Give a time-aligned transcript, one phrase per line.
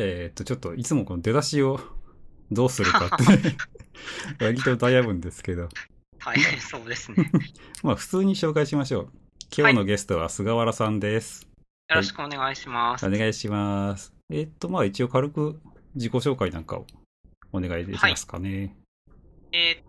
[0.00, 1.78] えーっと、ちょっといつもこの出だしを
[2.50, 3.56] どうするかって、
[4.44, 5.68] 割と悩むんですけど、
[6.18, 7.30] 大変そうですね。
[7.82, 9.12] まあ普通に紹介しましょう。
[9.56, 11.46] 今日のゲストは菅原さんです。
[11.88, 13.06] よろしくお願いします。
[13.06, 14.14] お願いします。
[14.30, 15.60] えーっと、まあ一応軽く
[15.94, 16.86] 自己紹介なんかを
[17.52, 18.76] お願いできますかね。
[19.52, 19.84] えーっ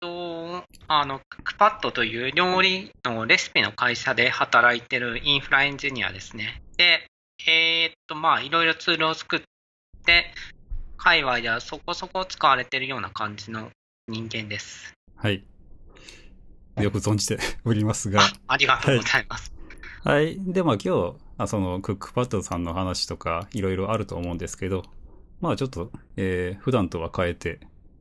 [0.00, 6.62] と、あの、クパッドという料理のレシピの会社で働いてるインフラエンジニアですね。
[6.76, 7.06] で、
[7.46, 9.40] えーっと、まあ、いろいろツールを作っ
[10.04, 10.32] て、
[10.96, 13.70] 界隈ではそこそこ使われてるような感じの
[14.08, 14.94] 人間です。
[15.16, 15.44] はい。
[16.80, 18.22] よく存じて おりますが。
[18.22, 19.52] あありがとうございます。
[20.04, 20.36] はい。
[20.40, 24.82] で、まあ今日、あそのクックパッドさんの話とかいろいろあると思うんですけど、
[25.40, 27.60] まあちょっと、えー、普段とは変えて、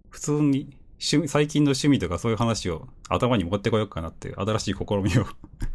[0.10, 5.28] 普通に趣味、最近の趣味とかそういう話を頭に持ってこようかなっていう新しい試みを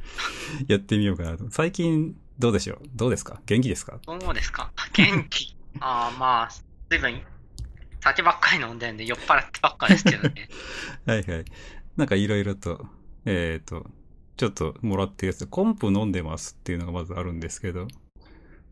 [0.66, 1.48] やってみようかなと。
[1.50, 2.78] 最近どうでしょう？
[2.94, 3.40] どうですか？
[3.46, 3.98] 元気ですか？
[4.06, 4.72] どうですか？
[4.94, 5.56] 元気。
[5.80, 6.48] ああ、まあ、
[6.90, 7.20] 随分、
[8.00, 10.48] 酒ばっかり飲んでんで酔っ払ってばっかりですけどね。
[11.06, 11.44] はいはい。
[11.96, 12.86] なんかいろいろと、
[13.24, 13.86] えっ、と、
[14.36, 17.86] ちょっともらってるやつ、コンプ飲んでますっていうのがまずあるんですけど、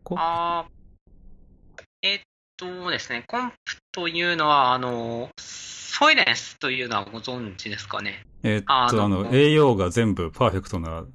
[0.03, 2.19] コあーえっ
[2.57, 8.25] とですね、コンプというのは、あの、ソイレンスというのはご存知ですかね？
[8.43, 11.05] えっ、と、あの、栄養が全部パーフェクトな、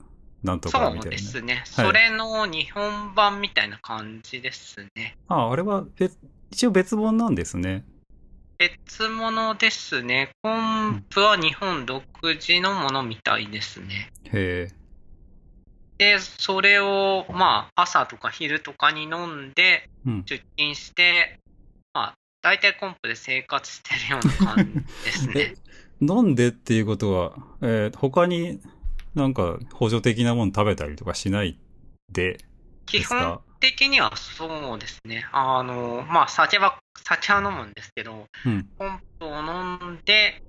[0.43, 1.03] なんとかみたいな。
[1.03, 1.63] そうですね。
[1.65, 5.17] それの日本版みたいな感じですね。
[5.29, 6.19] あ、あれは別、
[6.51, 7.85] 一応別物なんですね。
[8.59, 10.31] 別物ですね。
[10.43, 14.11] コンプは日本独自のものみたいですね。
[14.33, 14.87] へえ。
[15.99, 20.25] で、それを、まあ、朝とか昼とかに飲んで、うん。
[20.27, 21.39] 出勤して、
[21.93, 24.73] まあ、大体コンプで生活してるような感じ
[25.05, 25.55] ですえね。
[26.01, 28.61] 飲んでっていうことは、えー他に
[29.17, 31.59] なんか補助的なもの食べたりとかしない
[32.13, 32.39] で、
[32.85, 35.27] 基本的にはそうですね。
[35.33, 38.69] あの、まあ、酒は、酒は飲むんですけど、うん。
[38.79, 40.43] コンプを飲んで、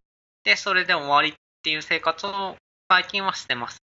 [0.43, 2.57] で、それで終わりっていう生活を
[2.91, 3.77] 最近はしてます。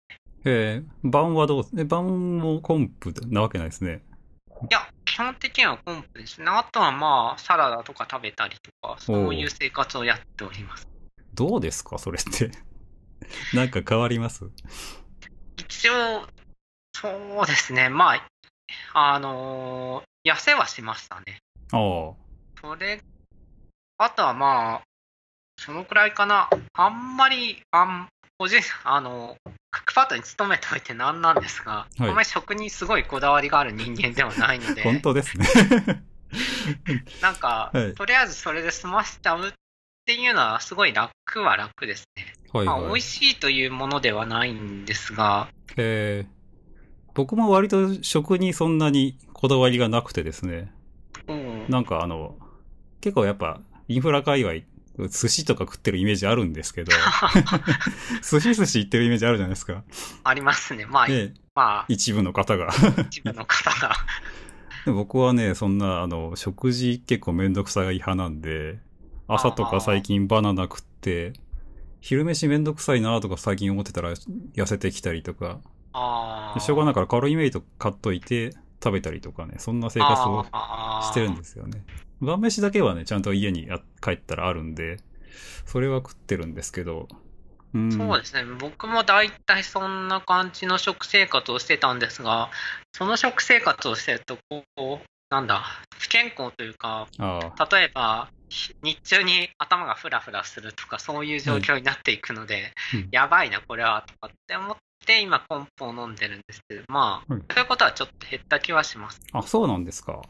[0.44, 1.66] えー、晩はどう？
[1.78, 4.04] え、晩もコンプなわけないですね。
[4.50, 6.48] いや、基本的にはコンプですね。
[6.50, 10.88] あとはまあ、サラダとか食べたりとか、そういう生活をやっております。
[11.34, 11.98] どうですか？
[11.98, 12.52] それって。
[13.54, 14.46] なんか変わります？
[15.58, 16.28] 一応、
[16.96, 17.10] そ
[17.44, 17.90] うですね。
[17.90, 18.30] まあ、
[18.94, 21.40] あの痩せはしましたね。
[21.72, 22.14] ああ。
[22.62, 23.02] それ、
[23.98, 24.82] あとはまあ、
[25.58, 26.50] そのくらいかな。
[26.74, 28.08] あんまり、あん、
[28.38, 29.38] 個人、あの、
[29.72, 35.46] クックパッドに勤めておいてなんなんですが、はいあんまり食にすごいこだわりがある人間ではないので、 本当ですね。
[37.22, 39.52] なんか、はいとりあえずそれで済ましちゃうっ
[40.06, 42.25] ていうのはすごい楽は楽ですね。
[42.52, 42.94] はいまあ、美はい。
[42.94, 45.47] 味しいというものではないんですが、
[45.78, 46.44] えー
[47.16, 50.72] 僕も割と食にそんなにこだわりがなくてですね。
[51.28, 52.36] うんなんかあの、
[53.02, 56.92] 結構やっぱインフラ界隈、寿司とか食ってるイメージあるんですけど、
[58.28, 59.84] 寿司寿司行ってるイメージあるじゃないですか。
[60.24, 60.88] ありますね。
[60.88, 62.72] まあ、で、まあ、一部の方が。
[63.09, 63.96] 一部の方が。
[64.86, 68.80] で僕はね、そんな、あの、食事結構めんどくさい派なんで、
[69.28, 71.34] 朝とか最近バナナ食って、
[72.02, 75.62] 昼飯めんどくさいなとか最近思ってたら痩せてきたりとか。
[76.60, 78.52] しょうがないからカロリーメイト買っといて
[78.84, 80.46] 食べたりとかね、そんな生活を
[81.02, 81.84] してるんですよね。
[82.20, 84.98] 晩飯だけはね、ちゃんと家にや帰ったらあるんで、
[85.66, 87.08] それは食ってるんですけど、
[87.74, 87.92] うん。
[87.92, 88.44] そうですね。
[88.60, 92.50] 僕も大体そんな感じの食生活をしてたんですが、
[92.94, 94.38] その食生活をしてると、
[94.76, 95.64] こう、なんだ、
[95.98, 98.43] 不健康というか、例えば、ひ
[98.81, 109.22] 日中に頭がフラフラするとか、そういう状況になっていくので、うんやばいな、これは、とかって思って、今、コンポを飲んでるんですけど、まあ、ういうことはちょっと減った気はします。
[109.31, 110.22] あ、そうなんですか。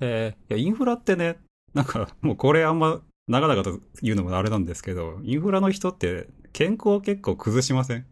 [0.00, 1.36] えーいや、インフラってね、
[1.74, 8.06] なんか、もうこれあんま、長々と言うのもあれなんですけど、インフラの人って健康結構崩しません？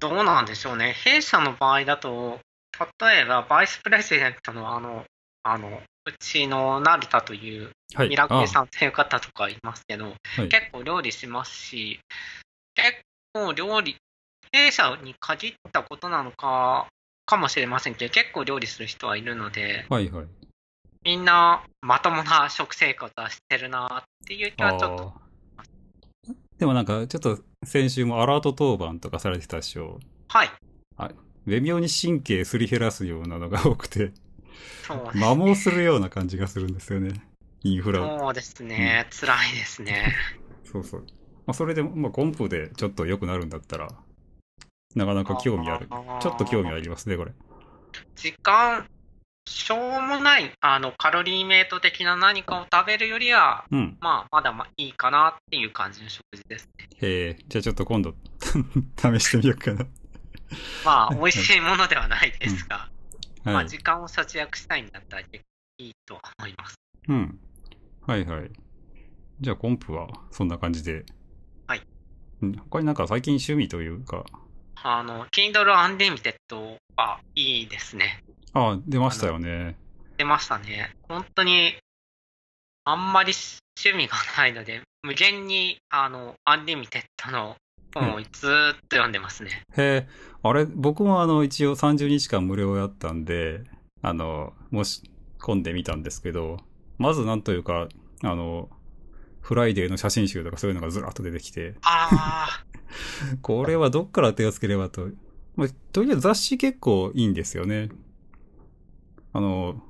[0.00, 0.94] どうなんでしょうね。
[1.04, 2.40] 弊社の場合だと、
[3.00, 5.04] 例えば、バイスプレジデントのあの、
[5.42, 8.08] あの、うちの成田というはい。
[8.08, 10.10] ミラクルさんという方とかいますけど、は
[10.44, 12.00] い結構料理しますし、
[12.74, 13.00] 結
[13.32, 13.96] 構料理、
[14.52, 16.86] 弊社に限ったことなのか、
[17.26, 20.26] かもしれませんけど、結構料理する人はいるので、あはいはい。
[21.02, 25.14] みんなまともな食生活はしてるなっていう気はちょっと、
[26.58, 29.98] でもなんか、ちょっと先週もアラート当番とかされてたでしょ。
[30.28, 30.50] はい、
[31.46, 34.12] 微妙に神経すり減らすようなのが多くて、
[34.86, 37.22] 摩耗するような感じがするんですよね。
[37.62, 38.18] インフラを。
[38.18, 40.14] そうですね、辛いですね。
[40.70, 41.00] そうそう。
[41.46, 43.88] まあ、それで、まあ、コンプでちょっと良くなるんだったら、
[44.94, 45.88] なかなか興味ある。
[46.20, 47.32] ちょっと興味ありますね、これ。
[48.16, 48.86] 時間、
[49.46, 53.96] しょうもない、あの、カロリーメイト的な何かを食べるよりは、うん。
[54.00, 56.88] まあ、まだまあいいかなっていう感じの食事ですね。
[57.02, 59.86] へえ、じゃあちょっと今度 試してみようかな。
[60.84, 62.88] まあ、美味しいものではないですが、
[63.44, 63.68] まあ、はい。
[63.68, 65.44] 時間を節約したいんだったら結
[65.78, 66.74] 構いいとは思います。
[67.08, 67.40] うん。
[68.06, 68.50] はいはい。
[69.40, 71.04] じゃあコンプはそんな感じで。
[71.66, 71.82] はい。
[72.42, 74.24] うん他になんか最近趣味というか、
[74.82, 76.34] あの、Kindle Unlimited
[76.96, 78.22] はいいですね。
[78.52, 79.76] ああ、出ましたよね。
[80.16, 80.90] 出ましたね。
[81.08, 81.76] 本当に、
[82.84, 83.32] あんまり
[83.82, 87.56] 趣味がないので、無限に、あの、 Unlimited の
[88.32, 89.64] ずーっと読んでますね。
[89.76, 90.08] へえ、
[90.42, 93.64] あれ、僕もあの、一応30日間無料やったんで、
[94.02, 95.02] あの、申し
[95.38, 96.58] 込んでみたんですけど、
[96.98, 97.88] まずなんというか、
[98.22, 98.68] あの、
[99.40, 102.64] フライデーの写真集とかそういうのがずらっと出てきて、あ
[103.42, 105.08] これはどっから手をつければと。
[105.56, 107.90] まあ、とりあえず雑誌結構いいんですよね。
[109.32, 109.82] あの、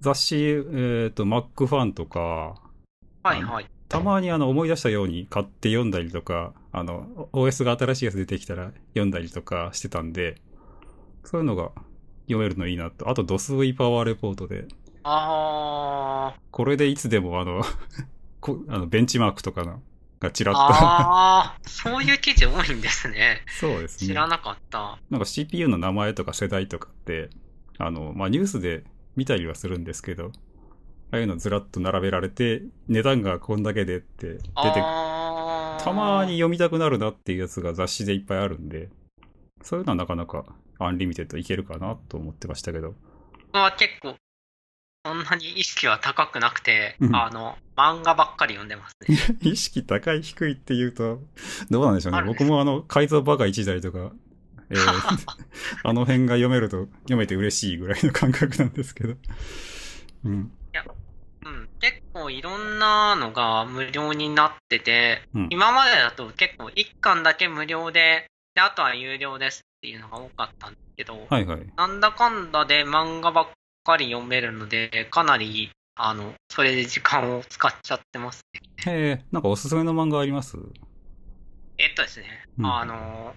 [0.00, 2.56] 雑誌、えっ、と、Mac ファンとか、
[3.22, 3.66] あ、はいはい。
[3.88, 10.34] たまにあの思い出したように買って読んだりとか、あの、OS が新しいやつ出てきたら読んだりとかしてたんで、
[11.22, 11.70] そういうのが
[12.26, 13.08] 読めるのいいなと。
[13.08, 14.66] あと、ドス V パワーレポートで、
[15.04, 17.62] あこれでいつでもあの、
[18.40, 19.82] こあのベンチマークとかの
[20.18, 20.74] がちらーっと。
[20.76, 23.42] あー、そういう記事多いんですね。
[23.60, 24.08] そうですね。
[24.08, 24.98] 知らなかった。
[25.10, 27.30] なんか CPU の名前とか世代とかって、
[27.78, 28.82] あの、まあ、ニュースで
[29.14, 30.32] 見たりはするんですけど、
[31.12, 35.23] ああいうのずらっと並べられて、値段がこんだけでって出て、あー
[35.84, 38.88] たまに読みたくなるなっていうやつが雑誌でいっぱいあるんで、
[39.62, 40.46] そういうのはなかなか
[40.78, 42.94] Unlimited いけるかなと思ってましたけど。
[43.52, 44.14] 僕は結構、
[45.04, 49.36] そんなに意識は高くなくて、うんあの、漫画ばっかり読んでますね。
[49.50, 51.20] 意識高い低いって言うと、
[51.70, 52.22] どうなんでしょうね。
[52.22, 54.12] 僕もあの、改造バカ一台とか、
[54.70, 54.78] えー
[55.84, 59.16] あの辺が読めると、読めて嬉しいぐらいの感覚なんですけど。
[60.24, 60.50] うん。
[61.84, 71.60] うん、結構いろんなのが無料になってて、うん今までだと結構1巻だけ無料で、で、あとは有料ですっていうのが多かったんですけど、はいはい。
[71.76, 73.48] なんだかんだで漫画ばっ
[73.84, 78.42] かり読めるので、かなり、あの、それで時間を使っちゃってます
[78.86, 78.92] ね。
[78.92, 80.56] へえ、なんかおすすめの漫画あります？
[81.78, 82.26] えっとですね、
[82.58, 83.34] うんあの、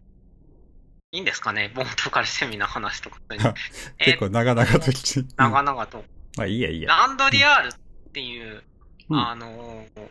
[1.12, 3.20] いいんですかね、冒頭から趣味の話とか
[3.98, 5.34] 結構長々と来て。
[5.36, 6.04] 長々と。
[6.38, 6.90] まあいいやいいや。
[6.90, 7.72] ランドリアールっ
[8.18, 8.64] ていう、
[9.10, 10.02] うんあの、フ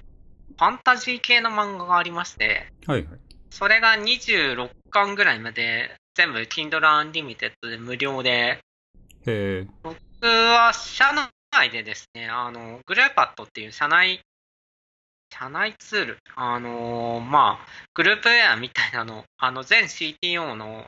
[0.56, 3.18] ァンタジー系の漫画がありまして、はいはい。
[3.50, 8.60] それが26巻ぐらいまで全部 Kindle Unlimited で無料で、
[9.82, 11.06] 僕は社
[11.50, 14.20] 内でですね、あの、グルーパットっていう社内、
[15.32, 20.86] 社内ツール、あのーまあ、グループウェアみたいなの、あの、全 CTO の、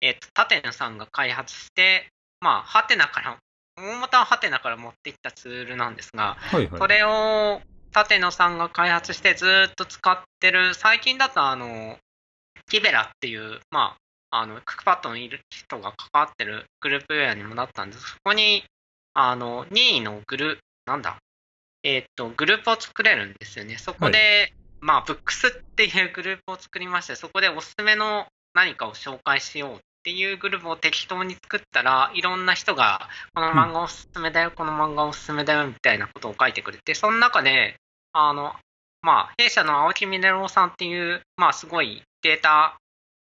[0.00, 2.06] えっと、立野さんが開発して、
[2.40, 3.36] まあ、ハテナから、
[3.76, 6.78] 大元はハテナから持ってきたツールなんですが、はいはい。
[6.78, 7.60] それを
[7.94, 11.98] 立野さんが開発してずーっと使ってる、最近だとあの、
[12.68, 13.96] キベラっていう、ま
[14.30, 18.02] あ、あの、クックパッドのいる人が関わってるグループウェアにもなったんです。
[18.02, 18.64] そこに、
[19.14, 21.18] あの、任意のグル、なんだ、
[21.82, 23.76] えーっと、グループを作れるんですよね。
[23.76, 37.76] そこで、まあ、ブックスっていうグループを作りまして、そこでおすすめの何かを紹介しようっていうグループを適当に作ったら、いろんな人が、この漫画おすすめだよ、この漫画おすすめだよ、みたいなことを書いてくれて、その中で、
[38.12, 38.54] あの、
[39.02, 42.76] まあ、弊社の青木ミネロさんっていう、まあ、すごいデータ、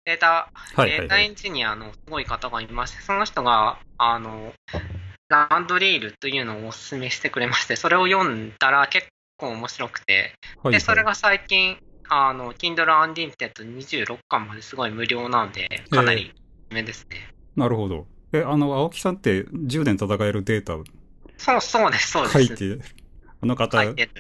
[0.06, 1.00] データ、はいはいはい。
[1.02, 1.36] データエン。
[1.36, 4.54] ジニアのすごい方がいまして、その人が、あの、
[5.28, 9.08] ランドリールというのをお勧めしてくれまして、それを読んだら結
[9.38, 10.34] 構面白くて、
[10.64, 11.78] はいで、それはが最近、
[12.10, 16.34] あの、Kindle Unlimited 26巻まですごい無料なんで、かなり
[16.72, 17.18] めですね。
[17.56, 17.60] い。
[17.60, 18.08] なるほど。
[18.32, 20.84] え、あの、青木さんって10年戦えるデータを
[21.40, 22.46] そう、そうです、そうです。
[22.46, 22.80] 書いて、
[23.42, 23.78] あの方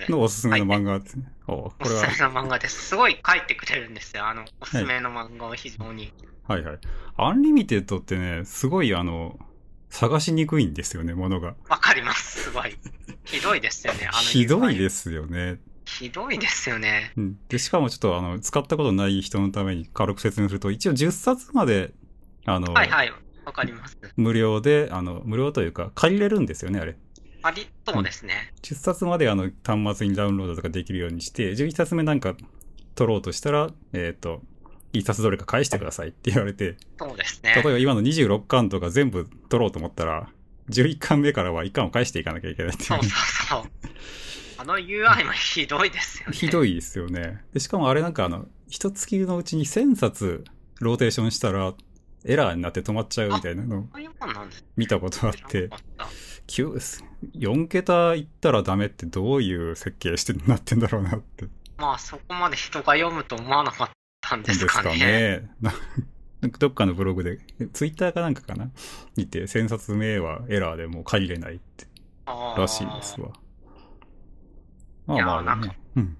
[0.09, 1.25] のおすすめの漫画ですね。
[1.47, 2.87] おすすめの漫画です。
[2.87, 4.25] すごい書いてくれるんですよ。
[4.25, 6.13] あの、おすすめの漫画を非常に。
[6.47, 6.79] はいはい。
[7.17, 9.37] Unlimited ってね、すごいあの、
[9.89, 11.55] 探しにくいんですよね、ものが。
[11.67, 12.77] わかります、すごい。
[13.25, 14.19] ひどいですよね、あの。
[14.19, 15.59] ひどいですよね。
[15.85, 17.11] ひどいですよね。
[17.17, 17.39] うん。
[17.49, 21.93] で、しかもちょっとあの、使ったことない人のために軽く説明すると、一応10冊まで、
[22.49, 23.13] あの、はいはい、
[23.45, 23.97] わかります。
[24.15, 26.95] 無料で、あの、無料というか、借りれるんですよね、あれ。
[27.41, 28.53] ありそうですね。
[28.61, 32.35] 10冊まであの、端末にダウンロードとかできるようにして、11冊目なんか
[32.95, 34.41] 取ろうとしたら、えっ、と、
[34.93, 37.61] 1冊どれか返してくださいって言われて、そうです例えね。
[37.63, 40.29] ば今の26巻とか全部取ろうと思ったら、
[40.69, 43.09] 11巻目からは1巻を返していかなきゃいけないっていそうそう
[43.49, 43.63] そう。
[44.57, 46.35] あの UI もひどいですよね。
[46.35, 47.41] ひどいですよね。
[47.53, 50.43] で、しかもあれなんかあの、一月のうちに1000冊
[50.81, 51.73] ローテーションしたら、
[52.25, 53.85] エラーになって止まっちゃうみたいなのを
[54.75, 56.03] 見たことあって知らな、かった
[56.47, 57.03] 9
[57.35, 61.45] 4桁いったらダメってどういう設計してなってんだろうなって。
[61.77, 63.89] まあ、そこまで人が読むと思わなかっ
[64.21, 64.89] たんでですすかね。
[64.89, 65.49] かね。
[65.61, 65.73] な
[66.41, 67.39] なんかどっかのブログで、
[67.73, 68.71] ツイッターかなんかかな
[69.17, 71.87] 見て、1000冊目はエラーでもう借りれないって
[72.25, 73.29] らしいですわ。
[75.05, 75.79] まいやあまあなんかね。
[75.97, 76.17] うん。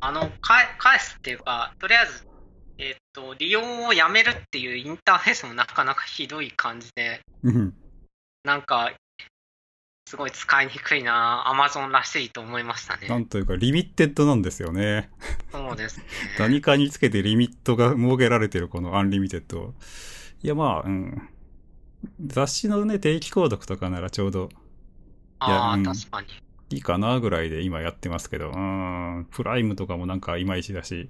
[0.00, 2.26] あの、返すっていうか、とりあえず、
[2.80, 7.74] えっと、利用をやめるっていうインターフェースもなかなかひどい感じで、うん。
[8.42, 8.92] なんか、
[10.08, 13.18] すごい使いにくいな、アマゾンらしいと思いましたなね。
[13.18, 15.10] んというか、 limited なんですよね。
[15.52, 16.04] そうですね。
[16.40, 19.74] 何かにつけてリミットが設けられてるこの Unlimited。
[20.42, 21.28] いやまあ、うん。
[22.26, 24.48] 雑誌のね、定期購読とかならちょうど
[25.38, 26.28] ああ、うん確かに。
[26.70, 28.58] いいかなぐらいで今やってますけど、うー
[29.20, 31.08] ん、プライムとかもなんかいまいちだし、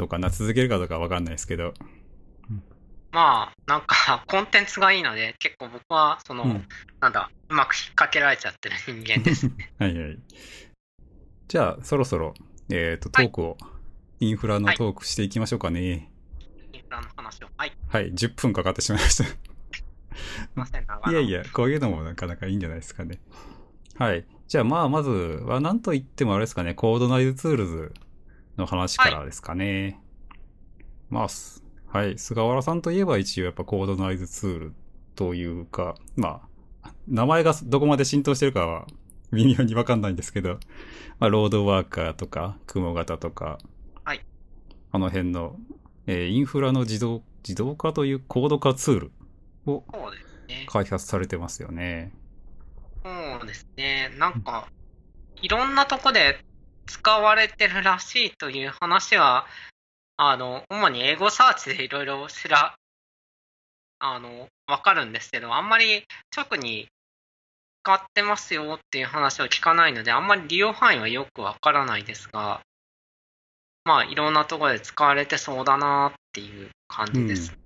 [0.00, 1.74] どうかな、続けるかどうかわかんないですけど。
[3.12, 6.68] まあ、なんか、 コンテンツがいいので、結構僕は、その、うん。
[7.00, 9.72] なんだ、うまく引っ掛けられちゃってる人間ですね。
[9.78, 10.18] はいはい。
[11.48, 12.32] じゃあ、そろそろ、
[12.70, 13.58] えっ、と、トークを、
[14.20, 16.10] インフラのトークしていきましょうかね。
[16.72, 17.48] インフラの話を。
[17.58, 17.70] はい。
[17.70, 19.24] すはい、10分かかってしまいました。
[19.24, 19.28] い
[20.54, 23.18] ません、長野いやいや、こういうのもなかなかいいんじゃないですかね。
[23.96, 24.24] はい。
[24.48, 27.92] じゃあまあ、まずは何と言ってもあれですかね、コードナイズツールズ
[28.60, 30.00] の話からですかね。
[31.08, 32.16] まあ、すはい。
[32.18, 34.74] 菅原さんといえば一応やっぱコードナイズツール
[35.16, 36.42] というか、ま
[36.82, 38.86] あ、名前がどこまで浸透してるかは
[39.32, 40.60] 微妙にわかんないんですけど、
[41.18, 43.58] まあ、ロードワーカーとか、雲型とか、
[44.04, 44.24] はい。
[44.92, 45.56] あの辺の、
[46.06, 49.12] えーインフラの自動、自動化というコード化ツール
[49.66, 49.82] を。
[50.66, 52.12] 開発されてますよね。
[53.04, 53.10] そ
[53.44, 54.10] うですね。
[54.18, 54.68] なんか、
[55.42, 56.44] いろんなとこで
[56.90, 59.46] 使われてるらしいという話は、
[60.16, 62.74] あの、主に英語サーチでいろいろ知ら、
[64.00, 66.02] あの、わかるんですけど、あんまり
[66.36, 66.88] 直に
[67.84, 72.60] 使ってますよっていう話を聞かないので、あんまり利用範囲はよくわからないですが、
[73.84, 77.56] まあ、いろんなところで使われてそうだなっていう感じです。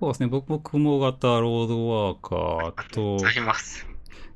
[0.00, 0.26] そうですね。
[0.26, 3.86] 僕も雲型ロードワーカーありがとうとござ、います。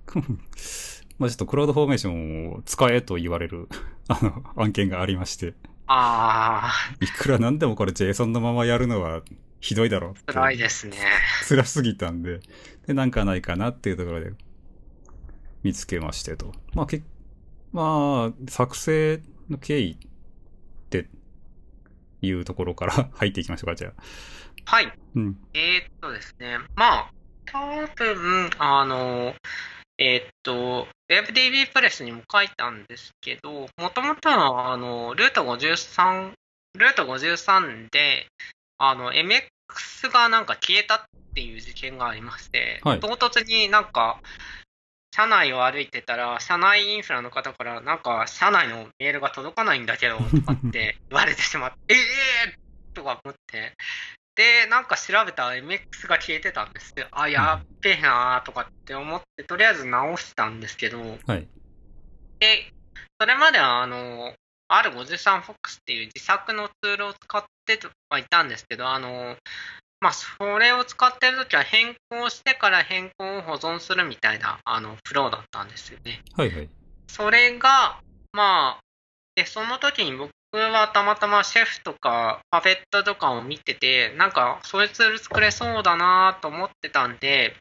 [1.18, 3.68] まあちょっとクラウドフォーメーションを使えと言われる
[4.08, 5.54] あの案件がありまして、
[5.86, 9.22] あいくらなんでもこれ JSON のままやるのは
[9.60, 10.96] ひどいだろう辛いですね。
[11.48, 12.40] 辛すぎたんで、
[12.86, 14.32] で、なんかないかなっていうところで
[15.62, 16.52] 見つけましてと。
[16.74, 17.02] まあ、け
[17.72, 19.20] まあ、作成
[19.50, 21.08] の経緯って
[22.22, 24.02] いうところから 入っていきましょうか、じゃあ。
[24.64, 24.92] はい。
[25.14, 25.36] うん。
[25.54, 27.12] えーっとですね、まあ、
[27.46, 29.34] 多分、あの、
[29.98, 36.32] えーっと、WebDB プレスにも書いたんですけど、もともとは、あの、ルート53、
[36.78, 38.26] ルート53で、
[38.78, 40.98] あの、MX がなんか消えたっ
[41.34, 43.00] ていう事件がありまして、はい。
[43.00, 44.20] 唐突になんか、
[45.14, 53.74] 車内を歩いてたら、車内インフラの方から、なんか、車内のメールが届かないんだけど、とかって言われてしまって、え えーとか思って、
[54.36, 57.08] で、なんか調べたら MX が消えてたんですよ。
[57.10, 61.48] あ、やっべえなーとかって思って、とりあえず直したんですけど、はい。
[62.38, 62.70] で、
[63.18, 64.34] それまでは、あの、
[64.68, 65.54] R53FOX っ
[65.86, 67.78] ていう自作のツールを使って
[68.10, 69.36] はいたんですけど、あの、
[70.00, 76.22] まあ、それを使ってるときは変更してから変更を保存するみたいな、あの、フローだったんですよね。
[76.36, 76.68] はいはい。
[77.08, 78.00] それが、
[78.32, 78.80] まあ、
[79.34, 87.54] で、その時に僕はたまたまシェフとかパペットとかを見てて、なんかそういうツール作れそうだなと思ってたんで、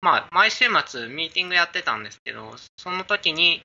[0.00, 3.62] まあ、毎週末ミーティングやってたんですけど、その時に、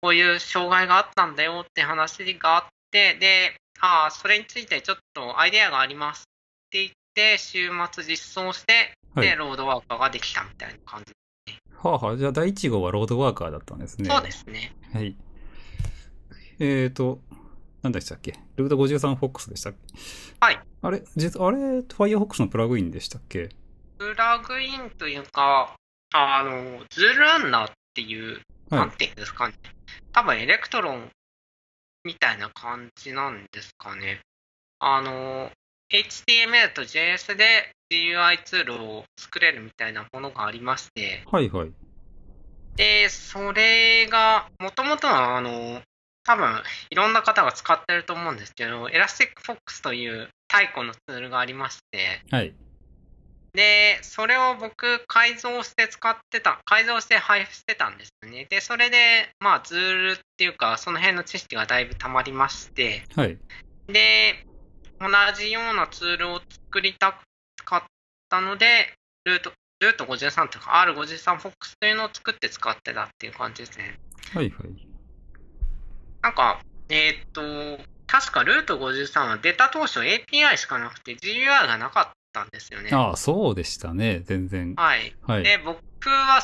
[0.00, 6.24] こういう障害があったんだよって話があって、で、ああ、それについてちょっとアイデアがありますっ
[6.70, 11.12] て言って、週末実装して、はいで、ロードワーカーができたみたいな感じ。
[11.82, 14.08] はあはあ、じゃあ第1号は Roadworker だったんですね。
[14.08, 14.72] そうですね。
[14.92, 15.16] はい。
[16.60, 17.20] えーと、
[17.82, 19.78] 何でしたっけルート 53FOX でしたっけ？
[20.40, 20.60] はい。
[20.82, 23.50] あれ、実あれ、Firefox のプラグインでしたっけ？
[23.98, 25.74] プラグインというか、
[26.14, 28.40] あの、 XULRunner っていう、
[28.70, 29.54] はいなんていうんですかね。
[30.12, 31.08] 多分 Electron
[32.04, 34.20] みたいな感じなんですかね。
[34.80, 35.50] あの、
[35.90, 41.72] HTML と JS で GUI ツールを作れるみたいなものがありまして、はいはい。
[42.74, 45.80] で、それが、もともとは、あの、
[46.26, 52.52] 多分、いろんな方が使ってると思うんですけど、Elasticfox という太古のツールがありまして、はい。
[53.54, 58.46] で、それを僕、改造して使ってた、改造して配布してたんですよね。
[58.50, 63.38] で、それで、まあ、ツールっていうか、その辺の知識がだいぶ溜まりまして、はい。
[63.86, 64.44] で、
[65.00, 67.22] 同じようなツールを作りたく、
[67.58, 67.82] 使っ
[68.28, 68.92] たので、
[69.24, 73.98] ルート、ルート53とか R53FOX というのを作って使ってたっていう感じですね。
[74.32, 74.95] はいはい。
[76.22, 82.90] なんか、えーっと、確かルート53は出た当初 API しかなくて GUI がなかったんですよね。
[82.92, 84.20] ああ、そうでしたね。
[84.20, 84.74] 全然。
[84.76, 85.14] はい。
[85.22, 85.42] はい。
[85.42, 86.40] で、僕は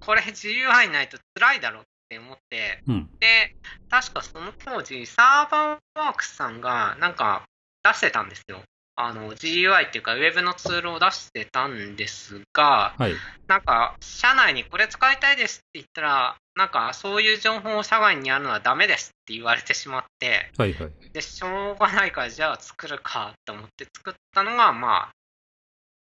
[0.00, 3.10] これ GUI ないと辛いだろうって思って、うん。
[3.20, 3.54] で、
[3.88, 7.44] 確かその当時、サーバーワークスさんがなんか
[7.84, 8.62] 出してたんですよ。
[8.96, 13.14] あの、GUI っていうか、ウェブのツールを出してたんですが、はい。
[13.48, 20.92] なんか、社内にこれ使いたいですって言ったら、なんか、そういう情報を社外にやるのはダメですって言われてしまって、はいはい。
[21.12, 25.10] で、しょうがないから、じゃあ作るかと思って作ったのが、まあ、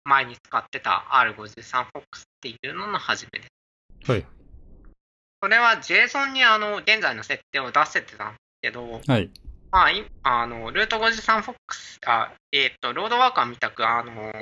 [0.05, 2.05] 前に使ってた R53FOX っ
[2.41, 4.11] ていうのの初めです。
[4.11, 4.27] はい。
[5.43, 9.31] それは JSON にあの、現在の設定を出せてたんですけど、はい。
[9.71, 11.55] まあ、いあの、ルート 53FOX、
[12.07, 14.33] あ、えっ、と、ロードワーカーみたく、あの、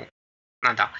[0.61, 0.93] なんだ、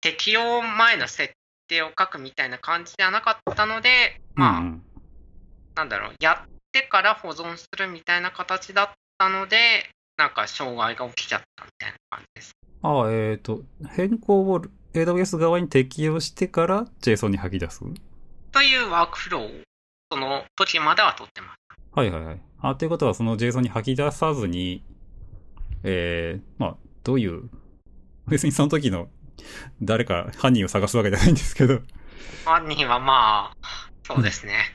[0.00, 1.34] 適用前の設
[1.74, 4.82] 定を書くみたいな感じじゃなかったので、まあ、うんうん
[5.74, 9.56] なんだろう、やってから保存するみたいな形だったので、
[10.16, 12.52] なんか障害が起きちゃったみたいな感じです。
[12.82, 14.62] ああ、えっ、と、変更を
[14.92, 17.80] AWS 側に適用してから JSON に吐き出す？
[18.52, 19.50] というワークフローを、
[20.12, 21.56] その時までは取ってます。
[21.90, 22.40] はいはいはい。
[22.60, 24.84] あ、ということは、その JSON に吐き出さずに、
[25.82, 27.50] えー、まあ、どういう、
[28.28, 29.08] 別にその時の
[29.82, 31.80] 誰か犯人を探すわけじゃないんですけど、
[32.44, 34.72] 犯人はまあ、そうですね。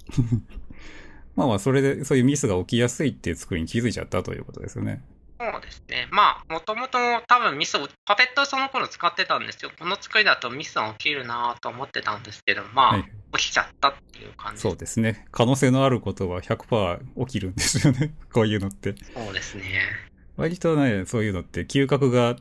[1.36, 5.02] まあまあ、それで、そういうミスが起きやすいっていう作りに気づいちゃったということですよね。
[5.40, 6.08] そうですね。
[6.12, 6.98] まあ、もともと
[7.28, 9.72] 多分ミスを、パペットをその頃使ってたんですよ。
[9.80, 13.04] この作りだとミスが起きるなと思ってたんですけど、まあ、はい。
[13.38, 15.28] 起きちゃったっていう感じそうですね。
[15.32, 18.14] 可能性のあることは100%起きるんですよね。
[18.34, 18.96] こういうのって。
[19.14, 19.64] そうですね。
[20.36, 22.36] 割とね、そういうのって嗅覚が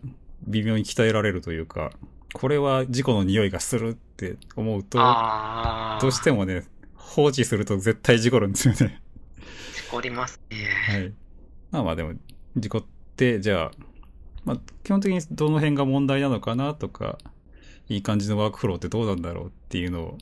[0.47, 1.93] 微妙に鍛えられるというか、
[2.33, 4.99] これは事故の匂いがするって思うと、
[6.01, 9.01] どうしてもね、放置すると絶対事故るんですよね。
[9.75, 10.57] 事故りますね。
[10.87, 11.13] はい。
[11.71, 12.15] まあまあでも、
[12.57, 12.85] 事故っ
[13.17, 13.71] て、じゃあ、
[14.45, 17.19] まあ基本的にどの辺が問題なのかなとか、
[17.89, 20.19] いい感じのワークフローってどうなんだろうっていうのを、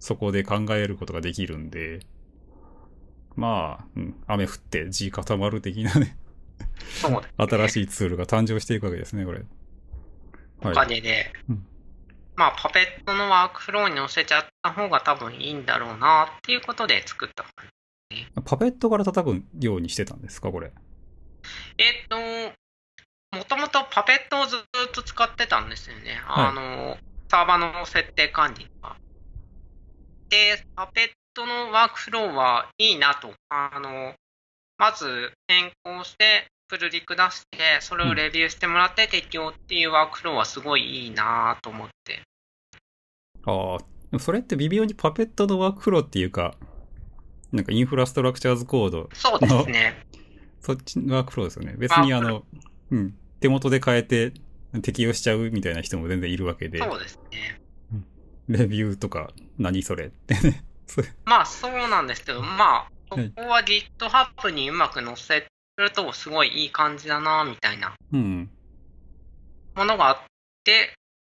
[0.00, 2.00] そこで考えることができるんで、
[3.36, 6.16] まあ、うん、雨降って地固まる的なね。
[7.36, 9.44] 新しいツールが誕生していくわけですね、これ。
[10.72, 11.66] かげで、うん
[12.36, 17.52] まあ、パペットのワークフローに載せちゃった方が多分いいんだろうなっていうことで作った感
[18.10, 18.26] じ。
[18.44, 20.72] パペットから叩くようにしてたんですか、これ？
[21.78, 22.16] えっ、と、
[23.36, 24.60] もともとパペットをずっ
[24.92, 26.20] と使ってたんですよね。
[26.24, 26.98] はいあの、
[27.28, 28.96] サーバーの設定管理が。
[30.28, 33.32] で、パペットのワークフローはいいなと。
[33.48, 34.14] あの、
[34.78, 42.22] まず変更して、プルリク出して、それをレビューしてもらって適用っていうワークフローはすごいいいなと思って。
[43.46, 43.78] あ
[44.14, 46.54] あ、それって微妙にパペットのワークフローっていうか、
[47.52, 50.06] なんかインフラストラクチャーズコード、そうですね。
[50.60, 51.74] そっちのワークフローですよね。
[51.76, 52.44] 別にあの、
[52.90, 54.32] うん、手元で変えて
[54.82, 57.60] 適用しちゃうみたいな人も全然いるわけで、そうですね。
[58.48, 60.64] レビューとか何それってね。
[61.24, 65.46] まあそうなんですけど、まあ、そはいこは GitHub にうまく載せ
[65.76, 68.50] るとすごいいい感じだなみたいなうん。
[69.74, 70.16] ものがあっ
[70.64, 70.94] て、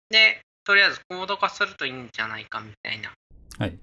[0.09, 3.11] で、とりあえずコード化するといいんじゃないかみたいな。
[3.59, 3.77] はい。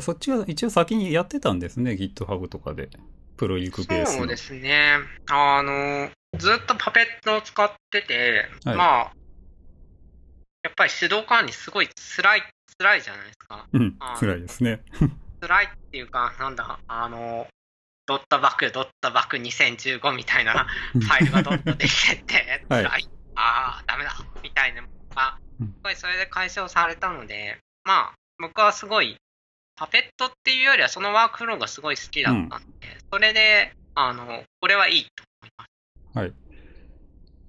[0.00, 2.88] そっちは一応先にやってたんですね、GitHub とかで。
[3.36, 4.18] プロリクベースの。
[4.18, 4.98] そうですね。
[5.30, 9.12] あの、ずっとパペットを使ってて、はいまあ、
[10.62, 12.42] やっぱり手動管理すごい辛い、
[12.78, 13.66] 辛いじゃないですか。
[13.72, 14.82] うん辛いですね。
[15.40, 17.48] 辛いっていうか、なんだ、あの、
[18.10, 22.84] ドットバック、ドットバック2015みたいなファイルがどんどん出てって、 はい。
[22.84, 22.98] あ
[23.36, 24.82] あ、ダメだ、みたいな。
[24.82, 25.68] のが、うん。
[25.68, 29.16] すごいそれで解消されたので、まあ、僕はすごい、
[29.76, 36.18] パペットっていうよりはそのワークフローがすごい好きだったんで、それで、あの、これはいいと思います。
[36.18, 36.34] はい。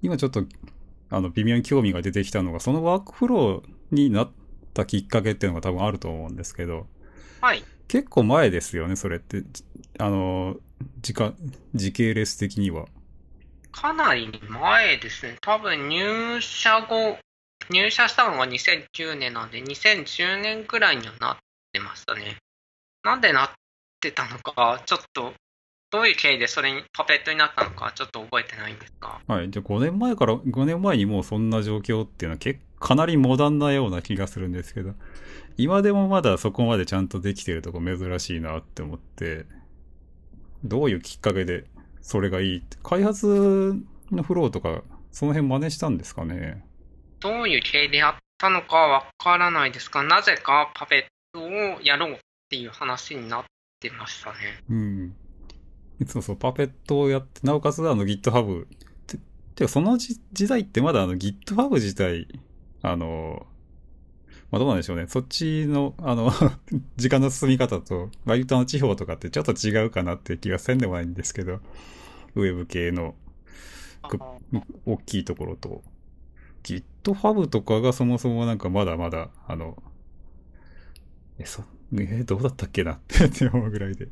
[0.00, 0.44] 今ちょっと、
[1.10, 4.32] あの、微妙に興味が出てきたのが、そのワークフローになっ
[4.74, 6.86] たきっかけっていうのが多分あると思うんですけど、
[7.40, 7.64] はい。
[7.92, 9.42] 結構前ですよね、それって。
[9.98, 10.56] あの、
[11.02, 11.36] 時間、
[11.74, 12.86] 時系列的には。
[13.70, 15.36] かなり前ですね。
[15.42, 17.18] 多分入社後、
[17.68, 21.36] 入社したのが2009年なんで、2010年くらいにはなっ
[21.70, 22.38] てましたね。
[23.02, 23.50] なんでなっ
[24.00, 25.34] てたのか、ちょっと、
[25.92, 29.20] どういう経緯でそれにパペットになったのか、ちょっと覚えてないんですが。
[29.28, 29.50] はい。
[29.50, 34.94] じゃあ5年前から、5年前にもうそんな状況っていうのは結かなりモダンなような気がするんですけど、
[35.56, 39.44] 今でもまだそこまでちゃんとできてるとこ珍しいなって思って、
[40.64, 41.66] どういうきっかけで
[42.00, 43.76] それがいいって、開発
[44.10, 46.64] のフローとか、その辺真似したんですかね？
[47.20, 53.44] どういう経緯でやったのかわからないですが、なぜかパペットをやろうっていう話になっ
[53.78, 54.38] てましたね。
[54.70, 55.16] うん。
[56.06, 58.66] そうそう、パペットをやって、なおかつあの GitHub。
[59.06, 59.18] て、
[59.54, 62.28] てかその時代ってまだあの GitHub 自体、
[62.82, 63.46] あの、
[64.50, 65.06] まあどうなんでしょうね。
[65.08, 66.30] そっちの、あの、
[66.96, 71.60] 時間の進み方と、割とあの地方とかってちょっと違うかなって気がせんでもないんですけど、
[72.34, 73.14] ウェブ系の
[74.86, 75.82] 大きいところと、
[76.62, 79.82] GitHub とかがそもそもなんかまだまだ、あの、
[81.38, 81.64] え、そ、
[81.98, 84.08] え、どうだったっけなって思うぐらいで。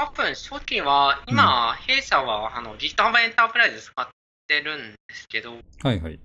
[0.00, 4.08] 多分初期は、今、弊社はあの GitHub エンタープライズ使っ
[4.48, 6.18] てるんですけど、はいはい。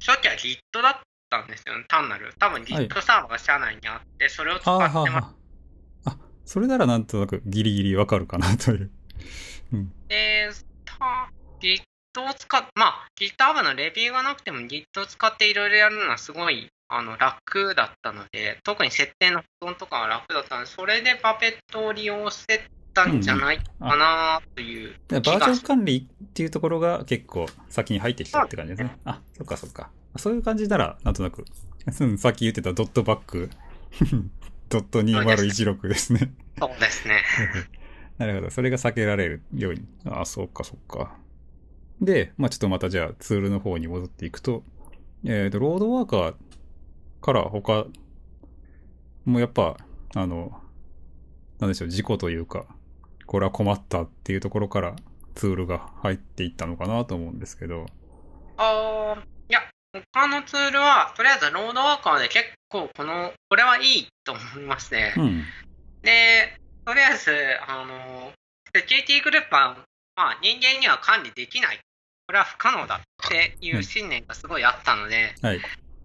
[0.00, 2.32] 初期は Git だったんですよね、単なる。
[2.38, 5.10] 多分 Git サーバーが社内にあって、それを使はあってます。
[5.10, 5.34] はあは
[6.06, 6.10] あ。
[6.12, 8.90] あ、それならなんとなくギリギリわかるかなという。
[10.08, 10.48] で、
[10.86, 11.82] た Git
[12.30, 28.96] を使っ、まあ、GitHub のレビューがなくても Git を使っていろいろやるのはすごいあの楽だったので、特に設定の保存とかは楽だったので、それでパペットを利用してたんじゃないかなというバージョン管理っていうところが結構先に入ってきたって感じですね。
[29.04, 29.90] あ、そっかそっか。
[30.16, 31.44] そういう感じなら、なんとなく、
[32.00, 33.50] うんさっき言ってたドットバック、
[34.68, 36.32] ドット2016ですね。
[36.60, 37.22] そうですね。
[38.18, 38.50] なるほど。
[38.50, 39.84] それが避けられるように。
[40.04, 41.16] あ、そうか、そうか。
[42.00, 44.62] で、まあちょっとまたじゃあツールの方に戻っていくと、
[45.26, 46.34] えっ、と、ロードワーカー
[47.24, 47.86] から他、
[49.24, 49.78] もうやっぱ、
[50.14, 50.60] あの、
[51.58, 52.66] なんでしょう、事故というか、
[53.24, 54.94] これは困ったっていうところから
[55.34, 57.86] ツールが入っていったのかなと思うんですけど、
[58.58, 59.62] あーいや、
[60.12, 65.14] 他のツールは、とりあえずロードワーカーで結構この、これはいいと思いますね。
[65.16, 65.44] うん。
[66.02, 67.32] で、とりあえず、
[67.66, 68.32] あの、
[68.76, 69.78] セキュリティグループは、
[70.16, 71.80] まあ、人間には管理できない。
[72.26, 75.60] これは不可能だっていう信念がすごいあったので、はい。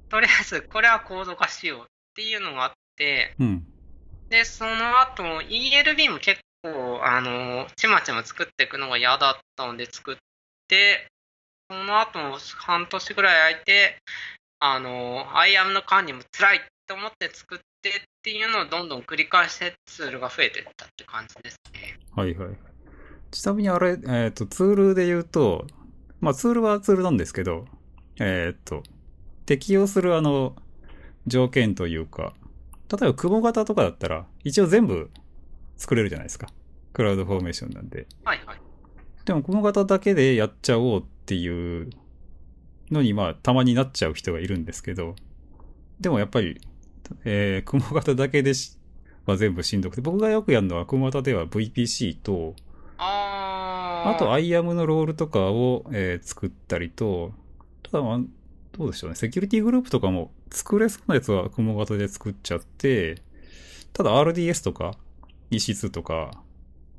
[0.09, 3.65] とりあえず、これはコード化しようっていうのがあって、うん。
[4.29, 10.15] で、その後、ELB も結構、あの、ちまちま作っていくのが嫌だったので作っ
[10.67, 11.07] て、
[11.69, 13.97] その後も半年ぐらい空いて、
[14.59, 17.93] あの、IAM の管理も辛いと思って作ってっ
[18.23, 21.97] ていうのをどんどん繰り返してツールが増えていったって感じですね。
[22.15, 22.57] はいはい。
[23.31, 25.67] ちなみにあれ、えっ、と、ツールで言うと、
[26.19, 27.65] まあツールはツールなんですけど、
[28.19, 28.83] えっ、と、
[29.49, 30.55] 適用するあの、
[31.25, 32.35] 条件というか、
[32.87, 35.09] 例えば雲型とかだったら、一応全部
[35.75, 36.49] 作れるじゃないですか。
[36.93, 38.05] クラウドフォーメーションなんで。
[38.23, 38.61] はいはい。
[39.25, 41.89] でも雲型だけでやっちゃおうっていう
[42.91, 45.15] のに、まあ、たまになっちゃう人がいるんですけど、
[45.99, 46.61] でもやっぱり、
[47.25, 48.77] えー、雲型だけでし、
[49.25, 52.53] は全部しんどくて、僕がよくやるのは雲型では VPC と、
[52.99, 57.33] あーあと IAM のロールとかを、えー作ったりと、
[57.81, 58.19] ただまあ、
[58.79, 59.17] どうでしょうね。
[59.17, 63.21] セキュリティグループとかも作れそうなやつは雲型で作っちゃって、
[63.91, 64.95] ただ RDS とか
[65.51, 66.31] EC2 とか、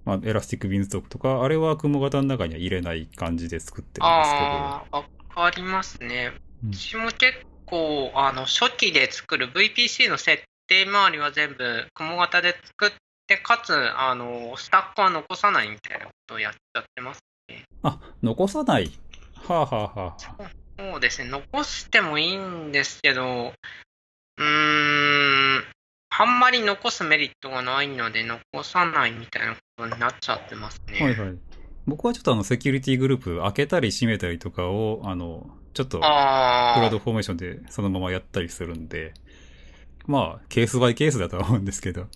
[0.04, 4.44] まあ、エラスティックビンズトークとか、あれは雲型の中には入れない感じで作ってるんですけど。
[4.44, 6.32] あー、わかりますね。
[6.64, 12.90] うん私も結構、あの、初期で作る VPC の設定周りは全部、雲型で作っ
[13.26, 17.20] て、かつ、あの、スタックは残さないみたいなことをやっちゃってます。
[17.82, 18.90] あ、残さない。
[19.34, 23.52] はあ、はあはあはあ、そうですね、残してもいいんですけど、
[24.38, 25.64] うーん、
[26.08, 30.98] あんまり残すメリットがないので、残さないみたいなことになっちゃってますね。
[30.98, 31.38] はいはい。
[31.86, 39.12] 僕はちょっとあの、セキュリティグループ開けたり閉めたりとかを、あの、ちょっと、クあラウドフォーメーションでそのままやったりするんで、
[40.06, 42.06] まあ、ケースバイケースだとは思うんですけど。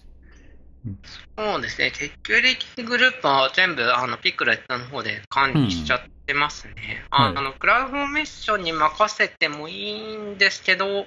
[1.36, 7.04] あ、そうですね、セキュリティグループは全部、あの、ピクレットの方で管理しちゃってますね。
[7.10, 7.36] あはい。
[7.36, 11.06] あの、クラウドフォーメーションに任せてもいいんですけど、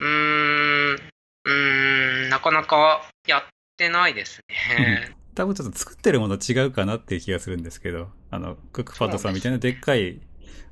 [0.00, 3.42] うーん、うーん、なかなかやっ
[3.76, 5.14] てないですね。
[5.34, 10.20] 多分ちょっと作ってるもの違うかなっていう気がするんですけど、あの、クックパッドさんみたいなでっかい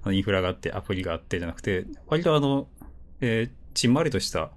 [0.03, 2.69] あのインフラがあってアプリがあってじゃなくて、割とあの、
[3.21, 4.51] えーちんまりとした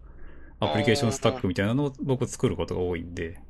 [0.61, 3.41] アプリケーションスタックみたいなのを僕作ることが多いんで、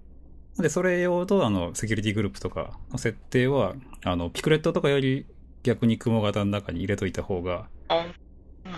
[0.57, 5.25] で、それ用とあの、セキュリティグループとかの設定は、あの、ピクレットとかより
[5.63, 8.07] 逆に雲型の中に入れといた方が、あ、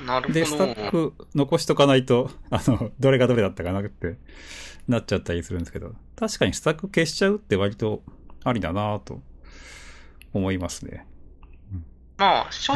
[0.06, 0.34] なるほど。
[0.34, 4.17] で、スタック残しとかないと、あの、どれがどれだったかなって
[4.88, 8.04] なっちゃったりするんですけど、確かにスタック消しちゃうって割と
[8.43, 9.22] ありだなと
[10.34, 11.06] 思いますね。
[12.17, 12.74] まあ、しょ、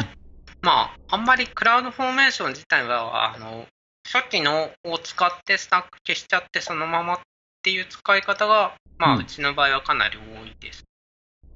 [0.62, 3.66] まあ、あんまりクラウドフォーメーション自体は、あの、
[4.10, 7.18] 初期のを使ってスタック消しちゃってそのままっ
[7.62, 10.84] ていう使い方が、まあ、うちの場合はかなり多いです。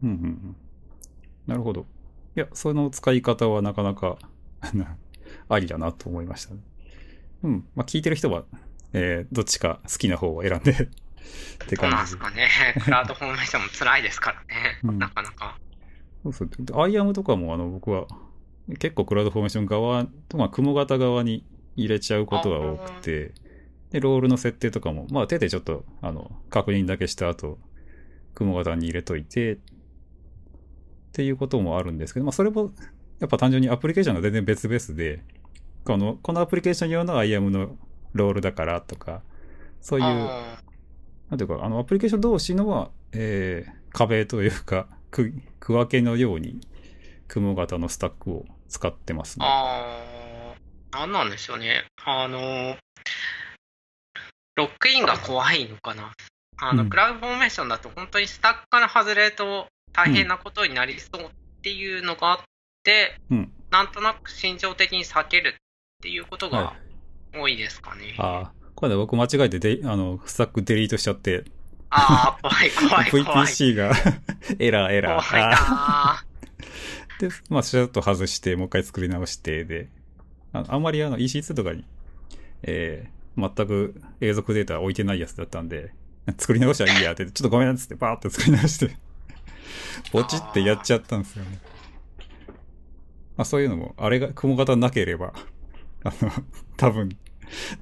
[0.02, 0.56] うんうんうん。
[1.46, 1.86] なるほど。
[2.36, 4.18] いや、その使い方はなかなか、
[5.48, 6.60] ありだなと思いましたね。
[7.42, 7.68] うん。
[7.74, 8.44] まあ、聞いてる人は、
[8.92, 10.76] えー、どっちか好きな方を選んで っ
[11.66, 11.88] て感じで。
[11.88, 12.48] なんですかね。
[12.84, 14.78] クラウドフォーメーションも辛いですからね。
[14.84, 15.58] うんなかなか。
[16.24, 16.50] そうそう。
[16.60, 18.06] で IAM とかも、あの、僕は、
[18.78, 23.32] 結構 CloudFormation 側と、まあ、雲型側に入れちゃうことが多くて、
[23.90, 27.58] で、ロールの設定とかも、まあ、手でちょっと、あの、確認だけした後、
[28.34, 29.58] 雲型に入れといて、っ
[31.12, 32.70] ていうこともあるんですけど、まあ、それも、
[33.20, 35.22] やっぱ単純にアプリケーションが全然別々で、
[35.84, 37.76] この、このアプリケーション用の IAM の
[38.14, 39.22] ロールだからとか、
[39.80, 40.62] そういう、あ
[41.28, 46.60] なんていうか、あの、アプリケーション同士のは、えー、壁というか、区、区分けのように、
[47.28, 49.46] 雲型のスタックを使ってますーね。
[49.48, 51.84] あー、なんなんでしょうね。
[52.04, 52.76] あの、
[54.54, 56.12] ロックインが怖いのかな。
[56.58, 61.28] あの、うんクラウドフォーメーションだと本当にスタックから外れると大変なことになりそうっ
[61.62, 62.40] ていうのがあっ
[62.84, 63.52] て、うん。
[63.70, 66.74] なんとなく心情的に避けるっていうことは
[67.32, 68.14] が多いですかね。
[68.18, 71.44] ああ、これね、僕間違えてで、あの、スタックデリートしちゃって、
[71.88, 73.46] ああ、怖い 怖い怖い。
[73.46, 73.92] VPC が
[74.58, 75.30] エラーエラー。
[75.30, 76.24] 怖いな
[77.20, 79.88] で、まあ、シャッと外して、もう一回作り直して、で、
[80.52, 81.84] ああんまりあの EC2 とかに、
[82.62, 85.92] えー、全く永続データ置いてないやつだったんで、
[86.38, 88.96] 作り直したらいいやって、ちょっとごめんっつってバーって作り直して、
[90.12, 91.58] ポチってやっちゃったんですよね。
[93.36, 95.32] まあそういうのも、あれが雲型なければ、
[96.04, 96.30] あの、
[96.76, 97.16] 多分、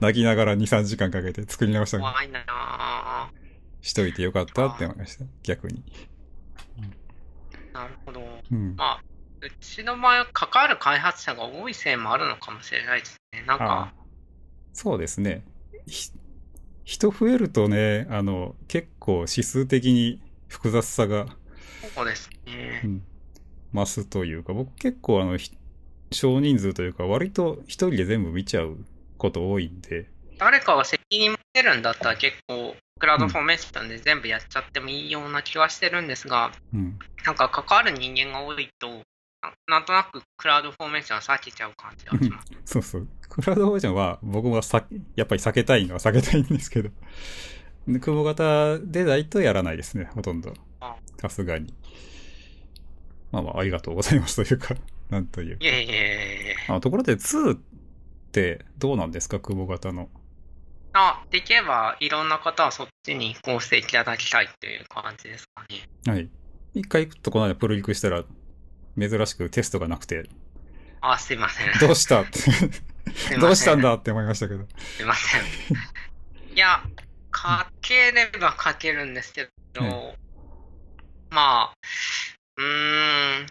[0.01, 3.41] 泣きながら2、3時間かけて作り直したり怖いなー
[3.83, 5.25] しといてよかったって思いました。
[5.43, 5.83] 逆に。
[7.73, 8.21] なるほど。
[8.51, 8.75] うん。
[8.77, 9.03] まあ、
[9.42, 13.42] うちの場合は関わる開発者が多いせいもあるのかもしれないですね。
[13.46, 13.94] なんあか、
[14.72, 15.44] そうですね。
[15.87, 16.11] ひ
[16.85, 21.26] 人増えるとね、あの、結構指数的に複雑さが、
[21.94, 22.87] そうですねう。
[22.88, 23.03] ん、
[23.74, 25.57] 増すというか、僕結構あの、ひ
[26.12, 28.85] 少人数というか、割と一人で全部見ちゃう
[29.18, 36.98] こと多いんで、誰かが責任持てるんだったら結構、クラウドフォーメーションで全部やっちゃってもいいような気はしてるんですが、うん。
[37.24, 39.03] なんか関わる人間が多いと、
[39.42, 42.53] ななんとなくクラウドフォーメーションは避けちゃう感じがします。
[42.64, 43.09] そうそう。
[43.29, 46.90] クラウドフォーメーションは僕はさ、やっぱり避けたいのは避けたいんですけど、
[47.88, 50.96] で雲型でないとやらないですね、ほとんどあ。
[51.18, 51.74] さすがに。
[53.33, 54.74] まあまあ、ありがとうございますというか、
[55.09, 55.57] なんという。
[55.61, 56.57] いえいえいえ。
[56.68, 57.61] あところで2っ
[58.33, 60.11] てどうなんですか雲型の。
[60.92, 65.88] あ、できればいろんな方はそっちに移行していただきたいという感じですかね。
[66.12, 66.29] はい。
[66.74, 68.24] 一回ちょっとこの間プロリクしたら、
[68.98, 70.29] 珍しくテストがなくて、
[71.00, 71.66] あ、すいません。
[71.81, 72.22] どうした？
[72.22, 74.66] って、どうしたんだって思いましたけど。
[74.96, 75.42] すいません。
[76.55, 76.83] いや、
[77.35, 80.14] 書ければ書けるんですけど、う
[81.31, 81.74] まあ、
[82.57, 83.46] うーん、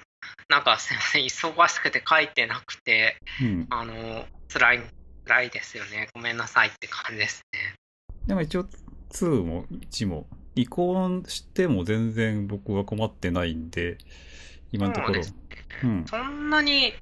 [0.49, 3.67] なんかすいません、忙しくて書いてなくて、うん。
[3.69, 4.81] あの、辛い、
[5.25, 6.09] 辛いですよね。
[6.13, 7.75] ごめんなさいって感じですね。
[8.27, 8.65] でも一応
[9.11, 13.97] 2も1も移行しても全然僕は困ってないんで、
[14.71, 15.23] 今のところ。
[15.23, 16.05] そん。
[16.05, 16.93] そんなに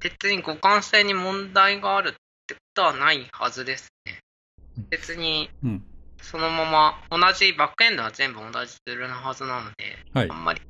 [0.00, 2.12] 別に互換性に問題があるっ
[2.46, 4.18] てことはないはずですね。
[4.90, 5.84] 別にうん。
[6.20, 10.34] そのまま同じバックエンドは全部同じツールなはずなので、はいあ。
[10.34, 10.60] んまり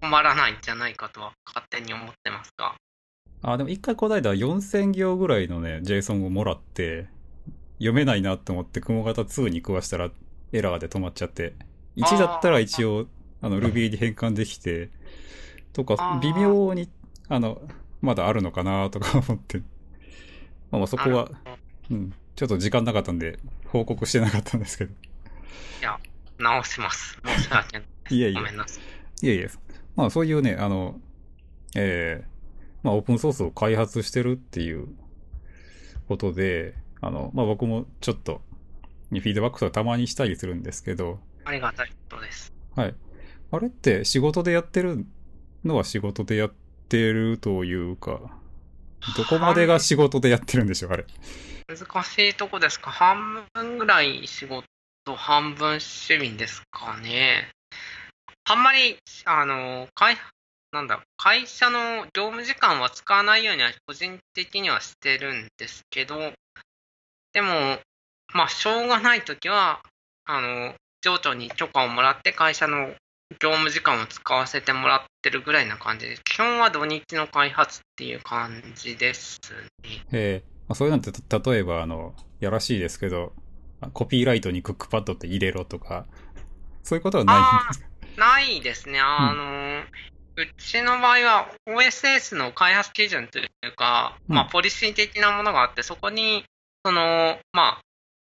[0.00, 2.74] 困らないんじゃないかとは勝手に思ってますが。
[3.42, 7.08] あ、でも一回この間4000行ぐらいのね、JSON をもらって、
[7.78, 10.10] 読めないなと思って雲型2に食わしたら
[10.52, 11.54] エラーで止まっちゃって、
[11.96, 13.06] 1だったら一応、
[13.40, 14.90] あの Ruby に変換できて、
[15.72, 16.88] とか微妙に、
[17.28, 17.60] あの、
[18.00, 19.58] まだあるのかなとか思って。
[19.58, 21.30] まあまあそこは、
[21.90, 24.92] うん、ちょっと時間なかったんで、報告してなかったんですけど。
[26.38, 27.20] 直します。
[27.24, 27.86] 申し訳ない。
[28.10, 28.80] いえいえごめんなさ
[29.22, 29.26] い。
[29.26, 29.50] いえいえ。
[29.94, 30.98] まあそういうね、あの、
[31.76, 32.26] ええ
[32.82, 34.88] まあオープンソースを開発してるっていう
[36.08, 38.40] ことで、あの、まあ僕もちょっと、
[39.10, 42.52] フィードバックとかたまにしたりするんですけど、ありがたいことです。
[42.76, 42.94] はい。
[43.52, 45.04] あれって仕事でやってる
[45.64, 46.52] のは仕事でやっ
[46.88, 48.20] てるというか、
[49.16, 51.04] どこまでが仕事でやってるんでしょう、あれ。
[51.68, 52.90] 難しいとこですか？
[52.90, 54.64] 半分ぐらい仕事、
[55.16, 57.50] 半分趣味ですかね？
[58.44, 58.96] あんまり、
[59.26, 60.16] あの、会、
[60.72, 66.32] なんだ、会社の業務時間は使わないようには個人的にはしてるんですけど、
[67.32, 67.78] でも、
[68.34, 69.80] まあ、しょうがないときは、
[70.24, 72.92] あの、上長に許可をもらって会社の
[73.38, 76.22] 業務時間を使わせてもらってるぐらいな感じです。
[76.24, 79.38] 基本は土日の開発っていう感じです
[79.84, 80.04] ね。
[80.12, 83.32] えーまあ、そういうのって、た例えば、あの、やらしいですけど、
[83.92, 86.06] コピーライトにクックパッドって入れろとか、
[86.82, 87.86] そういうことはないんですか？
[88.16, 89.00] ないですね。
[89.00, 89.82] あの、
[90.36, 96.44] うちの場合は OSS の開発基準というか、うんまあ、ポリシー的なものがあって、そこに、
[96.84, 97.82] その、まあ、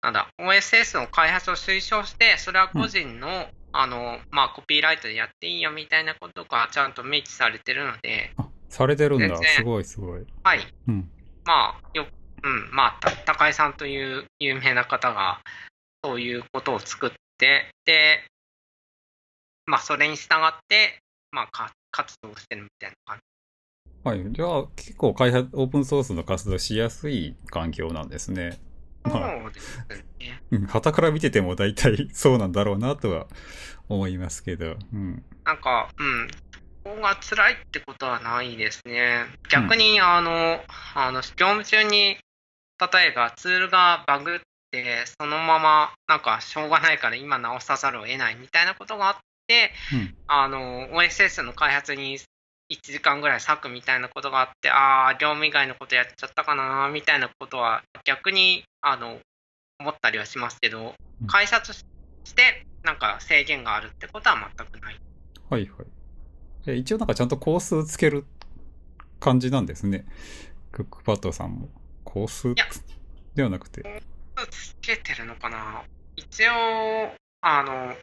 [0.03, 9.37] なんだ、OSS の開発を推奨して、それは個人の、あの、まあ、コピーライトでやっていいよみたいなことがちゃんと明記されてるので、あ、されてるんだ。
[9.37, 10.27] すごいすごい。
[10.43, 10.67] はい。
[10.89, 11.11] うん。
[11.45, 12.07] まあ、よ、
[12.43, 15.41] うん、まあ、た高井さんという有名な方が、
[16.05, 18.25] そういうことを作って、で、
[19.67, 20.99] まあ、それに従って、
[21.31, 23.23] まあ、か活動してるみたいな感じ。
[24.03, 24.33] はい。
[24.33, 28.59] じゃあ、結構開発、オープンソースの活動しやすい環境なんですね。
[29.03, 29.39] ま
[30.73, 33.27] あ、から見てても大体そうなんだろうなとは
[33.89, 34.77] 思いますけど。
[34.93, 35.25] うん。
[35.45, 36.29] なんか、うん、
[36.85, 39.27] そこが辛いってことはないですね。
[39.51, 40.61] 逆に、あの、
[40.95, 42.17] あの、業務中に、
[42.93, 50.15] 例えばツールがバグって、そのまま、なんか、しょうがないから今直さざるを得ないみたいなことがあって、うん。
[50.27, 52.19] あの、OSS の開発に
[52.71, 59.19] 1時間ぐらい割くみたいなことがあって、ああ、業務以外のことやっちゃったかな、みたいなことは逆に、あの、
[59.81, 61.85] 思ったりはしますけどうん、開発し
[62.35, 64.97] て、なんか制限があるってことは全くない。
[65.49, 65.71] はいはい。
[66.67, 68.25] え一応なんかちゃんと工数つける
[69.19, 70.07] 感じなんですね。
[70.73, 71.69] クックパッドさんも。
[72.05, 72.55] 工数や
[73.35, 74.03] ではなくて。
[74.51, 75.83] つけてるのかな
[76.17, 77.95] 一応、あの、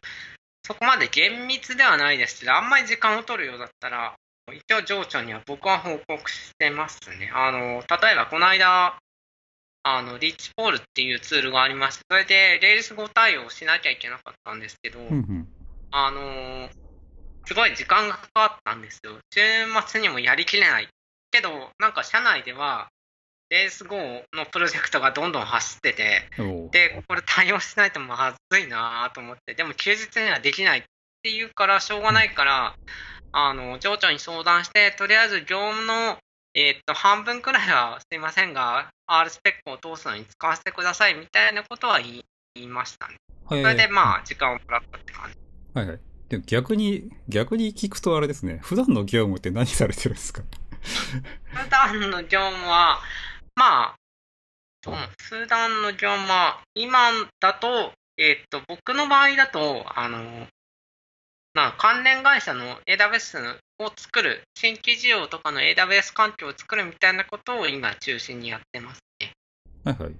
[0.64, 4.14] そこまで厳密ではないですけど、あんまり時間を取るようだったら、
[4.52, 7.30] 一応情緒には僕は報告してますね。
[7.34, 8.98] あの、例えばこの間、
[9.82, 15.48] あの、リッチポールっていうツールがありまして、それで Rails 5対応しなきゃいけなかったんですけど、うんうん。
[15.90, 16.68] あの、
[17.46, 19.18] すごい時間がかかったんですよ。
[19.32, 19.40] 週
[19.86, 20.88] 末にもやりきれない。
[21.30, 22.88] けど、なんか社内では、
[23.50, 26.28] Rails 5のプロジェクトがどんどん走ってて、
[26.70, 30.82] で、これ対応しないとまずいなと思って、でも休日にはできないっ
[31.22, 32.74] ていうから、しょうがないから、
[33.32, 36.18] あの、情緒に相談して、とりあえず業務の、
[36.54, 42.24] えーっと、半分くらいはすいませんが、R スペックを通すのに使わせてくださいみたいなことは言
[42.56, 43.16] いましたね。
[43.46, 45.38] はいそれでまあ、時間をもらったって感じ。
[45.74, 46.00] はいはい。
[46.28, 48.60] でも逆に、逆に聞くとあれですね。
[48.62, 50.42] 普段の業務って何されてるんですか？
[51.52, 53.00] 普段の業務は、
[53.54, 53.94] まあ、
[54.86, 57.10] うん普段の業務は、今
[57.40, 60.46] だと、えーっと、僕の場合だと、あの、
[61.58, 69.32] まあ、関連会社の AWS を作る、新規事業とかの AWS 環境を作るみたいなことを今中心にやってますね。
[69.84, 70.14] はいはい。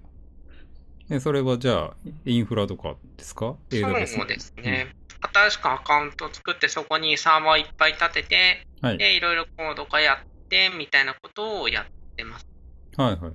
[1.10, 3.54] えそれはじゃあ、インフラとかですか？
[3.70, 4.88] そうですね。
[5.32, 8.98] 新しくアカウントを作って、そこにサーバーいっぱい立てて、うんはい。
[8.98, 12.48] で、いろいろコード化やって、みたいなことをやってます。
[12.96, 13.32] はいはいはい。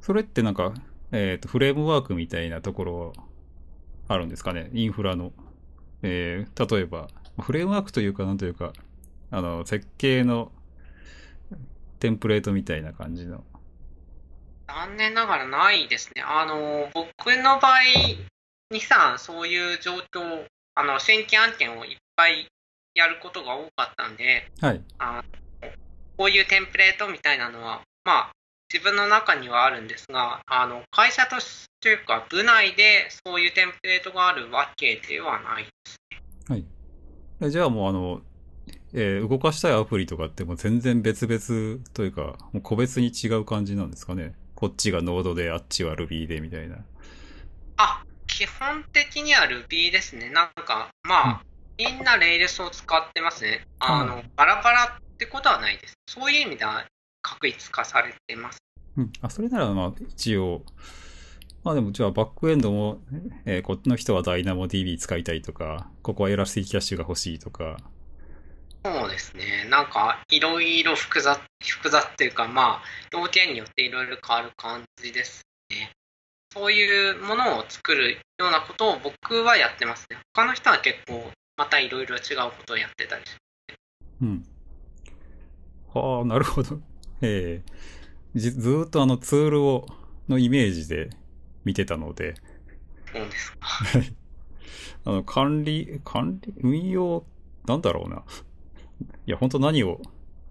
[0.00, 0.74] それってなんか、
[1.12, 3.12] えっ、と、フレームワークみたいなところ
[4.08, 4.70] あるんですかね？
[4.72, 5.32] インフラの。
[6.02, 7.08] えー、例えば、
[7.40, 8.72] フレームワークというか、なんというか、
[9.30, 10.52] あの、設計の
[12.00, 13.44] テンプレートみたいな感じの。
[14.66, 16.22] 残念ながらないですね。
[16.22, 17.80] あの、僕の場合、
[18.72, 22.48] 2、3、そういう状況、あの、新規案件をいっぱい
[22.94, 24.82] やることが多かったんで、はい。
[24.98, 25.22] あ
[26.16, 28.32] こういうテンプレートみたいなのは、まあ、
[28.72, 35.98] 自分の中にはあるんですが、あの、会社としてというか、部内でそういうテンプレートがあるわけではないです。
[36.48, 36.64] はい。
[37.40, 38.22] えじゃあもうあの、
[38.92, 46.76] えー動かしたいアプリとかってもう全然別々というか、もう個別に違う感じなんですかねこっちが Node で、あっちは Ruby でみたいな。
[47.78, 50.30] あ、基本的には Ruby ですね。
[50.30, 51.42] なんか、まあ、
[51.78, 53.66] みんな Rails を使ってますね。
[53.80, 55.94] あの、バラバラってことはないです。
[56.06, 56.84] そういう意味では
[57.22, 58.58] 確一化されてます。
[58.96, 59.12] うん。
[59.20, 60.64] あ、それならまあ一応、
[61.64, 63.00] まあでもじゃあバックエンドも、
[63.44, 67.76] えーこっちの人は DynamoDB 使いたいとか、ここはエラスティキャッシュが欲しいとか。
[68.84, 69.64] そうですね。
[69.70, 72.82] なんか、いろいろ複雑、複雑っていうか、まあ、
[73.12, 75.92] 要件によっていろいろ変わる感じですね。
[76.52, 80.18] そういうものを作るようなことを僕はやってますね。
[80.34, 83.36] 他の人は結構、またいろいろ違うことをやってたりし
[84.20, 84.44] うん。
[85.94, 86.80] はあ、なるほど。
[87.22, 87.72] ええ
[88.34, 89.86] じずーっとあのツールを、
[90.28, 91.10] のイメージで
[91.64, 92.34] 見てたので、
[93.12, 93.58] そうですか。
[93.60, 94.14] はい。
[95.04, 97.24] あの、管理、管理、運用、
[97.66, 98.22] なんだろうな。
[99.26, 100.00] いや、本当何を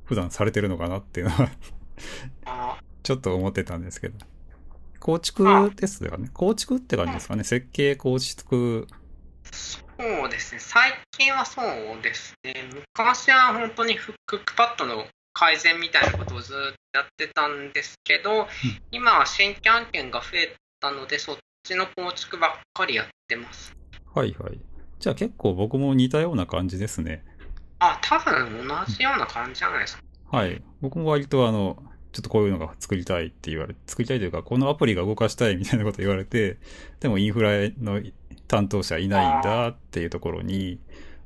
[0.06, 1.50] 普段されてるのかなっていうのは、
[2.46, 4.18] あちょっと思ってたんですけど。
[5.00, 6.30] 構築ですよね。
[6.34, 7.44] 構築って感じですかね。
[7.44, 8.88] 設計、構築。
[9.52, 9.80] そ
[10.28, 10.60] うですね。
[10.60, 12.54] 最近はそうですね。
[12.98, 15.06] 昔は本当にフックパッドの
[15.42, 16.56] 改善みたいなことをずっ
[16.92, 18.48] とやってたんですけど、
[18.92, 23.76] 今は新規案件が増えたので、そっちの構築ばっかりやってます。
[24.14, 24.60] はいはい。
[25.00, 27.26] じゃあ結構僕も似たような感じですね。
[27.80, 30.04] あ、多分同じような感じじゃないですか。
[30.32, 30.62] はい。
[30.80, 31.82] 僕も割とあの、
[32.12, 36.60] ちょっとこういうのが作りたいって言われ、作りたいというか、このアプリが動かしたいみたいなこと言われて、
[37.00, 38.00] でもインフラの
[38.48, 40.80] 担当者いないんだっていうところに、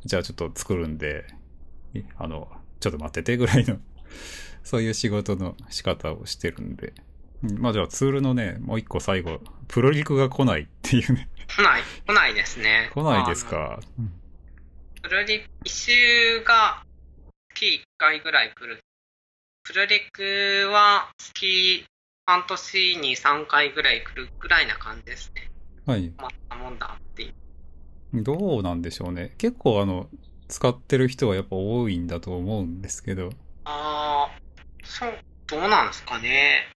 [0.05, 1.25] じゃあちょっと作るんで、
[2.17, 2.47] あの、
[2.79, 3.77] ちょっと待っててぐらいの、
[4.63, 6.93] そういう仕事の仕方をしてるんで。
[7.59, 11.29] まあじゃあツールのね、もう一個最後、プロリクが来ないっていうね。
[11.47, 12.89] 来ない、来ないですね。
[12.93, 13.79] 来ないですか？
[15.03, 16.83] プロリク、一周が
[17.53, 18.79] 月1回ぐらい来る。
[19.63, 21.85] プロリクは月
[22.25, 25.51] 半年に3回ぐらい来るぐらいな感じですね。
[25.85, 26.11] はい。
[26.17, 28.23] まったもんだっていう。
[28.23, 29.35] どうなんでしょうね。
[29.37, 30.09] 結構あの、
[30.47, 33.29] 使ってる人はやっぱ多いんだと思うんですけど。
[33.65, 34.39] ああ、
[34.83, 35.13] そう、
[35.47, 36.71] どうなんですかね。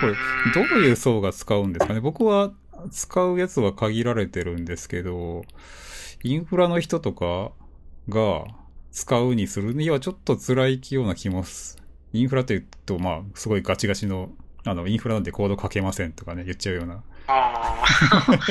[0.00, 0.14] これ、
[0.54, 2.52] どういう層が使うんですかね僕は
[2.90, 5.42] 使うやつは限られてるんですけど、
[6.22, 7.52] インフラの人とか
[8.08, 8.44] が
[8.90, 11.78] 使うにするにはちょっと辛いような気もす。
[12.12, 14.30] インフラって言うと、まあ、すごいガチガチの、
[14.64, 17.02] あの、インフラなんでコード書けませんとかね、言っちゃうような。
[17.26, 17.84] ああ。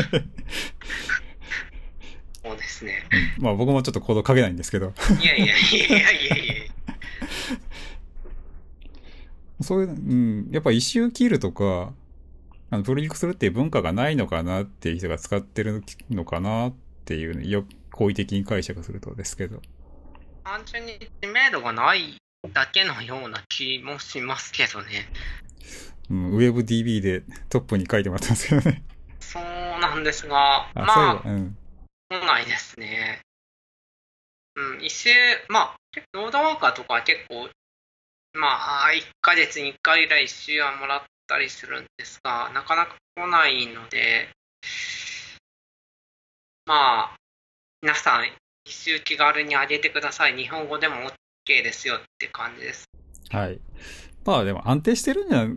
[2.44, 3.08] そうですね。
[3.40, 4.94] まあ僕もちょっとコード書けないんですけど。
[5.22, 6.63] いやいやいやいやいやいや。
[9.62, 11.94] そういう、うん、やっぱ一周切るとか、
[12.70, 16.76] あの、プロリクするっていう文化がないのかなっていう人が使ってるのかなっ
[17.06, 19.62] ていう、ね、よ、好意的に解釈するとですけど。
[20.44, 22.18] 単純に知名度がない
[22.52, 25.08] だけのような気もしますけどね。
[26.10, 28.84] うん、WebDB でトップに書いてもらってますけどね。
[29.20, 31.58] そうなんですが、あ、まあ、そううん。
[32.10, 33.22] 来ないですね。
[34.56, 35.10] うん、一周、
[35.48, 35.76] まあ、
[36.14, 37.50] ロードワーカーとかは結構、
[38.34, 44.30] まあ、1ヶ月に1回ぐらい一周はもらったりするんですが、なかなか来ないので、
[46.66, 47.16] まあ、
[47.82, 48.26] 皆さん、
[48.66, 50.38] 一周気軽に上げてください。
[50.38, 52.86] 日本語でも OK ですよって感じです。
[53.30, 53.60] はい。
[54.26, 55.50] まあでも安定してるんじゃっ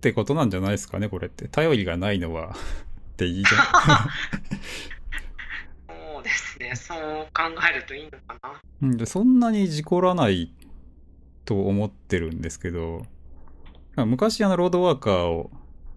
[0.00, 1.48] てことなんじゃないですかね、これって。
[1.48, 2.54] 頼りがないのは
[3.14, 4.10] っていいじゃそう
[6.26, 6.98] ですね、そう
[7.32, 8.60] 考えるといいのかな。
[8.82, 10.52] うんでそんなに事故らない
[11.44, 13.06] と思ってるんですけど、
[13.96, 15.50] 昔あのロードワーカーを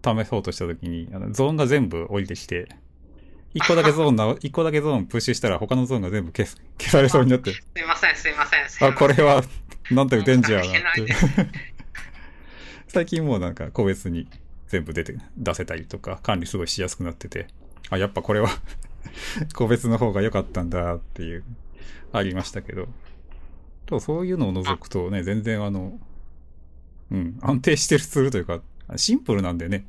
[0.04, 2.70] 試そうとしたときに、あのゾーンが全部降りてきて、
[3.54, 8.70] 一個だけゾーンな、 一個だけゾーンプッシュしたら他のゾーンが全部消す消されそうになって、すいません、すいません。
[8.70, 9.44] せんあ、これは、
[9.92, 11.14] なんて打てんじゃなって申し訳ないで。
[11.14, 11.26] す
[12.88, 14.28] 最近もうなんか個別に
[14.68, 17.48] 全部出て、出せたりとか、管理すごいしやすくなってて、
[17.90, 18.50] あ、やっぱこれは
[19.56, 21.44] 個別の方が良かったんだっていう、
[22.12, 22.88] ありましたけど。
[23.86, 26.00] とそういうのを除くとね、全然あの、
[27.12, 28.62] うん、安定してるツールというか、
[28.96, 29.86] シンプルなんでね。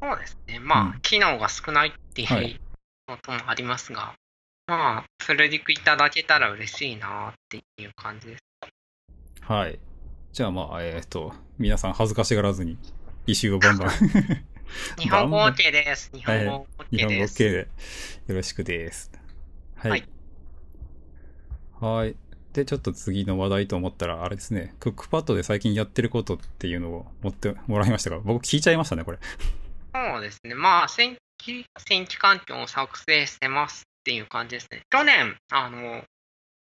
[0.00, 0.58] そうですね。
[0.60, 2.60] まあ、うん機能が少ないってはいう
[3.06, 4.14] こともありますが、
[4.66, 8.42] まあ、プルリクいただけたら嬉しいなっていう感じです。
[9.42, 9.78] はい。
[10.32, 12.78] じゃあまあ、えっ、と、皆さん恥ずかしがらずに、
[13.26, 13.88] イシューをバンバン。
[14.98, 16.10] 日本語 OK です。
[16.14, 17.38] 日本語日 OK 本語で OK す。
[17.38, 17.68] で
[18.28, 19.10] よろしくです。
[19.76, 19.90] はい。
[19.90, 20.08] はい
[21.80, 22.16] はい。
[22.52, 29.18] で、ちょっと次の話題と思ったら、あれですね、クックパッドで最近やってることっていうのを持ってもらいましたが、僕聞いちゃいましたね、これ。
[29.94, 30.54] そうですね。
[30.54, 34.80] まあ、新規、新規環境を作成してますっていう感じですね。
[34.90, 36.02] 去年、あの、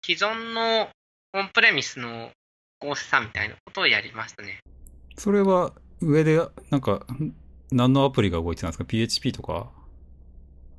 [0.05, 0.91] 既存の
[1.33, 2.31] オンプレミスの
[2.81, 4.59] 合成さみたいなことをやりましたね。
[5.17, 5.73] それは、
[6.03, 6.39] 上で、
[6.71, 7.35] なんか、ん
[7.71, 9.69] 何のアプリが動いてたんですか ?PHP とか？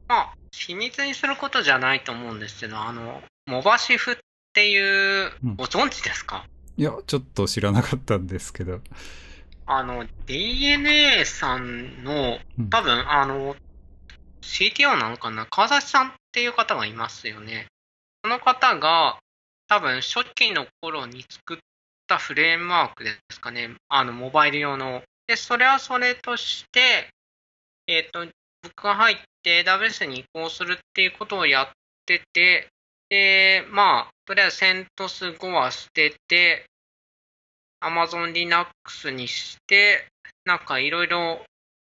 [0.08, 4.18] まあ、秘密にすることじゃないと思うんですけど、あの、モバシフっ
[4.54, 6.46] ていううん、ご存知ですか、
[6.78, 8.82] いや、ちょっと知らなかったんですけど。
[9.68, 13.56] あの、DNA さんのうん、多分、あの、
[14.42, 15.46] CTO なのかな？
[15.46, 17.68] 川崎さんっていう方がいますよね。
[18.24, 19.20] その方が、
[19.68, 21.58] 多分、初期の頃に作っ
[22.08, 23.76] たフレームワークですかね。
[23.90, 25.04] あの、モバイル用の。
[25.30, 27.08] で、それはそれとして、
[27.86, 28.26] えっ、と、
[28.64, 31.70] 僕が入って AWS に移行するっていうことをやっ
[32.08, 32.68] てて、
[33.10, 36.66] で、まあ、とりあえず CentOS5 は捨てて、
[37.80, 40.08] Amazon Linux にして、
[40.46, 41.44] なんかいろいろ、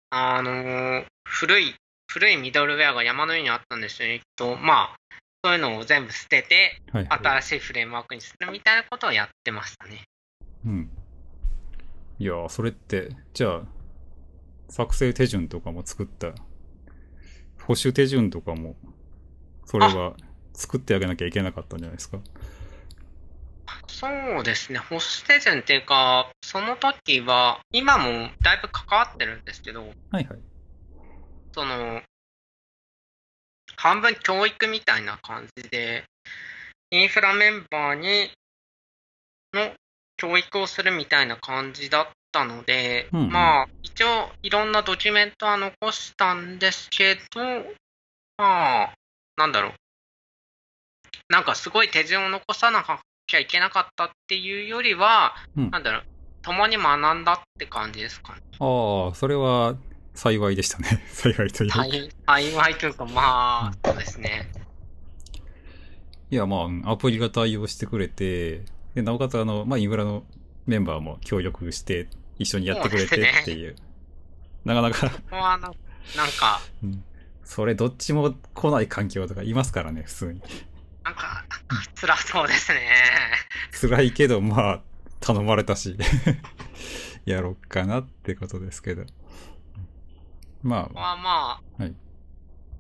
[0.10, 1.76] あのー古い、
[2.12, 4.22] 古いミドルウェアが山のようにあったんですよね。
[4.36, 4.96] と、まあ、
[5.44, 7.08] そういうのを全部捨てて、はい。
[7.08, 10.02] 新しいフレームワークにするみたいなことをやってましたね。
[10.66, 10.90] うん。
[12.18, 13.64] いやー、それって、じゃあ、
[14.70, 16.30] 作成手順とかも作った、
[17.62, 18.76] 保守手順とかも、
[19.66, 20.16] それは
[20.54, 22.20] 作ってあげなきゃいけなかったんじゃないですか？
[23.88, 24.08] そ
[24.40, 30.26] うですね、ホステ順っていうか、その時は、今もだいぶ関わってるんですけど、はいはい。
[31.54, 32.02] その、
[33.76, 36.06] 半分教育みたいな感じで、
[36.92, 38.32] インフラメンバーに、
[39.54, 39.74] の
[40.18, 47.42] 教育をするみたいな感じだったので、うんうんまあ、一応いろんなドキュメントは残したんですけど、
[48.38, 48.94] まあ、
[49.38, 49.74] なんだろう。
[51.30, 52.86] なんかすごい手順を残さな
[53.28, 56.04] きゃいけなかったっていうよりは、うんなんだろう、
[56.44, 58.42] 共に学んだって感じですかね。
[58.60, 59.76] ああ、それは
[60.14, 61.04] 幸いでしたね。
[61.12, 61.84] 幸いというか。
[61.84, 64.52] 幸幸いというか、まあ、そうですね。
[66.32, 68.64] いや、まあうん、アプリが対応してくれて、
[68.96, 70.24] で、なおかつ、あの、まあ、インフラの
[70.66, 72.08] メンバーも協力して、
[72.40, 73.76] 一緒にやってくれてっていう。
[74.64, 75.72] なかなか、な、なん
[76.40, 77.04] か、うん
[77.46, 80.42] それどっちも来ない環境とかいますからね、普通に。
[81.04, 81.46] なんか、
[81.94, 82.82] 辛そうですね。
[83.80, 84.82] 辛いけど、まあ、
[85.20, 85.96] 頼まれたし、
[87.24, 89.06] やろっかなってことですけど。
[90.64, 91.96] まあ、ここはまあ、はい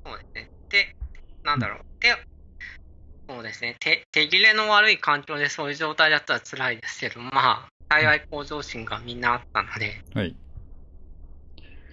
[0.03, 0.51] そうですね。
[0.69, 0.95] で、
[1.43, 2.01] なんだろう。
[2.01, 2.15] で、
[3.27, 3.75] そうですね。
[3.79, 10.35] 手手切れの悪い環境でそういう状態だったら辛いですけど、まあ、幸い向上心がみんなあったので、はい。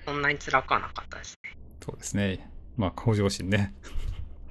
[0.04, 1.56] そんなに辛くはなかったですね。
[1.84, 2.50] そうですね。
[2.76, 3.74] まあ、向上心ね。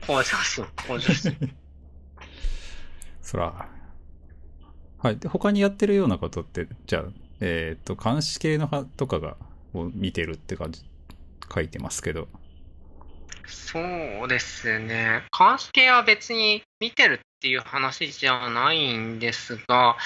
[0.06, 1.56] 向上心、向上心。
[3.22, 3.70] そら。
[4.98, 5.18] はい。
[5.18, 7.04] で、他にやってるようなことって、じゃあ、
[7.40, 9.38] えっ、と、監視系の派とかが、
[9.74, 10.84] を見てるって感じ、
[11.54, 12.28] 書いてますけど。
[13.48, 13.80] そ
[14.26, 15.24] うですね。
[15.38, 19.98] 監視系は別に見てるっていう話じゃないんですが、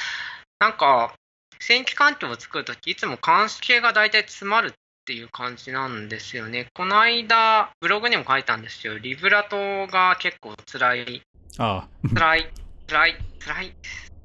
[0.60, 1.14] なんか、
[1.60, 4.72] 新規環境を作るとき、いつも監視系が大体詰まるっ
[5.06, 6.68] ていう感じなんですよね。
[6.74, 8.98] この間、ブログにも書いたんですよ。
[8.98, 11.22] リブラトが結構辛い、
[11.58, 12.52] あ辛い、
[12.88, 13.76] 辛い、辛い、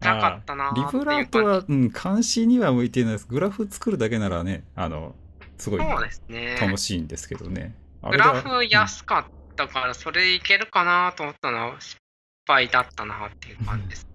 [0.00, 3.26] 辛かったなリブラートは、うん、監視には向いてないです。
[3.26, 5.14] グラフ作るだけならね、あの、
[5.58, 5.80] すごい。
[5.80, 7.74] 楽しいんですけどね。
[8.02, 11.96] あグラフ安かったから、それでいけるかなと思ったのは失
[12.46, 14.08] 敗だったなっていう感じです。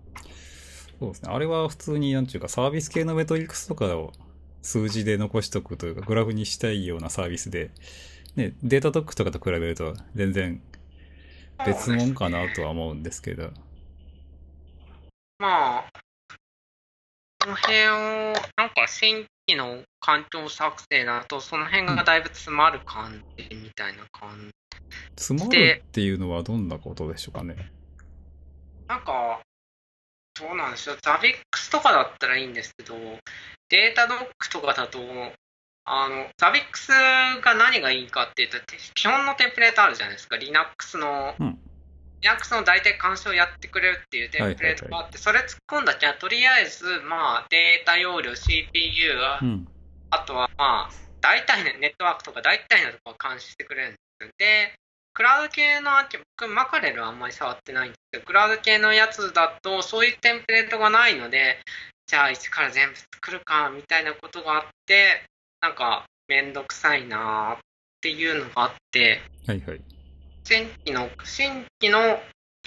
[1.00, 1.32] そうですね。
[1.32, 4.14] あれは普通に、なんていうか、サービス系のメトリックスとかを
[4.62, 7.72] 数字で残しとくというか、グラフにしたいようなサービスで、
[8.36, 10.62] ね、データドックとかと比べると全然
[11.66, 13.52] 別物かなとは思うんですけど。
[15.38, 15.86] まあ、
[17.40, 24.54] この辺を、なんか新規の環境作成だと、その辺がだいぶ詰まる感じみたいな感じ。
[25.16, 27.72] 詰まるっていうのはどんなことでしょうかね？
[28.88, 29.42] なんか、
[30.40, 30.98] どうなんでしょう。
[31.02, 32.96] ザビックスとかだったらいいんですけど、
[33.70, 35.00] データドックとかだと、
[35.86, 38.58] あの、ザビックスが何がいいかっていうと、
[38.96, 40.38] 基本のテンプレートあるじゃないですか。
[40.38, 41.60] Linux の、うん
[42.26, 49.68] Linux の大体監視をやってくれるっていうテンプレートがあって、それ突っ込んだきゃ、とりあえず、まあ、データ容量、CPU が、うん。
[50.10, 50.90] あとはまあ、
[51.22, 54.30] 大体のネットワークとか大体のところを監視してくれるんですよ。
[54.38, 54.74] で、
[55.14, 61.60] クラウド系のアーキ僕、マカレルはあんまり触ってないんですけど、クラウド系のやつだと、そういうテンプレートがないので、
[62.08, 65.24] じゃあ一から全部作るか、みたいなことがあって、
[65.62, 67.60] なんか、めんどくさいなーっ
[68.02, 69.95] ていうのがあって、はいはい。
[70.46, 72.20] 新規の、新規の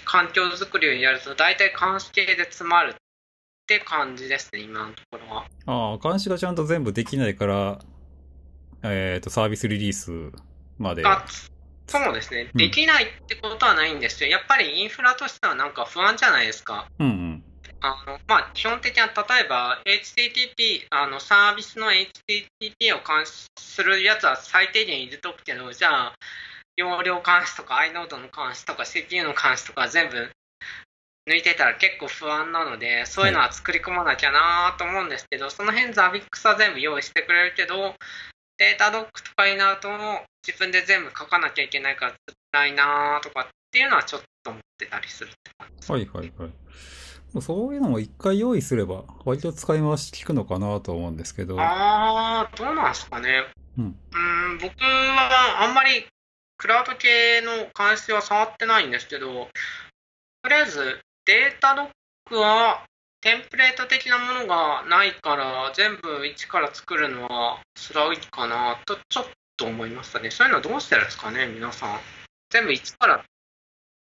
[0.04, 2.94] 環境づくりをやると、大体監視系で詰まるっ
[3.68, 5.46] て感じですね、今のところは。
[5.66, 7.78] ああ、監視がちゃんと全部できないから、
[8.82, 10.32] えっ、と、サービスリリース
[10.76, 11.02] まで。
[11.02, 11.24] が
[11.86, 14.28] そうですね、うんできないってことはないんですよ。
[14.28, 16.86] やっぱりインフラとしてはなんか不安じゃないですか。
[16.98, 17.44] うんうん。
[17.80, 26.14] あのまあ、基本的には例えば HTTP、あのサービスの HTTP を監視するやつは最低限入れとくけど、じゃあ、
[26.78, 30.30] 容量監視とか iNode の監視とか CPU の監視とか全部
[31.28, 37.94] 抜いてたら結構不安なので、そういうのは作り込まなきゃなと思うんですけど、その辺ザビックスは全部用意してくれるけど、
[38.58, 39.88] データドックとかになると
[40.46, 42.14] 自分で全部書かなきゃいけないから
[42.52, 45.92] 辛いなとかっていうのはちょっと思ってたりするって感じです。
[45.92, 47.42] はいはいはい。
[47.42, 51.60] そういうのも一回用意すれば、割と使い回し効くのかなと思うんですけど。
[51.60, 53.44] ああ、どうなんですかね。
[53.76, 56.06] うんーん、僕はあんまり
[56.58, 59.48] クラウド系の監視は触ってないんですけど、
[60.42, 61.88] とりあえずデータドッ
[62.28, 62.84] クは
[63.20, 69.24] テンプレート的なものがないから、全部一から作るのは辛いかなとちょっ
[69.56, 70.30] と思いましたね。
[70.30, 71.98] そういうのはどうしてるんですかね、皆さん。
[72.50, 73.24] 全部一から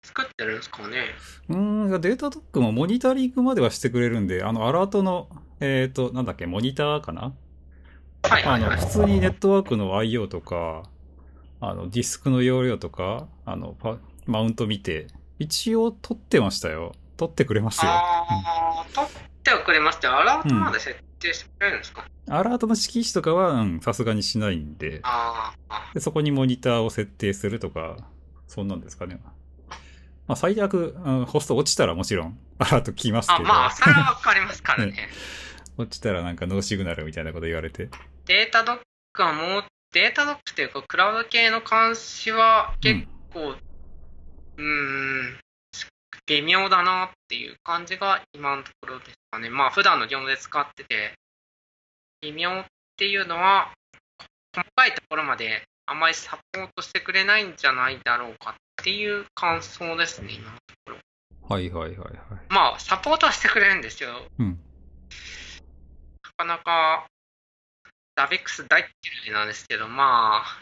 [0.05, 1.15] 作ってるんですかね。
[1.49, 5.29] うーん、データドックもモニタリングまではしてくれるんで、あの、アラートの、
[5.59, 7.33] えっ、と、なんだっけ、モニターかな？
[8.23, 8.77] はいはいはい。
[8.77, 10.83] 普通にネットワークの IO とか、
[11.67, 13.97] あの、ディスクの容量とか、あの、パ
[14.27, 15.07] マウント見て、
[15.39, 16.93] 一応取ってましたよ。
[17.17, 17.91] 取ってくれますよ。
[17.91, 19.11] ああ、取っ
[19.43, 20.19] てはくれましたよ。
[20.19, 25.01] アラートまで設定してくれるんですか、アラートの式紙とかは、うん、さすがにしないんで。
[25.95, 27.97] でそこにモニターを設定するとか、
[28.47, 29.19] そんなんですかね。
[30.27, 34.91] まあ、最悪、うんホスト落ちたらもちろん、アラート来ますけあ、ど、まあ、それはわかりますからね。
[34.91, 35.09] ね
[35.77, 37.89] 落ちたらなんかノーシグナルみたいなこと言われて。
[38.25, 38.79] データドッ
[39.13, 39.63] クはもう、
[39.95, 43.55] データドックっていうか、クラウド系の監視は結構、
[44.57, 45.39] うーん、
[46.25, 49.49] 微妙だなっていう感じが今のところですかね。
[49.49, 51.13] まあ、普段の業務で使ってて、
[52.19, 52.65] 微妙っ
[52.97, 53.71] ていうのは、
[54.53, 61.55] 細かいところまであまりサポートしてくれないんじゃないだろうかっていう感想ですね、今のところ。
[61.55, 62.17] はいはいはいはい。
[62.49, 64.09] まあ、サポートはしてくれるんですよ。
[64.39, 64.59] うん。
[66.21, 67.07] なかなか、
[68.15, 68.85] ダベックス大
[69.25, 70.61] 嫌いなんですけど、まあ、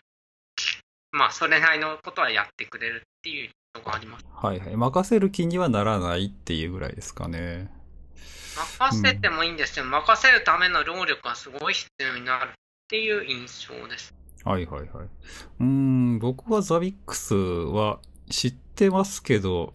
[1.12, 4.26] まあ、それなりのことはやってくれるっていうのがあります。
[4.34, 4.76] はいはい。
[4.76, 7.72] 任せる気にはならないっていうぐらいですかね。
[8.80, 9.86] 任せてもいいんですよ。
[9.86, 12.54] 任せるための労力がすごい必要になるっ
[12.88, 14.14] ていう印象です。
[14.44, 14.90] はいはいはい。
[14.90, 18.00] うーん、僕はザビックスは
[18.30, 19.72] 知ってますけど、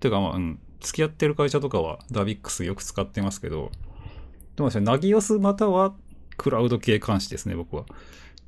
[0.00, 3.70] てかまあ、うん、付き合ってる会社とかはザビックスよく使ってますけど、
[4.56, 5.94] どうでしょう、ナギオスまたは
[6.42, 7.84] クラウド系監視ですね、僕は。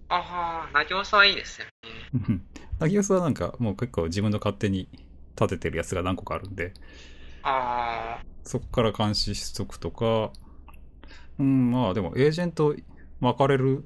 [0.09, 1.71] ああ、ナギオスはいいですよね。
[2.29, 2.43] うん
[2.81, 4.89] ナギオスはなんかもう結構自分の勝手に
[5.41, 6.75] 立ててるやつが何個かあるんで、
[7.45, 10.33] あそこから監視しとくとか、
[11.39, 12.75] うん、まあでもエージェント
[13.21, 13.85] 巻かれる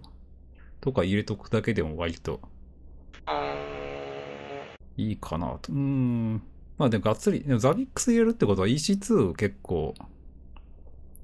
[0.81, 2.41] とか入れとくだけでも割と
[3.27, 5.71] あ、あいいかなと。
[5.71, 6.43] うん。
[6.79, 9.93] まあでもがっつり、でもザビックス入れるってことは EC2 結構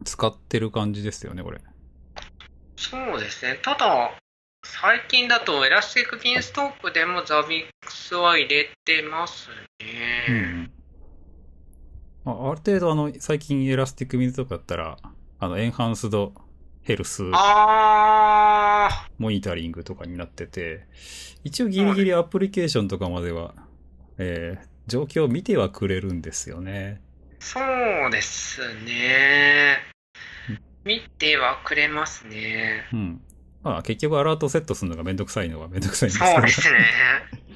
[0.05, 1.63] 使ってる感じですよね、これ。
[2.91, 3.59] そうですね。
[3.63, 4.19] ただ、
[4.65, 9.49] 最近だとエラスティックビーンストックでもザビックスは入れてます
[9.81, 10.27] ね。
[10.29, 10.71] うん。
[12.25, 14.97] まあ、ある程度あの、最近エラスティック水とかだったら、
[15.39, 16.33] あの、エンハンスド
[16.83, 17.23] ヘルス
[19.19, 20.87] モニタリングとかになってて、
[21.43, 23.55] 一応ギリギリアプリケーションとかまでは、
[24.19, 27.01] えー状況を見てはくれるんですよね。
[27.41, 29.94] そうですねうん。
[30.85, 32.89] 見てはくれますね。
[32.93, 33.21] うん。
[33.63, 36.33] まあ結局アラートセットするのがめんどくさいのはめんどくさいんですけど。
[36.33, 36.87] そうですね。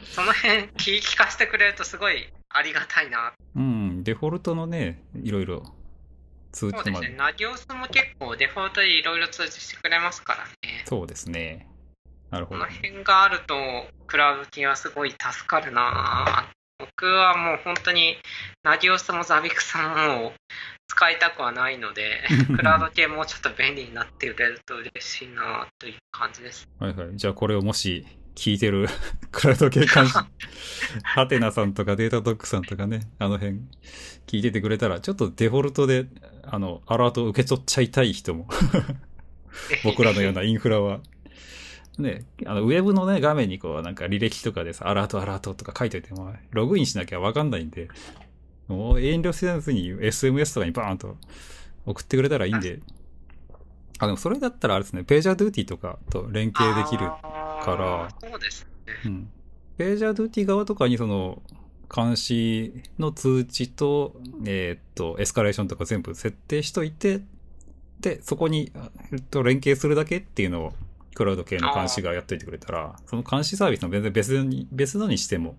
[0.04, 3.32] その辺聞聞かせてくれるとすごいありがたいな。
[3.54, 5.62] うん、デフォルトのね、いろいろ
[6.52, 7.16] 通知までそうですね。。
[7.18, 10.84] ナギオスも結構デフォルトでいろいろ通知してくれますからね。
[10.86, 11.68] そうですね。
[12.30, 12.72] なるほどこの。
[12.72, 18.16] 辺があると、クラウド系はすごい助かるな僕はもう本当に、
[18.62, 20.32] ナギオスもザビクスももう
[20.86, 22.22] 使いたくはないので、
[22.56, 26.68] クラウド系もうちょっと便利になってくれると嬉しいなという感じです。
[26.78, 27.08] はいはい。
[27.14, 28.06] じゃあこれをもし
[28.36, 28.88] 聞いてる
[29.32, 30.14] クラウド系監視、
[31.02, 33.60] ハテナさんとかデータドックさんとかね、あの辺
[34.28, 36.06] 聞いててくれたら、ちょっとデフォルトで、
[36.44, 38.48] あの、アラートを受け取っちゃいたい人も、
[39.82, 41.00] 僕らのようなインフラは、
[41.98, 47.88] ね、あの、ウェブのね、画面にこう、なんか履歴とかでさ、アラートアラートとか書いといても、ログインしなきゃわかんないんで、
[48.68, 51.16] もう遠慮せずに SMS とかにバーンと
[51.86, 52.80] 送ってくれたらいいんで、
[53.98, 57.10] あ、でもそれだったらあれですね、ページャードゥーティーとかと連携できる。
[57.64, 58.92] からそうですね。
[59.06, 59.30] うん。
[59.76, 61.42] ページャードゥーティー側とかにその、
[61.94, 67.20] 監視の通知と、えーっと、エスカレーションとか全部設定しといて、
[68.00, 68.72] で、そこに、
[69.12, 70.72] えっと、連携するだけっていうのを、
[71.18, 75.56] クラウド系の監視がやっといてくれたら、その監視サービスの別に、別のにしても、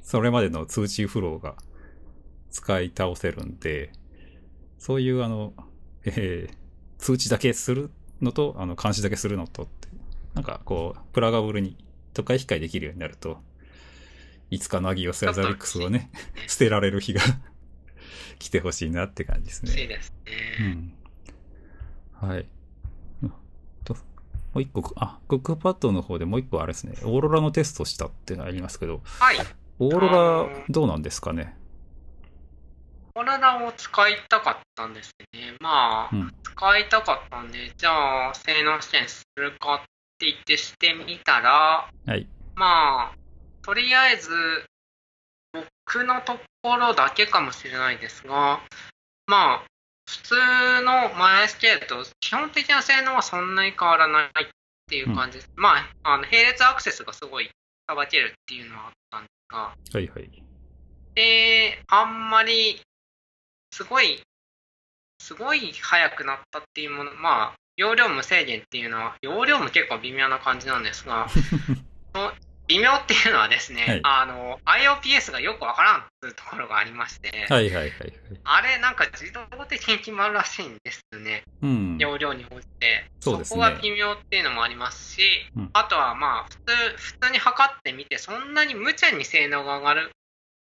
[0.00, 1.56] それまでの通知フローが
[2.52, 3.90] 使い倒せるんで、
[4.78, 5.54] そういうあの、
[6.04, 6.54] えー
[6.98, 7.90] 通知だけする
[8.22, 9.88] のと、あの、監視だけするのとって、
[10.34, 11.76] なんかこう、プラガブルに
[12.14, 13.38] 都会控えできるようになると、
[14.50, 16.10] いつかナギオスやザビックスをね、
[16.46, 17.20] 捨てられる日が
[18.38, 19.72] 来てほしいなって感じですね。
[19.72, 20.14] 欲しいです
[20.58, 20.68] うね。
[20.68, 20.92] ん。
[22.12, 22.46] はい。
[24.56, 29.36] もう一個、あ、クックパッドの方でもう一個あれですね、オーロラのテストしたっていうのがありますけど、はい。
[29.78, 31.54] オーロラどうなんですかね？
[33.14, 35.52] オーロラを使いたかったんですね。
[35.60, 39.78] まあ、うん使いたかったんで、じゃあ、性能試験するかっ
[40.18, 42.26] て言ってしてみたら、はい。
[42.54, 43.14] まあ、
[43.60, 44.30] とりあえず、
[45.52, 48.60] 僕のところだけかもしれないですが、
[49.26, 49.62] まあ、
[50.06, 50.34] 普通
[50.82, 54.48] の MySQL と基本的な性能はそんなに変わらないっ
[54.88, 55.50] ていう感じです。
[55.56, 57.50] まあ、あの並列アクセスがすごい
[57.88, 60.42] さばけるっていうのはあったんですが、はいはい。
[61.14, 62.80] で、あんまり、
[63.72, 64.22] すごい、
[65.20, 71.26] すごい速くなったっていうもの、まあ、容量無制限っていうのは、容量も結構微妙な感じなんですが、
[72.68, 78.12] 微妙っていうのはですね、はいあの、IOPS がよくわからんっていうところがありまして、はいはいはいはい。
[78.44, 81.98] あれなんか自動的に決まるらしいんですね、うん。
[81.98, 83.10] 容量に応じて。
[83.20, 85.22] そうですねこが微妙っていうのもありますし、
[85.56, 90.10] うんあとはまあ、普通、普通に測ってみて、そんなに無茶に性能が上がる、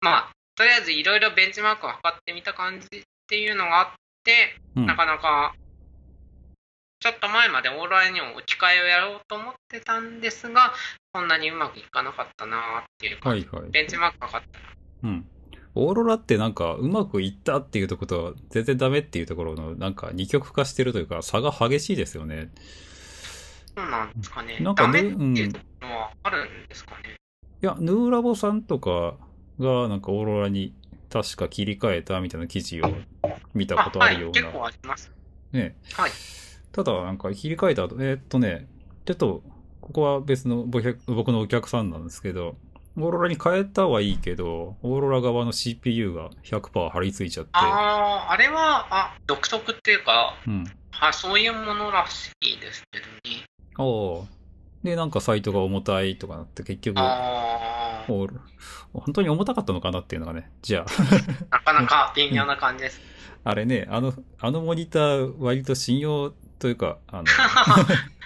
[0.01, 3.87] まあ、とりあえずいろいろベンチマークを測ってみた感じっていうのがあっ
[4.25, 5.55] て、うんなかなか、
[7.07, 10.73] ちょっと前までオーロラにも置き換えをやろうと思ってたんですが、
[11.15, 13.19] そんなにうまくいかなかったなっていう。
[13.23, 13.71] はいはい。
[13.71, 14.65] ベンチマーク測ったら。
[15.05, 15.27] うん。
[15.77, 22.51] オーロラってなんかうまくいったっていうところと全然ダメっていうところのなんか二極化してるというか差が激しいですよね。
[23.77, 24.59] そうなんですかね。
[24.59, 25.53] なんかねダメっていう
[25.83, 27.15] のはあるんですかね。
[27.63, 29.15] いや、ヌーラボさんとか
[29.61, 30.75] がなんかオーロラに
[31.09, 32.93] 確か切り替えたみたいな記事を
[33.55, 34.41] 見たことあはい、るような。
[34.41, 35.13] 結構あります。
[35.53, 35.77] ね。
[35.93, 36.11] はい。
[36.77, 38.69] ただなんか切り替えた後、えーっとね、
[39.07, 39.43] ちょっと
[39.81, 42.57] ここは別の僕僕のお客さんなんですけど、
[42.99, 47.61] オーロラに変えたはいいけど、オーロラ側の CPU が100%張り付いちゃって、あ
[48.29, 50.65] あ、あれは、あ、独特っていうか、うん。
[51.01, 53.47] あそういうものらしいですけどね。
[53.77, 54.27] ああ。
[54.83, 58.29] で、なんかサイトが重たいとかなって結局、あ本
[59.15, 63.16] 当に重たかったのかなっていうのがね、じゃあ、なかなか 微妙な感じです。
[63.47, 67.25] あれね、あの、あのモニター割と信用というか、あの、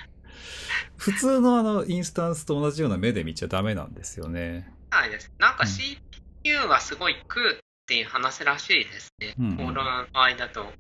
[0.96, 4.72] 普通のあのインスタンスと同じような目で見ちゃダメなんですよね。
[4.88, 5.30] ないです。
[5.38, 9.34] なんかうん CPU がすごい食うっていう話らしいですね。
[9.38, 10.72] うんうんオーロラの場合だと。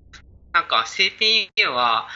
[0.54, 2.08] なんか CPU は、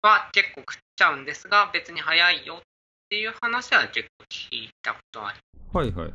[0.00, 2.62] は結構食っちゃうんですが、別に早いよっ
[3.10, 5.38] ていう話は結構聞いたことあり
[5.74, 6.14] はいはいはい。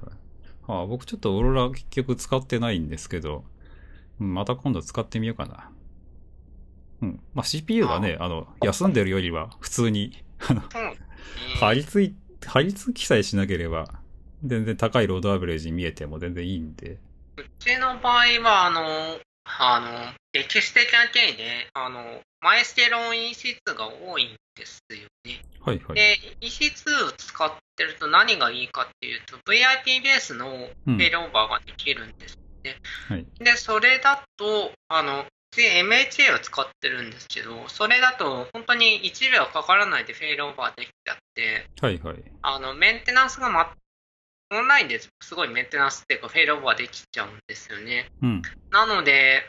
[0.67, 3.50] ああ僕ちょっとオーロラ結局使ってないんですけど、うん
[4.23, 5.69] また今度使ってみようかな。
[7.01, 7.19] うん。
[7.33, 10.61] まあ CPU がね、あの、休んでるよりは普通に、 あの。
[11.59, 12.15] 張り付い、
[12.45, 13.87] 張り付きさえしなければ、
[14.43, 16.97] 全然高いロードアベレージに見えても全然いいんで。
[17.37, 25.41] うちの場合は、あの、あの、歴史的な経緯で、あの、マイステロン EC2 が多いんですよね。
[25.59, 25.95] はいはい。
[25.95, 32.40] で、EC2 を使ってると何がいいかっていうと、VIP ベースのうんフェイルオーバーができるんです。
[33.07, 33.25] はい。
[33.39, 42.23] で、それだと、あの、うち MHA を使ってるんですけど、それだと本当に1秒かからないでフェイルオーバーできちゃって、はいはい。
[42.41, 43.73] あの、メンテナンスが、ま、
[44.53, 48.07] オンラインですごいメンテナンスっていうかフェイルオーバーできちゃうんですよね。
[48.21, 48.41] うん。
[48.69, 49.43] なので、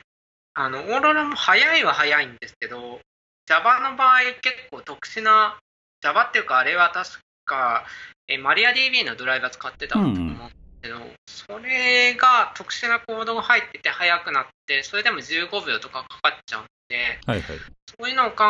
[0.55, 3.01] あの、オーロラも早いは早いんですけど、
[3.47, 5.59] Java の場合結構特殊な、
[6.01, 7.11] Java っていうかあれは確
[7.45, 7.87] か、
[8.29, 17.59] え MariaDB のドライバー使ってたと思うんですけど、それが特殊なコードが入ってて速くなって、それでも15秒とかかかっちゃうんで、はいはい。
[17.99, 18.45] そういうのを考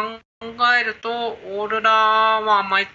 [0.81, 2.87] えると、オーロラはあんまり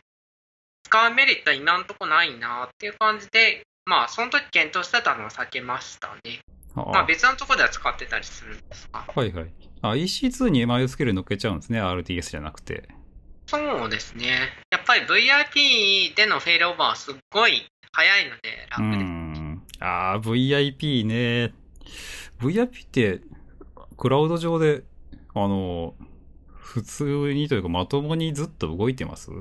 [0.84, 6.40] 使うメリットは今んとこないなっていう感じで、まあ、その時検討してたのは避けましたね。
[6.76, 9.06] あまあ、別のところでは使ってたりするんですが。
[9.14, 9.52] はいはい。
[9.82, 11.82] あ、EC2 に MySQL 乗っけちゃうんですね。
[11.82, 12.88] RTS じゃなくて。
[13.48, 14.50] そうですね。
[14.72, 19.27] やっぱり VIP でのフェイルオーバーはすっごい早いのでう楽です。
[19.80, 19.84] ん。
[19.84, 21.54] ああ、VIP ね。
[22.40, 23.22] VIP って、
[23.98, 24.84] クラウド上で、
[25.34, 25.96] あの、
[26.54, 29.32] 普通にというかまともにずっと動いてます？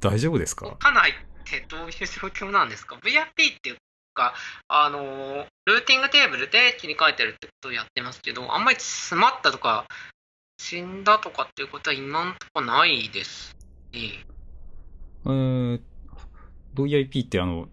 [0.00, 0.66] 大丈夫ですか？
[0.66, 1.14] 動かないっ
[1.44, 3.76] てどういう状況なんですか ?VIP っていう
[4.14, 4.34] か、
[4.68, 9.86] あの、ルーティングテーブルで切り替えてるってことをやってますけど、あんまり詰まったとか、
[10.60, 13.54] 死んだとかっていうことは今んとこないです
[13.92, 14.24] ね。
[15.26, 15.80] えー、
[16.74, 17.68] VIP ってあの、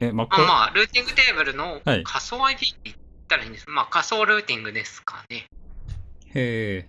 [0.00, 0.28] え、Mac?
[0.30, 2.96] あまあ、ルーティングテーブルのはい仮想 IP って言っ
[3.28, 3.68] たらいいんです。
[3.68, 5.48] まあ、仮想ルーティングですかね。
[6.34, 6.86] へ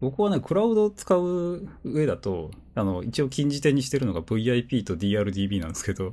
[0.00, 6.12] 僕はね、クラウドを使う上だと、あの、一応禁じ手にしてるのが VIP と DRDB なんですけど、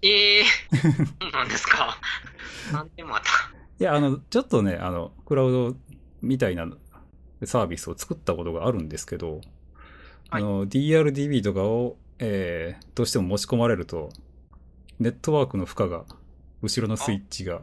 [0.00, 1.98] ええそうなんですか。
[2.72, 3.26] なんでまた。
[3.80, 5.76] いや、あの、ちょっとね、あの、クラウド
[6.22, 6.68] みたいな
[7.44, 9.40] サービスを作ったことがあるんですけど、
[10.30, 14.10] あの、DRDB とかを、えー、どうしても持ち込まれると、
[14.98, 16.04] ネットワークの負荷が、
[16.62, 17.60] 後ろのスイッチが、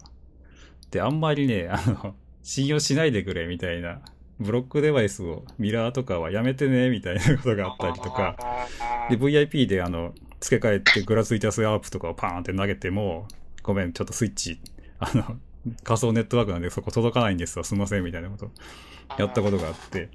[0.92, 4.02] で、あんまりね、あの、 信用しないでくれみたいな、
[4.40, 8.38] ブロックデバイスを、ミラーとかはやめてね、みたいなことがあったりとか、
[9.10, 13.28] で、VIP であの、付け替えてグラツイタスアープとかをパーンって投げても、
[13.64, 14.60] ごめん、ちょっとスイッチ、
[15.00, 15.40] あの、
[15.84, 18.52] 仮想ネットワークなんでそこ届かないんですわ、すいません、みたいなこと。
[19.18, 20.10] やったことがあって、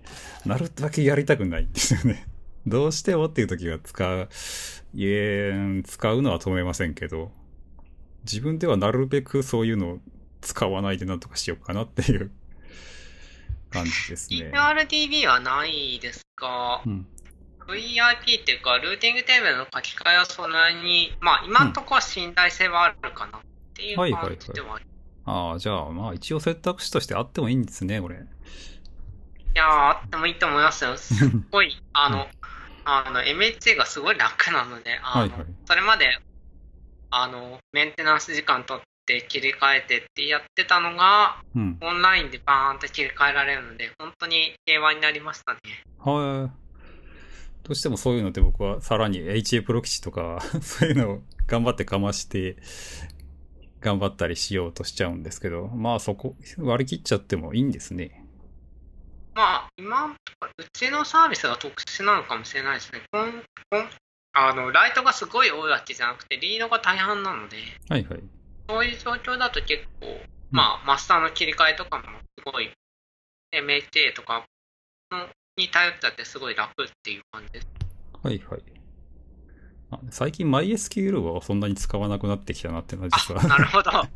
[0.47, 2.27] なるだけやりたくないんですよね。
[2.67, 4.29] どうしてもっていう時は使う、
[4.95, 7.31] いえ、使うのは止めませんけど、
[8.25, 9.99] 自分ではなるべくそういうのを
[10.41, 12.31] 使わないでなんとかしようかなっていう
[13.71, 14.51] 感じですね。
[14.53, 17.07] DRDB はないですが、うん。
[17.69, 23.41] VIP っていうか、ルーティングテーブルの書き換えはそんなに、まあ、今のところは信頼性はあるかなっ
[23.75, 24.85] ていう感じではあり
[25.25, 28.17] ああ、じゃあ、まあ一応選択肢としてあってもいいんですね、これ。
[28.17, 28.19] い
[29.55, 30.97] やー、あってもいいと思いますよ。
[30.97, 32.27] すっごい、 あの、
[32.85, 35.47] あの、MHA がすごい楽なので、あの、はいはい。
[35.67, 36.19] それまで、
[37.11, 41.79] あの、メンテナンス時間取っって切り替えてってやってたのが、うん。
[41.81, 45.59] オンラインでバーンって切り替えられるので、本当に平和になりましたね。
[45.99, 47.67] はい。
[47.67, 52.57] どうしてもそういうのって僕はさらに HA プロ基地とか、 そういうのを頑張ってかまして、
[53.81, 58.20] 頑張ったりしようとしちゃうんですけど、まあそこ割り切っちゃってもいいんですね。
[59.41, 60.15] まあ、今う
[60.75, 63.01] ちのサービスが特殊なのかもしれないですね。
[63.11, 63.33] こん
[63.71, 63.89] こん
[64.35, 67.57] あのライトがすごい多いわけじゃなくて、リードが大半なので、
[67.89, 68.21] はいはい。
[68.69, 70.21] そういう状況だと結構、
[70.51, 72.05] まあ、マスターの切り替えとかも
[72.39, 72.71] すごい、
[73.55, 74.45] MHA とか
[75.11, 75.27] の
[75.57, 77.67] に頼ったってすごい楽っていう感じです。
[78.23, 78.63] はいはい。
[79.91, 83.91] あ最近 MySQL はそんなに使わなくなってきたなっていうのは実はあ、なるほど。
[83.97, 84.07] あ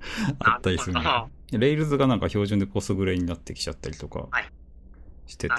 [0.58, 1.00] ったりするね。
[1.52, 4.50] Rails がなんか標準でポスグレになってきちゃったりとかはい
[5.26, 5.54] してて。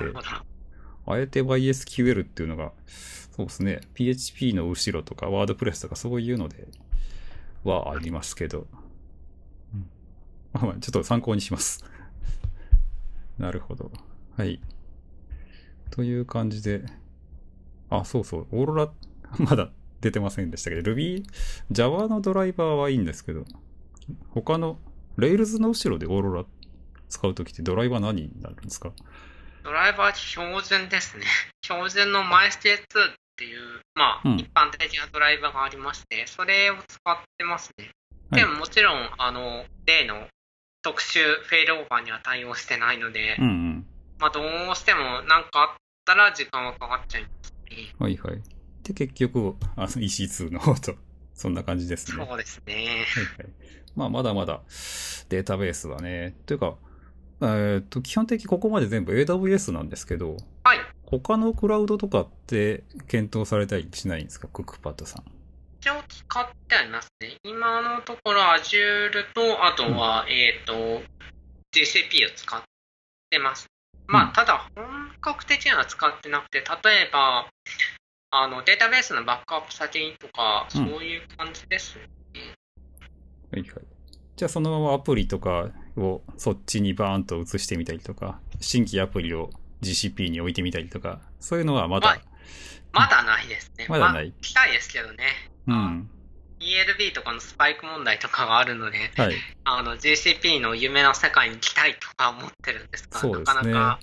[1.07, 2.71] あえて MySQL っていうのが、
[3.35, 6.67] そうですね、PHP の後ろとか WordPress とかそういうので
[7.63, 8.65] はありますけど、
[9.73, 9.87] うん。
[10.53, 11.83] まあまあちょっと参考にします。
[13.37, 13.91] なるほど。
[14.35, 14.59] はい。
[15.91, 16.83] という感じで、
[17.89, 18.91] あ、そうそう、オーロラ、
[19.37, 19.69] まだ
[20.01, 21.23] 出てませんでしたけど、Ruby、
[21.71, 23.45] Java のドライバーはいいんですけど、
[24.29, 24.79] 他の
[25.17, 26.45] Rails の後ろでオーロラ
[27.09, 28.91] 使うときってドライバー何になるんですか？
[29.65, 31.25] ドライバー標準ですね。
[31.65, 37.89] 標準の MySK2 っていう、まあ、うん一般的なドライバーがありまして、それを使ってますね。
[38.29, 40.27] はいでももちろん、あの、例の
[40.81, 43.87] 特殊フェイルオーバーには対応してないので、うんうん。
[44.19, 47.95] まあ、どうしても何かあったら時間はかかっちゃいますね。
[47.97, 48.41] はいはい。
[48.83, 50.95] で、結局、あの EC2 の方と、
[51.33, 52.19] そんな感じですね。
[52.19, 53.05] はいそうですね。
[53.37, 53.47] はい。
[53.95, 54.61] まあ、まだまだ
[55.29, 56.75] データベースはね、というか、
[57.41, 60.79] えーっと、基本的にここまで全部 AWS なんですけど、はい。
[61.05, 64.47] 他のクラウドとかって検討されたりしないんですか？
[64.47, 65.23] クックパッドさん。
[65.81, 67.35] 一応使ってありますね。
[67.43, 70.73] 今のところ Azure と、あとは、えっ、と、
[71.73, 72.61] GCP を使っ
[73.29, 73.67] てます。
[74.07, 74.85] まあ、うんただ、本
[75.21, 77.47] 格的には使ってなくて、例えば、
[78.31, 81.97] あの、データベースのバックアップ先とか、うんそういう感じです。
[83.51, 83.69] はいはい。
[84.35, 89.49] じゃあそのままアプリとかをそっちにバーンと移してみたりとか、新規アプリを
[89.81, 92.21] GCP に置いてみたりとか、そういうのはまだ、はい
[92.95, 93.87] まだないですね。
[93.89, 95.25] まだないあ来たいですけどね。
[95.67, 96.09] うん。
[96.61, 99.35] ELB とかのスパイク問題とかがあるので、はい。
[99.65, 103.99] あの GCP の夢の世界に来たいとか思ってるんですが、そうですねなかなか、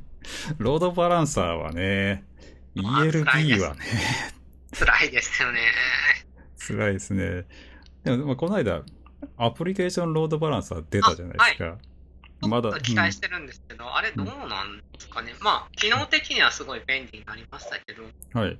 [0.58, 2.24] ロードバランサーはね、
[2.74, 3.84] ELB はね、
[4.72, 5.60] 辛いですよね。
[6.58, 7.44] 辛いですね。
[8.04, 8.82] でも、まあ、この間、
[9.36, 11.78] アプリケーションロードバランサー出たじゃないですか。
[12.48, 15.34] まだ、期待してるんですけど、あれどうなんですかね。
[15.40, 18.58] まあ、機能的にはすごい便利になりましたけど、うんはい。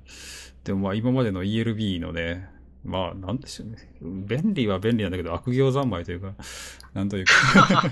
[0.64, 2.50] でもまあ今までの ELB のね、
[2.84, 3.76] まあなんでしょうね。
[4.02, 6.34] 便利は便利なんだけど悪行三昧というか、
[6.92, 7.32] なんというか、
[7.80, 7.90] 本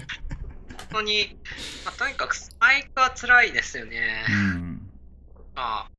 [0.91, 1.37] 当に、
[1.85, 4.27] まあ、とにかくスパイクは辛いですよね。
[4.29, 4.91] うん。
[5.55, 5.91] まあ、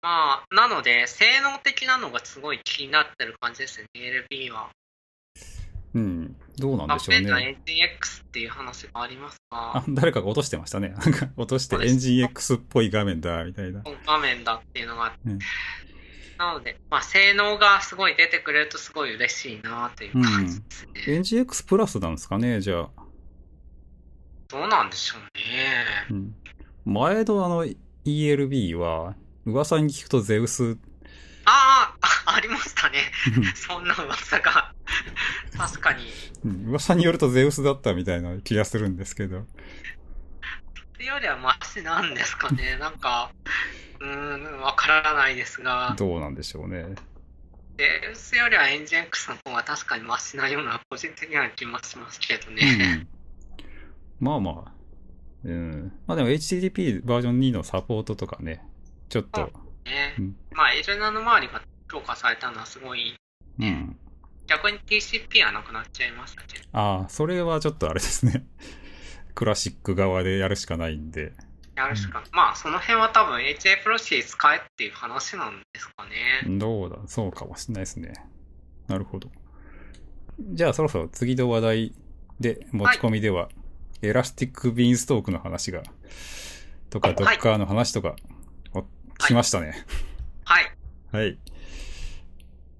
[0.00, 4.70] まあ、なので、性能的なのがすごい気になってる感じですね、ELB は。
[5.94, 6.36] うん。
[6.58, 7.58] どうなんでしょうプデートのね。
[7.66, 10.88] NGX っていう話がありますがあ、、誰かが落としてましたね。
[10.90, 13.82] なんか落としてエンジン X っぽい画面だ、みたいな。
[14.06, 15.38] 画面だっていうのがあって、うん
[16.38, 21.14] なので、まあ、性能がすごい出てくれるとすごい嬉しいなという感じですね。
[21.14, 22.88] エンジン X プラスなんですかね、じゃあ。
[24.46, 25.84] どうなんでしょうね。
[26.10, 26.34] うん。
[26.84, 27.66] 前のあの
[28.04, 30.78] ELB は、噂に聞くとゼウス、
[31.50, 31.94] あ
[32.26, 33.10] あ、ありましたね。
[33.54, 34.74] そんな噂が。
[35.56, 36.04] 確かに。
[36.44, 39.46] うん噂によるとゼウスだったみたいな気がするんですけど。
[40.92, 42.76] それよりはマシなんですかね。
[42.80, 43.32] なんか、
[44.00, 46.94] うーん、わからないですが、どうなんでしょうね。
[47.78, 52.96] デウスよりはエンジン X の方が確かにマシなような個人的には気もしますけどうね。
[52.96, 53.08] ん。
[54.20, 54.72] まあまあ。
[55.44, 55.92] うん。
[56.06, 58.62] まあでも HTTP バージョン2のサポートとかね、
[59.08, 59.50] ちょっと、
[59.88, 63.16] ねうんまあ、L7 の周りが強化されたのはすごい、
[63.58, 63.96] うん。
[64.46, 66.64] 逆に TCP はなくなっちゃいましたけど。
[66.72, 68.46] ああ、それはちょっとあれですね。
[69.34, 71.32] クラシック側でやるしかないんで。
[71.76, 76.58] やるしか、まあ、その辺は多分 HA プロシー使えっていう話なんですかね。
[76.58, 78.14] どうだ、そうかもしれないですね。
[78.88, 79.30] なるほど。
[80.40, 81.94] じゃあそろそろ次の話題
[82.40, 83.48] で、持ち込みでは、
[84.02, 85.82] エラスティックビーンストークの話が、
[86.90, 88.37] とか、はいドッカーの話とか、お
[89.18, 89.84] 来ましたね。
[90.44, 90.72] はい。
[91.12, 91.38] はい。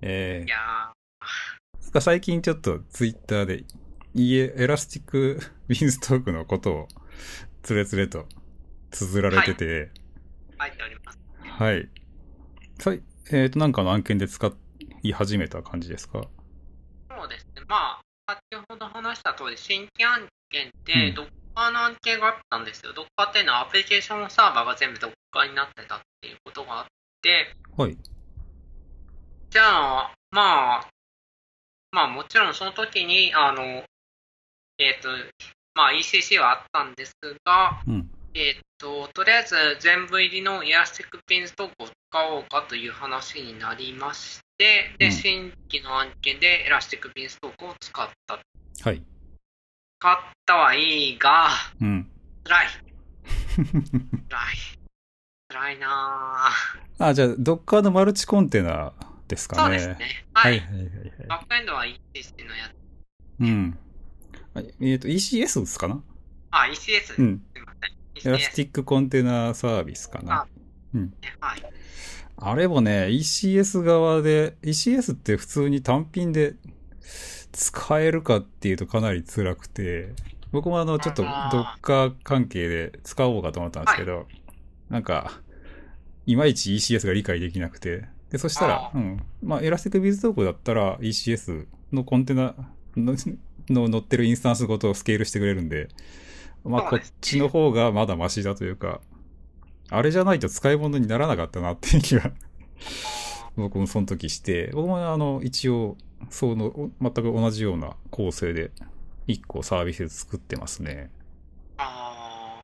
[0.01, 3.65] えいやー、最近ちょっとツイッターで、
[4.15, 6.89] いえ、エラスティックビーンストークのことを、
[7.63, 8.27] つれつれと
[8.91, 10.99] 綴られてて、ー、書い。
[11.51, 11.89] はい。
[12.79, 14.51] さいえっ、と、なんかの案件で使
[15.03, 16.23] い始めた感じですか？
[17.11, 17.63] そうですね。
[17.67, 21.15] まあ、先ほど話した通り、新規案件っうてん
[21.59, 22.93] Docker の案件があったんですよ。
[22.93, 26.87] Docker っていうのはアプリケーションサーバーが全部 Docker になってたっていうことがあっ
[27.21, 27.97] て、はい。
[29.51, 30.89] じゃあ、まあ、
[31.91, 33.63] まあもちろんその時に、あの、
[34.79, 35.09] えっ、と、
[35.75, 38.11] まあ ECC はあったんですが、うん。
[38.35, 48.39] えっ、と、とりあえず全部入りの Elastic Beanstalk を使おうかという話になりまして、で、うん新規の案件で Elastic Beanstalk を使った。
[48.85, 49.03] はい。
[50.01, 51.49] 使ったはいいが、
[51.81, 52.09] うん。
[52.45, 52.67] 辛い。
[54.29, 54.79] 辛い。
[55.49, 57.05] 辛いなぁ。
[57.05, 58.93] あ、じゃあ、Docker のマルチコンテナ
[59.27, 59.81] ですかね。
[59.81, 60.25] そうですね。
[60.35, 60.43] は。
[60.43, 61.27] はいいはいはいはい。
[61.27, 62.75] バックエンドは ECS のやつ。
[63.41, 63.79] うん。
[64.55, 66.01] はいえっ、と、ECS ですかな？
[66.53, 67.15] あ、ECS です。
[67.15, 67.43] すうん。
[67.57, 67.73] いま
[68.23, 68.35] せん。
[68.35, 70.47] Elastic Container Service かな。
[71.41, 71.63] はい。
[72.37, 76.55] あれもね、ECS 側で、ECS って普通に単品で
[77.53, 80.13] 使えるかっていうとかなり辛くて、
[80.53, 84.27] 僕もあの、ちょっとあ Docker 関係で使おうかと思ったんですけど、
[84.89, 85.41] なんか、
[86.27, 89.23] いまいち ECS が理解できなくて、で、そしたらあ、うん。
[89.43, 92.55] まあ、エラスティックビズトークだったら ECS のコンテナ
[92.97, 93.17] の
[93.69, 95.89] の乗ってるインスタンスごとスケールしてくれるんで、
[96.65, 99.01] まあ、こっちの方がまだマシだというか、
[99.91, 102.31] あれじゃないと使い物にならなかったなっていう気が
[103.59, 105.97] 僕もその時して、僕もあの、一応、
[106.31, 108.71] その、お全く同じような構成で、
[109.27, 111.11] 一個サービス作ってますね。
[111.77, 112.61] あ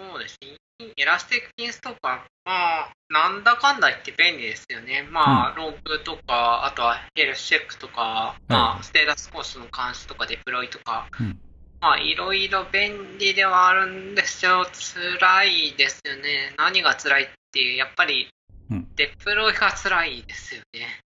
[0.00, 0.56] ーそうですね。
[0.96, 5.06] Elastic Beanstalk か、まあ、なんだかんだ言って便利ですよね。
[5.10, 11.38] まあ、ログとか、あとはヘルスチェックとか、まはあ、ステータスコードの監視とか、デプロイとか、うん
[11.80, 14.66] まあ、いろいろ便利ではあるんですよ。
[14.72, 16.54] 辛いですよね。
[16.56, 18.28] 何が辛いっていう、やっぱり
[18.70, 21.00] うん、デプロイが辛いですよね。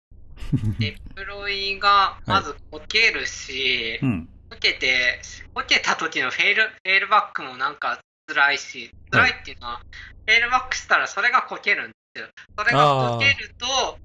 [0.79, 4.29] デプロイがまずこけるし、うん。
[4.49, 5.21] こけて、
[5.53, 9.81] こけた時のフェイル、フェイルバックもなんか辛いし、辛いっていうのは、
[10.25, 12.27] フェイルバックしたらそれがこけるんですよ。
[12.57, 13.99] それがこけると、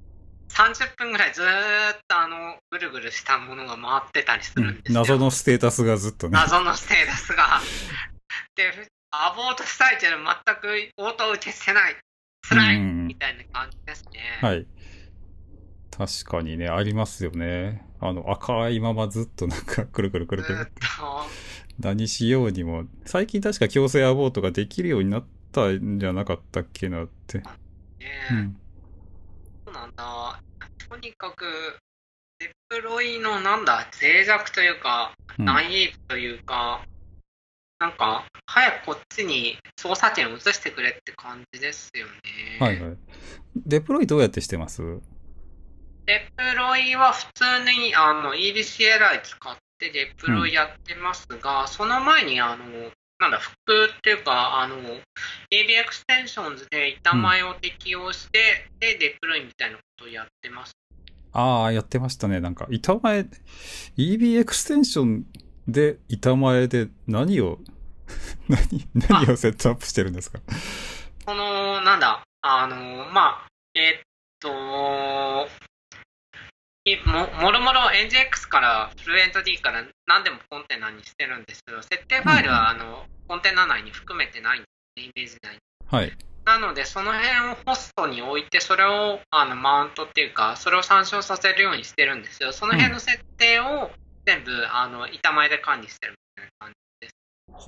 [0.49, 5.01] 30分ぐらいずーっとあの、ぐるぐるしたものが回ってたりすうんるんですよ。
[5.01, 6.33] 謎のステータスがずっとね。
[6.33, 7.61] 謎のステータスが。
[8.57, 11.97] で、アボートしたいけど全く応答受けしてない。
[12.49, 12.92] 辛い、うんみ
[13.23, 14.21] たいな感じですね。
[14.41, 14.67] はい。
[15.91, 17.87] 確かにね、ありますよね。
[18.01, 20.65] あの、赤いままずっとなんか、 くるくるくるくるっ。
[20.65, 20.73] と。
[21.79, 27.39] 何しようにも、最近確か強制アボートができるようになったんじゃなかったっけなって。
[27.39, 27.45] ね
[28.31, 28.61] うん。
[29.67, 30.41] そうなんだ。
[30.89, 31.79] とにかく、
[32.41, 36.85] デプロイのなんだ、脆弱というか、うんナイーブというか、
[37.83, 42.13] なんか、早くこっちに操作権を移してくれって感じですよね。
[42.61, 42.97] はいはい。
[43.57, 44.83] デプロイどうやってしてます？
[46.07, 52.67] デプロイは普通にあの EBCLI 使ってデプロイやってますが、その前にあの、
[53.19, 55.01] なんだ、フックっていうか、あの、AB
[55.51, 60.73] エクステンションズで板前を適用して、で、デプロイみたいなことをやってます。
[61.33, 62.39] ああ、やってましたね。
[62.39, 63.27] なんか、板前、
[63.97, 65.27] EB エクステンション
[65.69, 67.59] で板前で何を、
[68.49, 68.61] 何、
[68.95, 70.39] 何をセットアップしてるんですか？
[71.25, 72.77] この、なんだ、あの、
[73.13, 74.03] まあ、えーっ
[74.41, 75.49] と、
[76.85, 85.61] いももろもろ NGX からフルエント D から何でもコンテナにしてるんですけど、設定ファイルは、あのコンテナ内に含めてないんですね、イメージ内に。
[85.87, 86.13] はい。
[86.45, 92.53] なので、その辺をホストに置いて、それをあのマウントっていうか、それを参照させるようにしてるんですよ。
[92.53, 93.93] その辺の設定を
[94.25, 97.09] 全部、あの板前で管理してるみたいな感じ。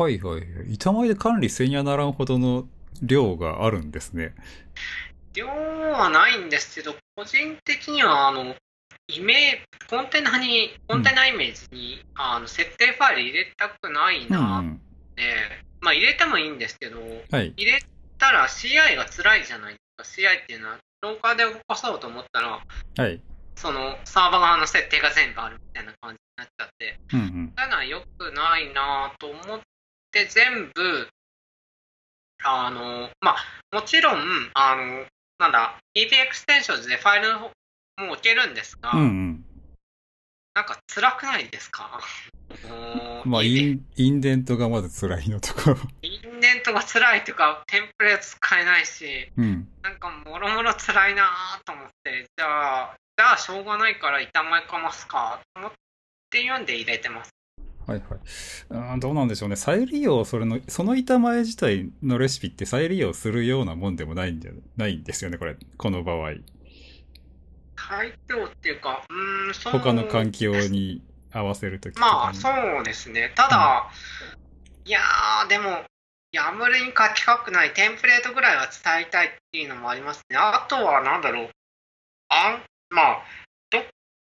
[0.02, 0.74] はいはいはい。
[0.74, 2.68] 板前で管理せんやならんほどの
[3.02, 4.34] 量があるんですね。
[5.34, 8.54] 量はないんですけど、個人的には、あの、
[9.08, 14.80] イメーコンテナに、コンテナイメージに、あの設定ファイル入れたくないうん、なっうん。
[15.16, 15.22] て、
[15.80, 16.98] まあ入れてもいいんですけど、
[17.30, 17.52] はい。
[17.56, 17.82] 入れ
[18.18, 20.22] たら CI が辛いじゃないですか。
[20.22, 22.60] CI っていうのは、ローカーで動かそうと思ったら、
[22.96, 23.20] はい。
[23.56, 27.52] そのサーバー側の設定が全部あるみたいな感じになっちゃって、うんうん。
[27.56, 29.60] そういうのは良くないなと思っ
[30.12, 31.08] て、全部、
[32.42, 33.36] あの、まあ、
[33.74, 35.06] もちろん、あの、
[35.38, 37.50] なんだ、EB エクステンションズでファイルの方
[37.98, 39.44] も置けるんですが、うんうん。
[40.54, 42.00] なんか辛くないですか？
[43.24, 45.76] まあ、イイン、インデントがまず辛いのとか。
[46.02, 49.68] インデントが辛いというか、テンプレ使えないし、うん。
[49.82, 51.28] なんかもろもろ辛いな
[51.64, 55.72] と思って、じゃあ、じゃあしょうがないから板前かますかと思っ
[56.30, 57.30] て読んで入れてます。
[57.86, 58.02] はい
[58.70, 59.00] はい。
[59.00, 59.56] どうなんでしょうね。
[59.56, 65.56] 再利用、それの、その板前自体のレシピって再利用するようなもんでもないんじゃないんですよね、これ。
[65.76, 66.32] この場合。
[67.76, 69.72] 改良っていうか、うーん、そう。
[69.72, 71.98] 他の環境に合わせるとき。
[71.98, 72.48] まあ、そ
[72.80, 73.32] うですね。
[73.36, 73.90] ただ、
[74.86, 75.84] いやー、でも、
[76.32, 80.36] やむりに書きたくないテンプレートぐらいは伝えたいっていうのもありますね。
[80.38, 81.50] あとは、なんだろう。
[82.30, 82.62] あん、
[82.94, 83.22] まあ、
[83.70, 83.78] ど、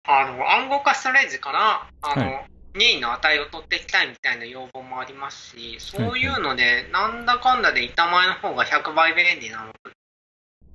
[0.05, 2.43] あの、暗号化ストレージから、あの、は
[2.75, 9.73] 任意の値を取っていきたいみたいな要望もありますし、そういうので、なんだかんだで板前の方が100倍便利なの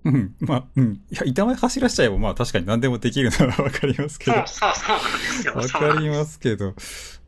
[0.05, 0.35] うん。
[0.41, 1.01] まあ、うん。
[1.09, 4.33] いや、板前走らしちゃえば、まあ確かに何でもできるのはわかりますけど。
[4.33, 5.53] そうそうそうなんですよ。
[5.53, 6.69] わかりますけど。
[6.69, 6.75] う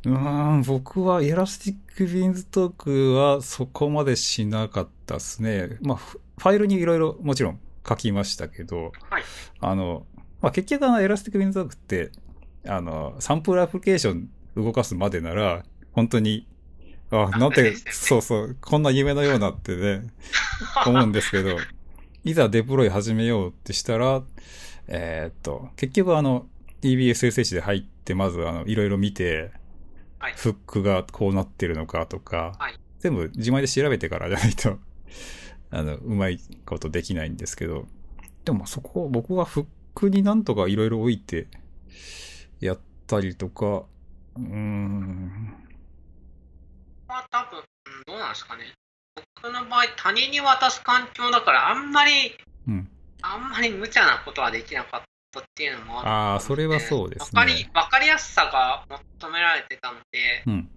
[0.04, 0.10] ー
[0.58, 5.78] ん、僕は Elastic Beanstalk はそこまでしなかったですね。
[5.82, 9.24] まあ、フファイルにいろいろもちろん書きましたけど、はい
[9.62, 10.06] あの、
[10.42, 12.12] まあ結局あの Elastic Beanstalk って、
[12.68, 16.48] あの、サンプルアプリケーション動かすまでなら、本当に、
[17.12, 20.08] あ、なんて、 そうそう、こんな夢のようなってね、
[20.86, 21.58] 思うんですけど、
[22.24, 24.24] いざデプロイ始めようってしたら、
[24.88, 26.48] えーっと、結局あの、
[26.82, 29.52] EBSSH で入って、まずあの、いろいろ見て、
[30.20, 30.34] はい。
[30.36, 32.80] フックがこうなってるのかとか、はい。
[33.00, 34.80] 全部自前で調べてからじゃないと、
[35.70, 37.86] あの、うまいことできないんですけど、
[38.44, 39.66] でもまあそこ、僕はフッ
[39.96, 41.48] クになんとかいろいろ置いて、
[42.60, 43.86] やったりとか、
[44.36, 45.56] うーん、
[47.08, 47.66] まあ多分、うん
[48.06, 48.74] どうなんですかね。
[49.42, 52.36] 僕の場合、他人に渡す環境だから、あんまり、
[52.68, 52.90] うん。
[53.22, 58.86] あんまり無茶なことはできなかったっていうのもあるああ、それはそうですわかりかりやすさが
[59.20, 60.70] 求められてたので、うん。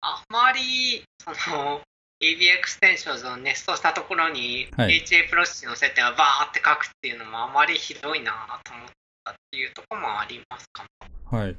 [0.00, 1.80] あまり、その、
[2.20, 8.32] EB エクステンションズをネストしたところに、はい HA プロセスの設定はバーって書くっていうのもあまりひどいな
[8.64, 8.86] と思っ
[9.24, 10.88] たっていうところもありますかね。
[11.30, 11.56] はい。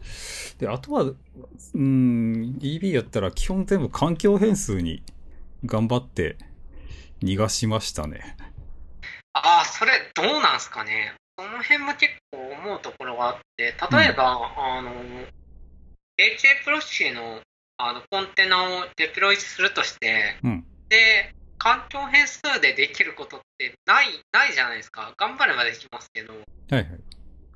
[0.58, 5.04] で、あとは、うーん、EB やったら基本全部環境変数に
[5.66, 6.38] 頑張って
[7.22, 8.38] 逃がしましたね。
[9.34, 11.14] ああ、それどうなんすかね。
[11.38, 17.42] その辺も結構思うところがあって、例えば、あの、 HAProxy の
[17.80, 20.66] あのコンテナをデプロイするとして、うん。
[20.90, 25.14] で、環境変数でできることってない、ないじゃないですか。
[25.18, 26.88] 頑張ればできますけど、はいはい。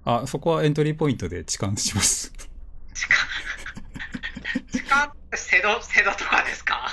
[0.06, 2.32] あ、そこはエントリーポイントで痴漢します。
[2.94, 3.18] 時間、
[4.72, 6.88] 時間ってセド、セドとかですか？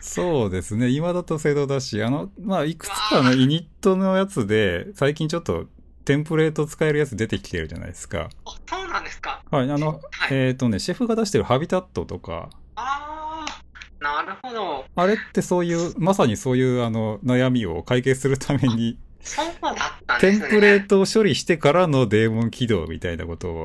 [0.00, 0.88] そうですね。
[0.88, 5.66] 今だと精度だし、あの、まあ、いくつかのイニットのやつで、最近ちょっと
[6.04, 8.28] テンプレート使えるやつ出てきてるじゃないですか。
[8.44, 9.42] あ、そうなんですか。
[9.50, 10.34] はい、あの、はい。
[10.34, 14.84] えっ、とね、シェフが出してるハビタットとか、ああ、なるほど。
[14.94, 20.40] あれってそういう、まさにそういうあの、悩みを解決するために、そうだったんですね。
[20.40, 23.64] テンプレートを処理してからのデーモン起動みたいなことを、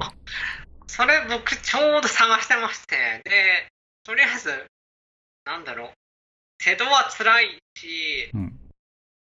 [0.87, 3.69] それ僕ちょうど探してまして、で、
[4.03, 4.49] とりあえず、
[5.45, 5.89] なんだろう、
[6.63, 8.59] セドは辛いし、うん。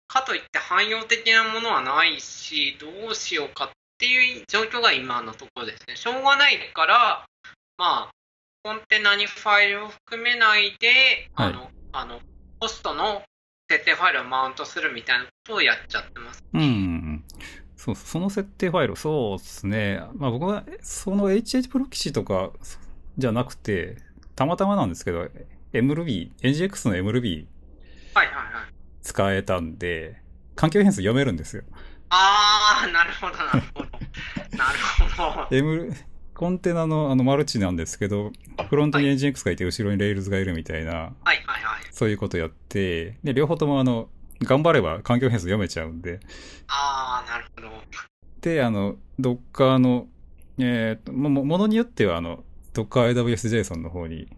[0.09, 5.97] かといって汎用的なものはないし、どうしようかっていう状況が今のところですね。
[5.97, 7.27] しょうがないから、
[7.77, 8.11] まあ、
[8.67, 12.19] コンテナにファイルを含めないで、あの、あの、
[12.59, 13.23] ホストの
[13.71, 16.43] 設定ファイルをマウントするみたいなことをやっちゃってます。
[16.53, 17.25] うん。
[17.77, 20.01] そう、その設定ファイル、そうですね。
[20.15, 22.51] まあ僕は、その HH プロキシとか
[23.17, 23.99] じゃなくて、
[24.35, 25.29] たまたまなんですけど、
[25.73, 27.47] MRB、NGX の MRB
[28.15, 28.45] はいはいはい。
[29.01, 30.21] 使えたんで、
[30.57, 31.63] 環境変数読めるんですよ。
[32.09, 33.89] あー、なるほど、なるほど。
[34.59, 34.79] なる
[35.17, 35.55] ほど。
[35.57, 35.95] M、
[36.37, 38.31] コンテナのあのマルチなんですけど、
[38.69, 41.15] フロントに NGX がいて後ろに Rails がいるみたいな、はい。
[41.25, 41.37] はい。
[41.47, 41.83] はい。
[41.91, 44.09] そういうことやって、で、両方ともあの、
[44.43, 46.21] 頑張れば環境変数読めちゃうんで、
[46.69, 47.69] あー、なるほど。
[48.43, 50.09] で、あの、Docker の、
[50.59, 52.45] えーと、も、もものによってはあの、
[52.75, 54.29] Docker AWS JSON の方に、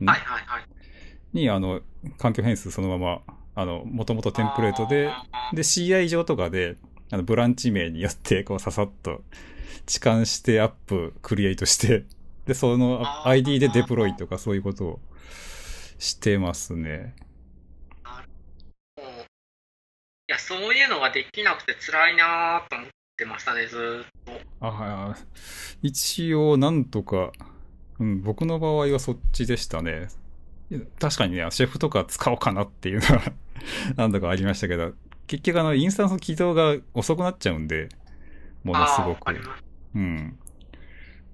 [0.00, 0.06] ん？
[0.06, 0.20] はい。
[0.20, 0.42] はい。
[0.44, 0.64] はい。
[1.32, 1.80] にあの、
[2.18, 3.22] 環境変数そのまま、
[3.54, 5.10] あの、もともとテンプレートで、
[5.54, 6.76] で、CI 上とかで、
[7.10, 9.22] あの、ブランチ名によって、こう、ささっと、
[9.82, 12.04] 置換してアップ、クリエイトして、
[12.46, 15.00] で、その ID でデプロイとかそういうことを
[15.98, 17.14] してますね。
[18.96, 19.00] い
[20.28, 24.32] や、そういうのができなくて辛いなーと思ってましたね、ずーっと。
[24.60, 25.16] あは
[25.82, 27.32] い一応、なんとか、
[27.98, 30.08] うん、僕の場合はそっちでしたね。
[30.98, 33.32] 確かにね、シェフとか使おうかなっていうのは
[33.96, 34.94] 何度かありましたけど、
[35.26, 37.88] 結局あの、インスタンス起動が遅くなっちゃうんで、
[38.64, 39.34] ものすごく。
[39.94, 40.38] うん。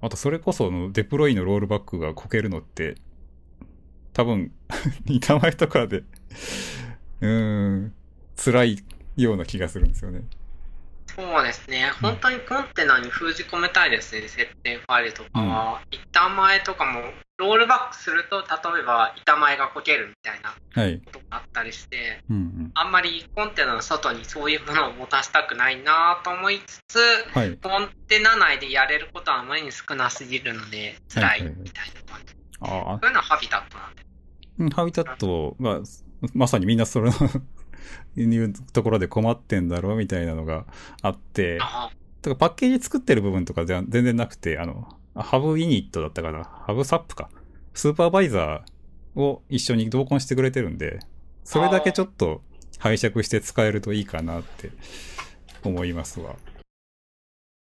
[0.00, 2.96] あと、それこそ、あのデプロイのロールバックがこけるのって、
[4.12, 4.52] 多分、
[5.06, 7.94] 板前とかで、うーん、
[8.36, 8.84] 辛い
[9.16, 10.22] ような気がするんですよね。
[11.06, 11.90] そうですね。
[12.00, 15.82] 本当にコンテナに封じ込めたいですね、設定ファイルとかは。
[15.90, 17.02] 板前とかも
[17.38, 21.00] ロールバックすると、例えば板前がこけるみたいなはい。
[21.04, 22.70] ことがあったりして、うんうん。
[22.74, 26.98] あんまりコンテナの外にそういうものを持たせたくないなと思いつつ、
[27.32, 27.56] はい。
[27.56, 32.34] コンテナ内でやれることはあまりに少なすぎるので、辛はいはいはいいみたいな感じ。
[32.60, 34.02] ああそういうのはハビタットなんで。
[34.58, 35.80] うん、ハビタットが、
[36.34, 37.16] まさにみんなそれの
[38.16, 40.66] いうところで困ってんだろうみたいなのが
[41.02, 41.90] あって、あ
[42.22, 47.30] だからパッケージ作ってる部分とかでは全然なくて、あの、ハブイニットだったかな、ハブサップか。
[47.74, 51.00] スーパーバイザーを一緒に同梱してくれてるんで、
[51.44, 52.42] それだけちょっと
[52.78, 54.70] 拝借して使えるといいかなって
[55.64, 56.36] 思いますわ。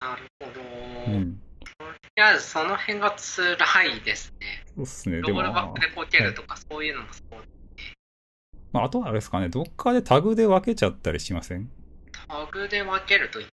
[0.01, 0.53] なるほ
[1.11, 1.13] ど。
[1.13, 1.41] うん。
[1.61, 1.85] と
[2.17, 4.65] りあえずその辺が辛いですね。
[4.75, 5.21] そうっすね。
[5.21, 7.39] ロでも、ールバックでこけるとかそういうのもそう。
[8.73, 11.71] まあ、あとはあれですかね、どっかでタグで分けちゃったりしません？
[12.29, 13.47] タグで分けるといい。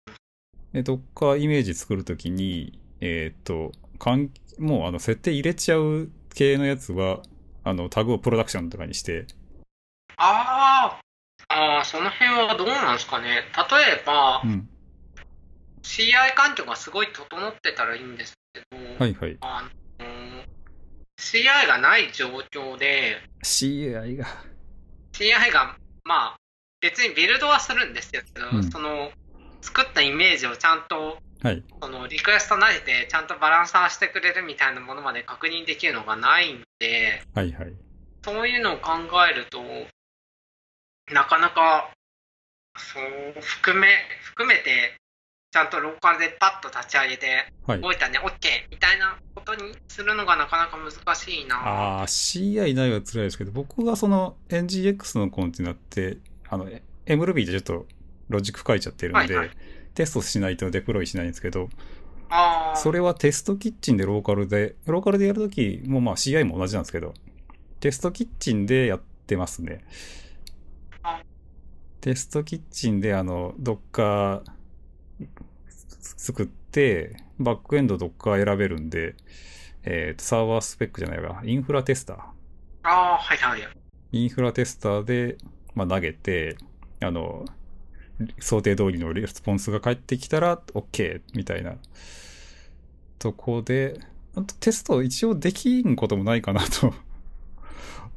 [0.73, 7.21] で、どっかイメージ作るときに、えーっと、かん、もうあの、設定入れちゃう系のやつは、
[7.65, 9.27] あの、タグをプロダクションとかにして、
[10.17, 10.99] あ
[11.49, 13.29] あ、ああ、その辺はどうなんですかね。
[13.29, 14.69] 例えば、うん。
[15.83, 19.37] CI 環境がすごい整ってたらいいんですけど、はいはい。
[19.41, 19.85] あの
[21.19, 24.27] CI がない状況で、CI が。
[25.13, 26.37] CI が、まあ、
[26.81, 29.11] 別にビルドはするんですけど、うんその、
[29.63, 31.63] 作ったイメージをちゃんと、はい。
[31.83, 37.73] そのリクエストなりでちゃんとバランサーしてくれるみたいなものまで確認できるのがないんで、はいはい。
[38.25, 38.93] そういうのを考
[39.31, 39.63] えると、
[41.13, 41.91] なかなか、
[42.79, 43.89] そう、含め、
[44.23, 44.97] 含めて、
[45.53, 47.81] ちゃんとローカルでパッと立ち上げて、はい。
[47.83, 48.71] 動いたね、OK!
[48.71, 51.57] みたいなことにするのがなかなか難しいな。
[51.57, 56.17] ああ、CI ないは辛いですけど、僕がその NGX のコンテナって、
[56.49, 56.71] あの、
[57.05, 57.87] MRuby でちょっと
[58.31, 59.57] ロジック書いちゃってるんで、はいはい
[59.95, 61.69] テストしないとデプロイしないんですけど、
[62.29, 67.15] あーそれはテストキッチンでローカルで、ローカルでやるときもまあ CI も同じなんですけど、
[67.81, 69.85] テストキッチンでやってますね
[71.03, 71.23] あ。
[72.01, 74.43] テストキッチンであの、ドッカー
[76.01, 79.15] 作って、バックエンドドッカー選べるんで、
[79.85, 82.19] えっ、と、サーバースペックじゃないわ、インフラテスター。
[82.83, 83.61] あー、はいはい。
[84.13, 85.37] インフラテスターで、
[85.75, 86.57] まあ、投げて、
[87.01, 87.45] あの、
[88.39, 91.77] 想定通りのレスポンスが返ってきたら OK みたいな。
[93.19, 93.99] とこで、
[94.37, 96.95] あとテスト一応できんこともないかなと。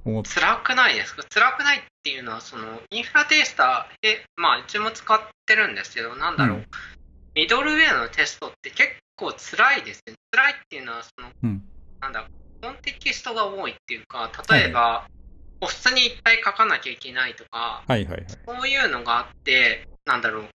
[0.09, 1.15] 思って、辛くないです。
[1.15, 6.65] か辛くないっていうのは、その、インフラテスターで、まあ、うちも使ってるんですけど、なんだろう、うん。
[7.35, 10.13] ミドルウェアのテストって結構辛いですね。
[10.31, 11.63] 辛いっていうのは、その、うん。
[12.01, 12.27] なんだ、
[12.61, 15.16] コンテキストが多いっていうか、例えば、ホ
[15.65, 18.25] ストにいっぱい書かなきゃいけないとか、はいはいはい。
[18.45, 20.49] そういうのがあって、なんだろう、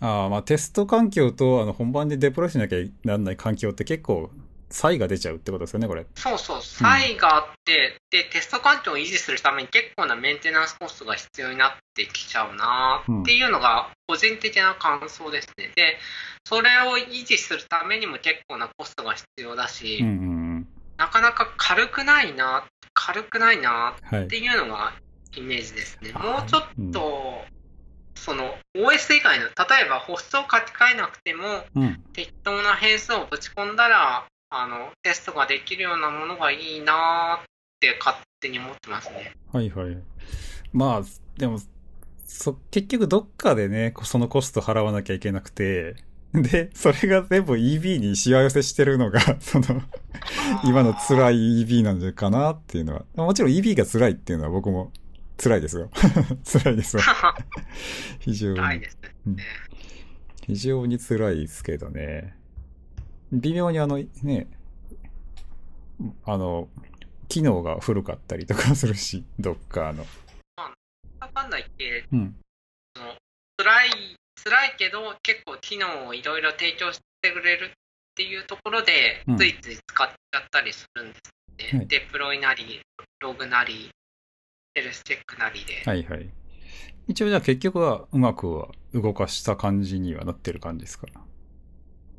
[0.00, 4.30] ああ、まあテスト環境とあの本番でデプロイしなきゃなんない環境って結構
[4.70, 6.06] 差異が出ちゃうってことですよね、これ。
[6.14, 15.72] そうそう、差異があって、で、テスト環境を維持するために結構なメンテナンスコストが必要になってきちゃうなっていうのが個人的な感想ですね。
[15.74, 15.98] で、
[16.44, 20.16] それを維持するためにも結構なコストが必要だし、うんうんう
[20.60, 20.68] ん。
[20.96, 22.64] なかなか軽くないな、
[22.94, 24.26] 軽くないなはいっ。
[24.26, 24.92] ていうのが
[25.36, 26.12] イメージですね。
[26.14, 26.62] あもうちょっ
[26.92, 27.44] と、
[28.14, 29.50] その OS 以外の、例
[29.86, 32.02] えばホストを書き換えなくても、うん。
[32.12, 37.44] 適当な変数をぶち込んだら、あの、テストができるようなものがいいなーっ
[37.80, 39.32] て勝手に思ってますね。
[39.52, 39.96] はいはい。
[40.72, 41.02] まあ、
[41.38, 41.58] でも、
[42.26, 45.96] そ、結局どっかでね、そのコスト払わなきゃいけなくて、
[46.34, 49.82] で、それが全部 EB にしわ寄せしてるのが、 その、
[50.64, 53.04] 今の辛い EB なんじゃかなっていうのは。
[53.16, 54.92] もちろん EB が辛いっていうのは僕も
[55.42, 55.90] 辛いですよ。
[56.44, 57.02] 辛いですよ。
[58.20, 58.56] 非常に。
[58.56, 59.44] 辛いですね。
[60.46, 62.36] 非常に辛いですけどね。
[63.32, 64.48] 微妙にあの、ね、
[66.24, 66.68] あの、
[67.28, 70.06] 機能が古かったりとかするし、ドッカーの。
[71.20, 72.36] わかんないって、うん。
[72.94, 73.14] その
[73.56, 77.70] 辛い、辛いけど、結構機能をいろいろ提供してくれるっ
[78.14, 81.78] ていうところでうん、ついつい使っちゃったりするんですね。
[81.78, 82.80] はいデプロイなり、
[83.20, 83.90] ログなり、
[84.74, 85.82] ヘルスチェックなりで。
[85.84, 86.30] はいはい。
[87.06, 91.06] 一応じゃあ結局はうまくは動かした感じにはなってる感じですか？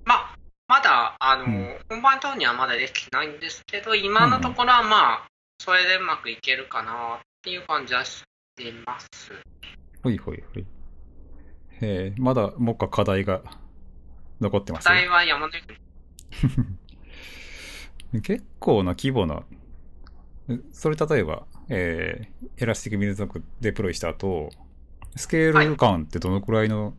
[0.06, 0.38] まあ、
[0.68, 5.28] まだ、あの、うん本番等にはまだできてないんですけど、今のところはまあ、
[5.60, 8.24] それでうまくいけるかなっていう感じはし
[8.56, 9.08] てます。
[10.04, 10.66] ほいほいほい。
[11.82, 13.42] えー、まだもっか課題が
[14.40, 15.62] 残ってます課題は山のよ
[18.14, 19.44] うに結構な規模な、
[20.50, 24.50] えそれ例えば、えー、エラスティックミル族デプロイした後、
[25.16, 26.94] スケール感ってどのくらいの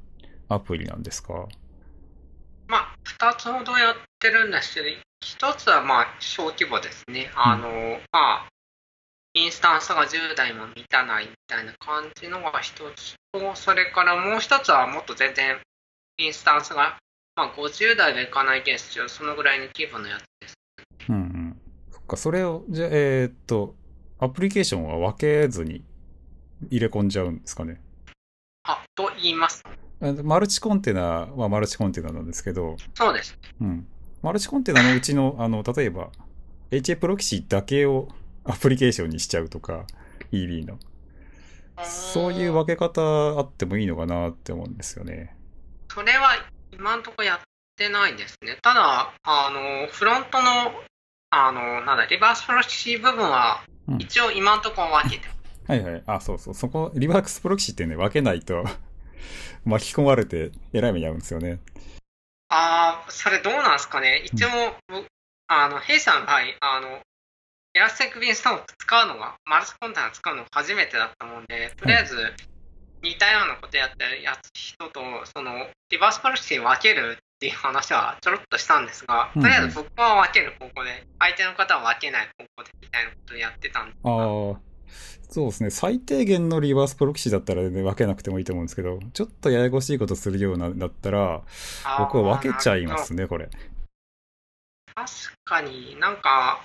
[0.48, 1.48] アプリなんですか、
[2.66, 4.86] まあ、2つほどやってるんですけど、
[5.22, 7.30] 一つはまあ小規模ですね。
[7.34, 8.48] あの、まあ、
[9.34, 15.56] インスタンスが10台も満たないみたいな感じのが一つと、それからもう一つはもっと全然
[16.18, 16.98] インスタンスが、
[17.34, 20.54] まあ、50台はいかないですけど、そのぐらいの規模のやつです。
[21.08, 21.60] うんうん。
[21.90, 23.74] そっか、それを、じゃあ、えーっと、
[24.18, 25.82] アプリケーションは分けずに
[26.70, 27.80] 入れ込んじゃうんですかね。
[28.64, 29.64] あ、と言います。
[30.00, 33.38] あマルチコンテナはマルチコンテナなんですけど、そうです。
[33.60, 33.86] うん。
[34.20, 36.10] マルチコンテナのうちの、あの、例えば、
[36.70, 38.08] HA プロキシだけを
[38.44, 39.86] アプリケーションにしちゃうとか、
[40.32, 40.78] EB の。
[41.84, 45.36] そういう分け方あってもいいのかなって思うんですよね。
[45.88, 46.30] それは
[46.72, 47.40] 今のところやっ
[47.76, 48.58] てないですね。
[48.62, 50.72] ただ、あの、フロントの、
[51.30, 55.28] あの、なんだ、リバースプロキシ部分はうん、一応今のところ分けて
[55.66, 56.02] はいはい。
[56.06, 56.54] あ、そうそう。
[56.54, 58.64] そこ、リバースプロキシってね、分けないと
[59.64, 61.60] 巻き込まれて、えらい目に遭うんですよね。
[62.48, 64.22] ああ、それどうなんですかね。
[64.24, 64.48] 一応、
[64.88, 65.06] 僕
[65.48, 67.00] あの、弊社の場合、あの、
[67.74, 72.16] Elastic Beanstalk 使うのが、マルチコンテナ使うのが初めてだったもんで、とりあえず、
[73.02, 75.00] 似たようなことやってるやつ人と、
[75.34, 84.60] その、リバースプロキシ分けるっていう話はちょろっとしたんですが、とりあえず僕は分ける方向で、相手の方は分けない方向で、みたいなことをやってたんですああ、
[85.30, 85.70] そうですね。
[85.70, 91.40] 最低限のリバースプロキシだったら、ね、分けなくてもいいと思うんですけど、ちょっとややこしいことするようなだったら、
[91.98, 93.48] 僕は分けちゃいますね、これ。
[94.94, 95.10] 確
[95.44, 96.62] かになんか、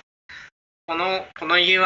[0.88, 1.04] この、
[1.38, 1.84] この URL だ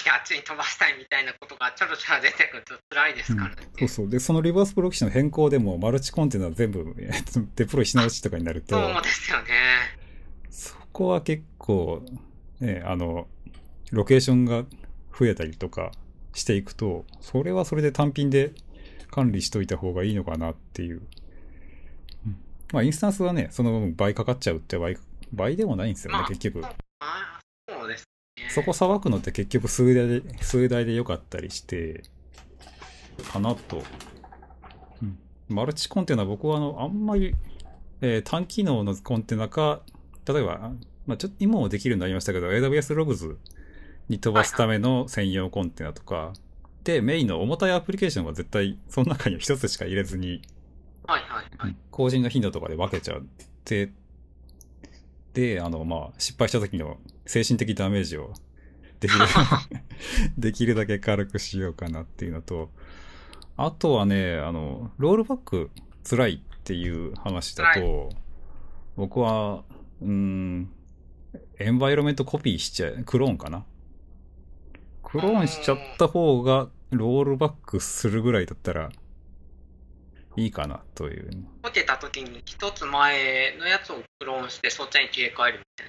[0.00, 3.56] けあっちに飛ばしたいみたいなことがちょろちょろ出てくると辛いですからね。
[3.76, 4.08] そうそう。
[4.08, 9.48] で、そのリバースプロキシの変更でも、マルチコンテナ全部、えっとデプロイし直しとかになると、そうですよね。
[10.48, 12.04] そこは結構、
[12.60, 13.26] ね、あの、
[13.90, 14.62] ロケーションが
[15.18, 15.90] 増えたりとか
[16.32, 18.52] していくと、それはそれで単品で
[19.10, 21.02] 管理しといた方がいいのかなっていう。
[22.24, 22.36] うん
[22.72, 24.96] まあ、インスタンスはね、その分倍かかっちゃうって倍、
[25.32, 26.62] 倍でもないんですよね、まあ結局。
[28.44, 32.02] あそこさばくのって結局数台で、数台でよかったりして、
[33.32, 33.82] かなと。
[35.02, 35.18] うん
[35.48, 37.34] マルチコンテナ僕はあの、あんまり、
[38.00, 39.82] えー単機能のコンテナか、
[40.26, 40.72] 例えば、
[41.06, 43.36] まあちょっと今もできるようになりましたけど、AWS Logs
[44.08, 46.32] に飛ばすための専用コンテナとか、
[46.84, 50.42] で、メインの重たいアプリケーションは絶対、その中には一つしか入れずに、
[51.06, 51.76] はいはいはい。
[51.90, 53.22] 更新の頻度とかで分けちゃっ
[53.64, 53.92] て、
[55.36, 56.96] で、あの、まあ、失敗した時の
[57.26, 58.32] 精神的ダメージを
[59.00, 59.20] できる、
[60.38, 62.70] できるだけ軽くしようかなっていうのと、
[63.58, 65.70] あとはね、あの、ロールバック
[66.08, 68.08] 辛いっていう話だ辛と、
[68.96, 69.62] 僕は、
[70.00, 70.70] うーん、
[71.58, 73.66] エンバイロメントコピーしちゃう、クローンかな。
[75.02, 78.90] クローンしちゃった方が、ロールバックするぐらいだったら、
[80.36, 81.30] いいかなという。
[81.62, 85.86] 解けた時に一つ前のやつをクローンしてそっちに切り替えるみたい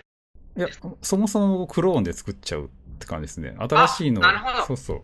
[0.55, 0.65] な。
[0.65, 2.67] いや、そもそもクローンで作っちゃうっ
[2.99, 3.55] て感じですね。
[3.57, 5.03] 新しいのをあなるほどそうそう。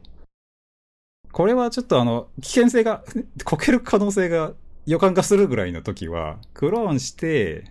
[1.31, 3.03] これはちょっとあの、危険性が、
[3.43, 4.53] こける可能性が
[4.85, 7.65] 予感がするぐらいの時は、クローンして、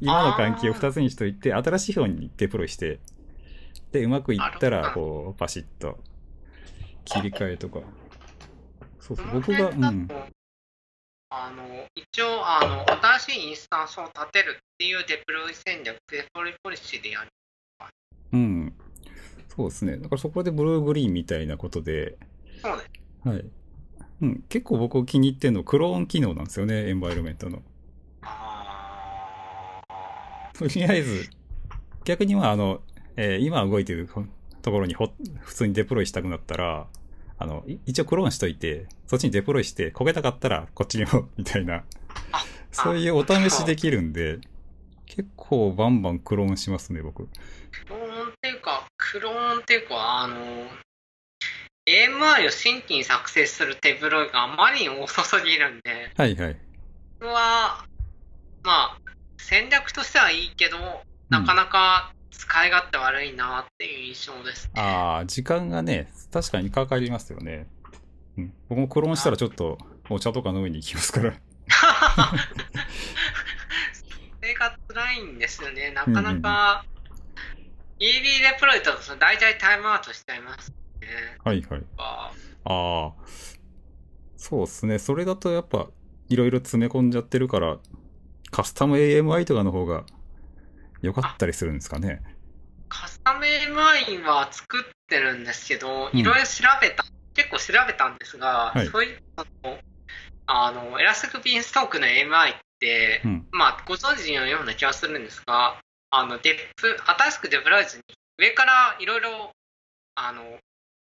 [0.00, 3.00] 今の関係を2つにしといて、新しい方にデプロイして、
[3.92, 5.98] で、うまくいったら、こう、パシッと
[7.04, 7.80] 切り替えとか。
[9.00, 10.08] そうそう、僕が、うん。
[11.28, 12.88] あの、一応、あの、
[13.18, 17.28] 新しいインスタンスを立てるっていうデプロイ戦略、デプロイポリシーでやる。
[18.32, 18.74] うん。
[19.48, 19.96] そうですね。
[19.96, 22.16] だからそこでブルーグリーンみたいなことで、
[22.62, 23.28] そうです。
[23.28, 23.44] はい。
[24.22, 27.62] うん、結構僕気に入ってるのクローン機能なんですよね、エンバイロメントの。
[28.22, 29.80] あ
[30.54, 31.28] とりあえず、
[32.04, 32.82] 逆にまああの、
[33.16, 34.08] えー今動いてる
[34.62, 36.86] ところにほ普通にデプロイしたくなったら、
[37.38, 41.84] あの、い一応クローンしといて、そっちにデプロイして、焦げたかったらこっちにも、 みたいな、
[42.32, 44.38] あそういうお試しできるんで、
[45.06, 47.26] 結構バンバンクローンしますね、僕。
[47.26, 47.30] ク
[47.88, 50.36] ローンっていうか、クローンっていうか、あの、
[51.86, 56.56] AMI を新規に作成するデプロイがあまりに遅すぎるんで、はいはい。
[57.20, 57.86] 僕は、
[58.64, 58.98] まあ、
[59.38, 60.78] 戦略としてはいいけど、
[61.28, 64.70] なかなか使い勝手悪いなっていう印象です。
[64.74, 67.66] ああ、時間がね、確かにかかりますよね。
[68.36, 68.52] うん。
[68.68, 69.78] 僕もクローンしたらちょっと
[70.10, 71.32] お茶とか飲みに行きますから。
[71.32, 71.38] そ
[74.42, 75.90] れが辛いんですよね。
[75.92, 76.84] なかなか、
[77.98, 81.08] EB デプロイと大体タイムアウトしちゃいますね。
[81.42, 81.82] はいはい。
[81.96, 82.30] あ
[82.64, 83.12] ああ。
[84.36, 84.98] そうっすね。
[84.98, 85.88] それだとやっぱ、
[86.28, 87.78] いろいろ詰め込んじゃってるから、
[88.50, 90.04] カスタム AMI とかの方が
[91.06, 92.22] 良かったりするんですかね。
[92.88, 97.04] カスタム AMI は作ってるんですけど、うんいろいろ調べた、
[97.34, 99.22] 結構調べたんですが、はいそういう
[99.64, 99.78] の
[100.46, 103.46] あの、エラスティックビーンストークの AMI って、うん。
[103.50, 105.80] まあ、ご存知のような気がするんですが、
[106.10, 108.02] あの、デプ、新しくデプロイズに、
[108.38, 109.50] 上からいろいろ、
[110.14, 110.42] あの、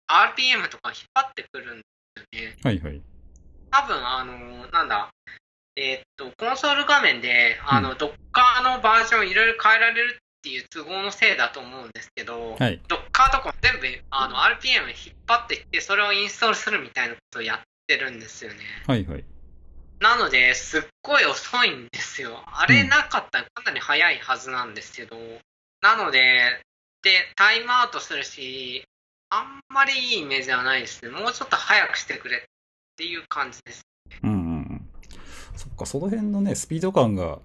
[0.07, 1.83] RPM とか引っ張ってくるんで
[2.31, 2.57] すよね。
[2.63, 3.01] はいはい。
[3.71, 5.09] 多分、あの、なんだ、
[5.75, 8.11] えーっと、コンソール画面で、あの、Docker
[8.63, 12.81] のバージョンいろいろ変えられるっていう都合のせいだと思うんですけど、はい。
[12.87, 18.59] Docker とかも全部、あの、RPM 引っ張ってきて、それをインストールするみたいなことをやってるんですよね。
[18.87, 19.23] はいはい。
[19.99, 22.43] なので、すっごい遅いんですよ。
[22.47, 25.15] あれなかったらかなり早いはずなんですけど、
[25.81, 26.61] なので、
[27.03, 28.83] で、タイムアウトするし、
[29.29, 31.11] あんまりいいイメージはないですね。
[31.11, 32.41] もうちょっと早くしてくれっ
[32.97, 33.81] ていう感じです。
[34.23, 34.40] うん
[35.81, 37.39] か、その辺のね、スピード感が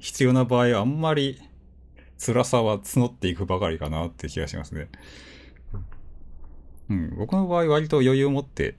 [0.00, 1.40] 必要な場合、あんまり
[2.18, 4.88] 辛さは募っていくばかりかなって気がしますね。
[6.90, 8.76] うん、僕の場合割と余裕を持って、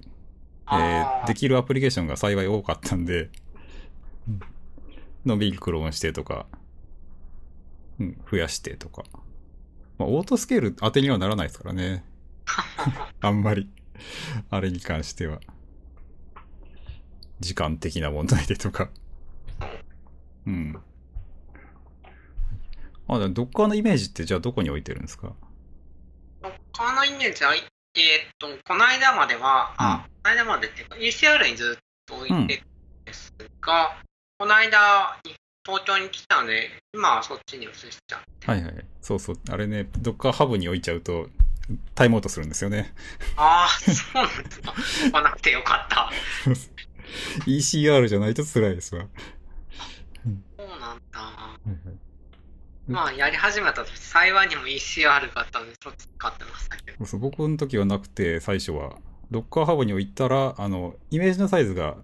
[0.71, 3.29] えーできるアプリケーションが幸い多かったんで、
[5.25, 6.47] のんびりクローンしてとか、
[7.99, 9.03] うん、増やしてとか。
[9.97, 12.03] まあ、オートスケール当てにはならないですからね。
[13.19, 13.69] あんまり、
[14.49, 15.39] あれに関しては。
[17.39, 18.89] 時間的な問題でとか。
[20.45, 20.81] うん。
[23.07, 25.33] あ、でもドッカーのイメージってじゃあどこに置いてるんですか？
[26.73, 27.65] 他のイメージは、えーっ
[28.37, 32.47] と、この間までは、あ、この間までっていうか、ECR にずっと置いてるん
[33.05, 33.97] ですが、
[34.37, 35.35] この間に
[35.65, 38.21] 東京に来たので、今はそっちに移しちゃう。
[38.51, 38.85] はいはい。
[39.01, 39.39] そうそう。
[39.49, 41.29] あれね、ドッカーハブに置いちゃうと、
[41.93, 42.93] タイムアウトするんですよね。
[43.35, 44.71] ああ、そうなんですか。
[44.71, 46.09] 置かなくてよかった。
[47.45, 49.05] ECR じゃないと辛いですわ。
[50.57, 50.79] そうなん
[51.11, 51.19] だ。
[51.19, 51.77] はいはい
[52.89, 57.05] まあ、やり始めた時、幸いにも ECR があったので、そっち使ってましたけど。
[57.05, 58.97] そう僕の時はなくて、最初は。
[59.29, 61.97] ドッカーハブに置いたら、あの、イメージのサイズが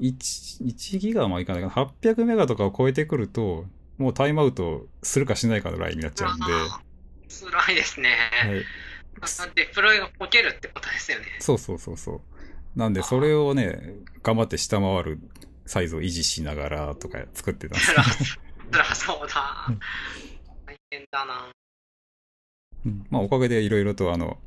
[0.00, 1.86] 1、1ギガもいかないかな。
[2.02, 3.66] 800メガとかを超えてくると、
[3.98, 6.80] もうタイムアウトするかしないかのラインになっちゃうんで、は
[7.28, 8.16] 辛いですね。
[8.46, 9.54] い。
[9.54, 11.26] デプロイがこけるってことですよね。
[11.38, 12.20] そうそうそうそう。
[12.76, 15.18] なんで、それをね、頑張って下回る
[15.64, 18.04] サイズを維持しながらとか作ってたんです辛
[18.70, 19.78] 辛そうだうん。
[20.66, 21.50] 大変だな。
[22.84, 24.38] うんまあ、おかげでいろいろとあの、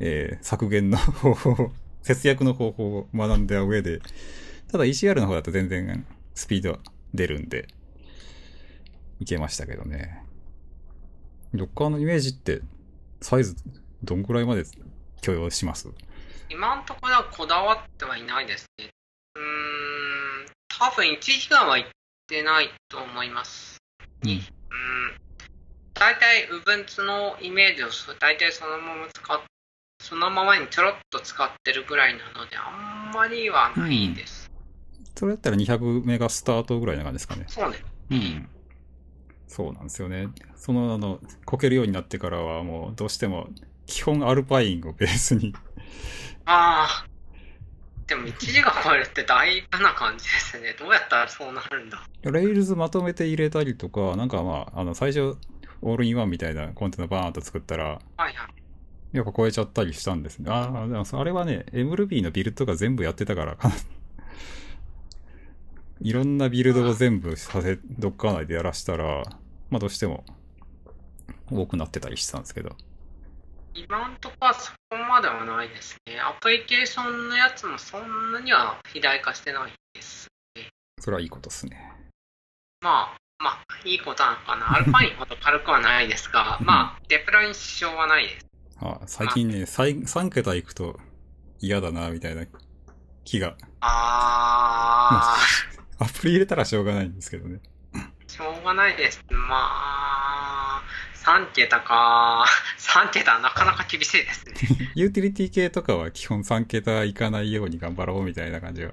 [0.00, 1.70] えー削減の方法、
[2.02, 4.00] 節約の方法を学んだ上で、
[4.70, 6.78] ただ ECR の方だと全然スピード
[7.14, 7.66] 出るんで、
[9.20, 10.22] いけましたけどね。
[11.54, 12.60] ドッカーのイメージって、
[13.22, 13.56] サイズ
[14.02, 14.64] どんくらいまで
[15.22, 15.88] 許容します？
[16.50, 18.90] 今のところはこだわってはいないですね。
[19.36, 21.84] うーん、多分1時間はいっ
[22.28, 23.78] てないと思います。
[24.22, 24.40] うんうん。
[25.94, 29.40] 大体 Ubuntu のイメージをそ大体そのまま使っ
[30.04, 34.50] そのままにちょろっと使ってるぐらいなので、あんまりはないです。
[35.16, 37.46] それだったら200メガスタートぐらいな感じですかね。
[37.48, 37.78] そうね。
[38.10, 38.48] うん。
[39.48, 40.28] そうなんですよね。
[40.56, 43.48] その、あの、こけるようになってからはもうどうしても
[43.86, 45.54] 基本アルパインをベースに
[46.44, 47.14] ああ。
[48.06, 50.76] でも1時間超えるってだいぶな感じですね。
[50.78, 52.06] どうやったらそうなるんだ。
[52.22, 55.38] レイルズまとめて入れたりとか、なんかまあ、あの、最初、
[55.80, 58.36] オールインワンみたいなコンテナバーンと作ったら、はいはい。
[59.16, 60.50] やっぱ超えちゃったりしたんですね。
[60.50, 63.74] ああ、でもそあれはね、MLB のビルドが全部やってたからかな。
[66.02, 69.22] いろんなビルドを全部させ、ドッカー内でやらしたら、
[69.70, 70.24] まあどうしても
[71.50, 72.76] 多くなってたりしてたんですけど。
[73.76, 76.20] 今んとこはそこまではないですね。
[76.20, 80.28] アプリケーションのやつもそんなには肥大化してないです。
[81.00, 81.92] それはいいことですね。
[82.82, 84.76] まあ、まあ、いいことなのかな。
[84.76, 88.46] アルパインほど軽くはないですが、まあ、デプロイに支障はないです。
[88.80, 91.00] あ最近ね、3桁行くと
[91.58, 92.46] 嫌だな、みたいな
[93.24, 93.56] 気が。
[93.80, 95.36] あ
[95.98, 97.60] アプリ入れたらしょうがないんですけどね。
[97.92, 99.24] ー、しょうがないです。
[99.30, 100.63] まあ、
[101.24, 102.44] 3桁か。
[102.78, 104.54] 3桁はなかなか厳しいですね。
[104.94, 108.92] ユーティリティ系とかは基本3桁いかないように頑張ろうみたいな感じは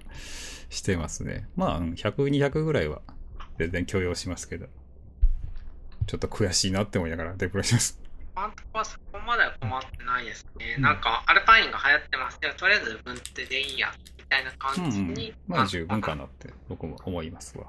[0.70, 1.50] してますね。
[1.56, 3.02] まあ、うん100、200ぐらいは
[3.60, 4.68] 全然許容しますけど。
[6.08, 8.02] ちょっと悔しいなって思いながらデプロイします。
[8.34, 10.76] 今んとこはそこまでは困ってないですね。
[10.78, 15.36] うんなんか、アルパインが流行ってますけど、とりあえず分手でいいや、みたいなうん感じにうん。
[15.48, 17.68] まあ十分かなって僕も思いますわ。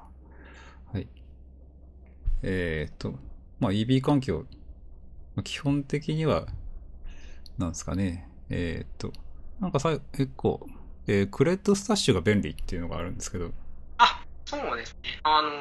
[0.91, 1.07] はい。
[2.41, 3.19] えーっと、
[3.63, 4.45] まあ EB 環境、
[5.35, 6.45] まあ基本的には、
[7.57, 8.27] なんですかね。
[8.49, 9.13] えーっと、
[9.59, 10.67] なんかさ、結構、
[11.07, 13.51] えー credstash が便利っていうのがあるんですけど、
[13.97, 15.19] あ、そうですね。
[15.23, 15.51] あのー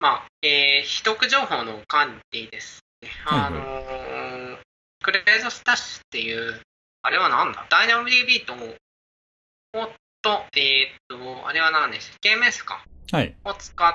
[0.00, 3.08] まあ、えー、秘匿情報の管理ですね。
[3.24, 4.58] はいはいあのー
[5.00, 6.60] credstash っていう、
[7.02, 7.66] あれはなんだ？
[7.70, 9.90] ダイナモ DB と、おっ
[10.22, 12.84] と、えーっと、あれは何でした ?KMS か。
[13.12, 13.36] はい。
[13.44, 13.94] を使っ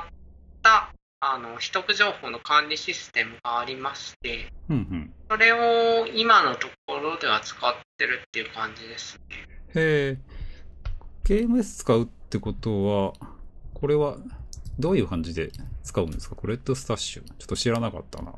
[0.62, 0.90] た、
[1.26, 5.14] あの、取得情報の管理システムがありまして、うんうん。
[5.30, 9.36] それを今のところでは使ってるっていう感じですね。
[9.76, 10.18] へえ。
[11.24, 13.14] KMS 使うってことは、
[13.74, 14.18] これは
[14.78, 15.52] どういう感じで
[15.84, 16.36] 使うんですか？
[16.36, 17.24] これとスタッシュ。
[17.24, 18.34] ちょっと知らなかったな。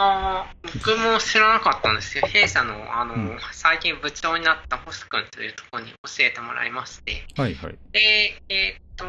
[0.00, 7.78] ああ、僕も知らなかったんですけど、弊社の、あの、うん最近部長になった星君というところに教えてもらいまして、はいはい。
[7.90, 9.04] で、えーっと、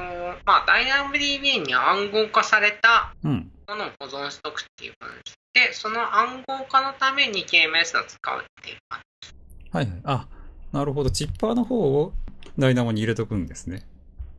[0.45, 3.51] まあ、DynamoDB に暗号化されたうん。
[3.67, 9.29] ものを保存しとくっていう感じで、その暗号化のために KMS を使うっていう感じ。
[9.71, 10.01] はいはい。
[10.05, 10.27] あ、
[10.71, 11.11] なるほど。
[11.11, 12.13] チッパーの方を
[12.57, 13.83] ダイナモに入れとくんですね。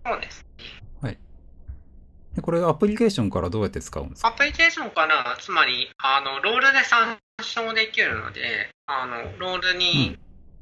[0.05, 0.44] そうです。
[2.35, 4.28] でこれアプリケーションからどうやって使うんですか？
[4.28, 10.19] アプリケーションから、つまり、あの、ロールで参照できるので、あの、ロールうにん、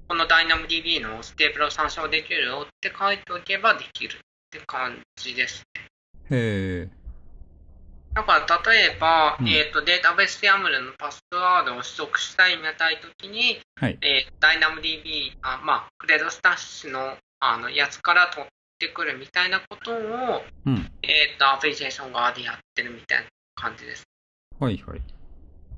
[0.09, 4.19] この DynamoDB のステープルを参照できるよって書いておけばできるっ
[4.51, 5.62] て感じです。
[6.31, 6.89] へえ。
[8.15, 13.99] だから、例えば、うんえっ、と、データベース YAML のパスワードを取得したいみたいときに、はい。
[14.01, 18.47] えー、DynamoDB、あまあ、クレドスタッシュのあのやつから取っ
[18.78, 19.96] てくるみたいなことを、
[20.66, 20.90] うん。
[21.02, 23.24] えっ、と、アプリケーション側でやってるみたいな
[23.55, 24.05] 感じです。
[24.59, 25.00] はいはい。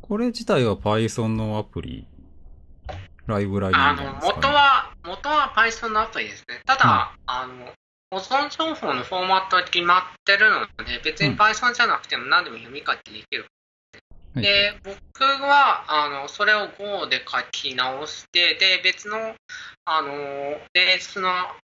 [0.02, 2.06] これ自体は Python のアプリ、
[3.27, 6.60] ライブラリあのなんですか、ね、元は、元は Python のアプリですね。
[6.66, 7.72] ただ、あの、
[8.10, 13.47] 保存情報のフォーマットは決まってるので、別にうん Python じゃなくても何でも読み書きできる。
[14.35, 19.35] はいで、僕は、あの、それを Go で書き直して、で、別の、
[19.85, 20.09] あの、
[20.72, 21.70] ベースのき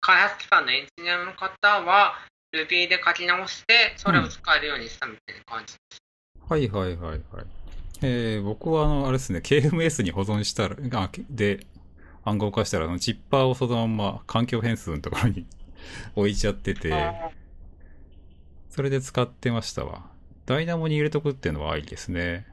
[0.00, 2.14] 開発機関のエンジニアの方は、
[2.52, 5.74] Ruby で書き直して、それを使えるようにしたみたいな感じ。
[6.48, 7.46] はいはいはいはい。
[8.02, 11.66] えー、僕はあの、あれですね、KMS に保存したら、あで、
[12.24, 15.46] 暗号化したら、あの、チッパーをそのまんま環境変数のところに
[16.16, 16.92] 置いちゃってて、
[18.68, 20.10] それで使ってましたわ。
[20.46, 22.46] ダイナモに入れとくっていうのはありですね。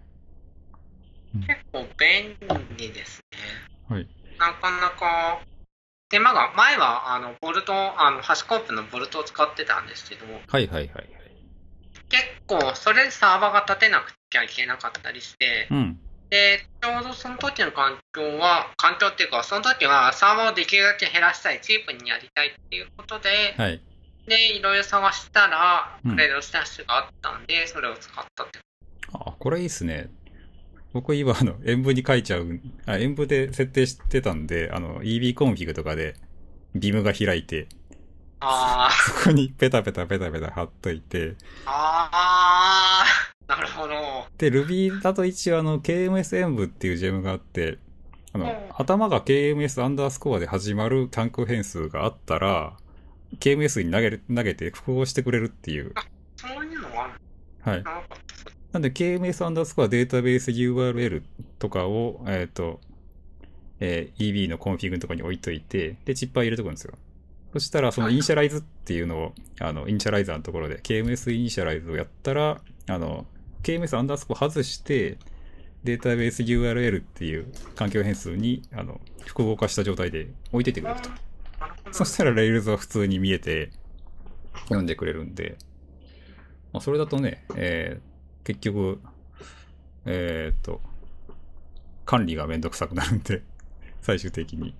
[1.48, 2.36] 結構便
[2.78, 3.96] 利ですね。
[3.96, 4.08] はい。
[4.38, 5.42] なかなか、
[6.10, 11.08] 手間が、前は、あの、ボルト、あの、ハシコープのボルトを使ってたんですけど、はいはいはいはい。
[12.10, 16.00] 結構、それでサーバーが立てなくちゃいけなかったりして、うん。
[16.30, 23.82] で、ちょうどその時の環境は、環境っていうか、その時はサーバーをできるだけ減らしたい、チープにやりたいっていうことで、はい。
[24.28, 28.60] で、いろいろ探したら、うんクレドスタッシュがあったんで、それを使ったって。
[29.14, 30.10] あ、これいいっすね。
[30.94, 36.16] 僕今あの、 env に書いちゃう、あ、 env で設定してたんで、あの、EB コンフィグとかで、
[36.76, 37.68] Vim が開いて、
[38.40, 41.36] あー、そこにペタペタペタペタ貼っといて、
[41.66, 43.94] あー、なるほど。
[44.38, 47.80] で、Ruby だと一応あの、KMS 演舞っていうジェムがあって、
[48.34, 52.78] あの、うん頭が KMS アンダースコアで始まる単空変数があったら、
[53.40, 55.94] KMS に投げる、投げて復号してくれるっていう。
[56.36, 57.14] そういうのはある
[57.72, 57.84] はい。
[58.78, 61.24] なんで KMS アンダースコアデータベース URL
[61.58, 62.80] とかを、えっ、と、
[63.80, 66.94] えー EB のコンフィグのところに置いといて、で、チッパー入れとくんですよ。
[67.54, 73.26] そしたら、その initialize っていうのを、あの、イニシャライザーのところで、KMS イニシャライズをやったら、あの、
[73.64, 75.18] KMS アンダースコア外して、
[75.84, 81.10] データベース URL っていう環境変数に、あの、復号化した状態で置いててくれると。
[81.92, 83.72] そしたら Rails は普通に見えて、
[84.66, 85.58] 読んでくれるんで、
[86.74, 88.17] まあ、それだとね、えー
[88.48, 89.02] 結局、
[90.06, 90.80] えーっと、
[92.06, 93.44] 管理がめんどくさくなるんで、
[94.00, 94.74] 最終的に。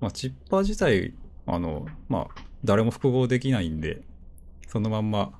[0.00, 1.12] まあ、チッパー自体、
[1.44, 4.00] あの、まあ、誰も復号できないんで、
[4.66, 5.38] そのまんま、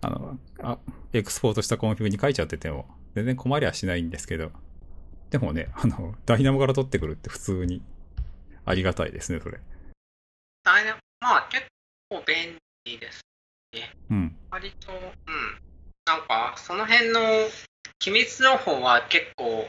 [0.00, 0.78] あの、あ、
[1.12, 2.86] エクスポートしたコンフィグに書いちゃってても、
[3.16, 4.52] 全然困りはしないんですけど、
[5.30, 7.82] でもね、あの、ダイナモから取ってくるって普通に
[8.64, 9.58] ありがたいですね、それ。
[10.62, 11.66] ダイナまあ結
[12.08, 13.20] 構便利です。
[14.10, 14.36] うん。
[14.48, 15.55] 割と、うん。
[16.06, 17.20] なんか、その辺の
[17.98, 19.68] 機密情報は結構、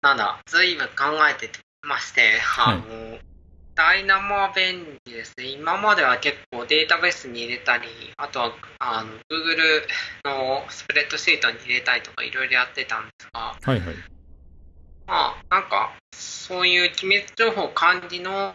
[0.00, 1.50] なんだ、随分考えて
[1.82, 3.18] まして、あの、
[3.74, 5.46] ダイナモは便利ですね。
[5.46, 9.82] 今までは結構データベースに入れたり、あとは、あの、Google
[10.24, 13.96] のスプレッドシートに入れたりとかいろいろやってたんですが、はいはい。
[15.08, 18.54] まあ、なんか、そういう機密情報管理の、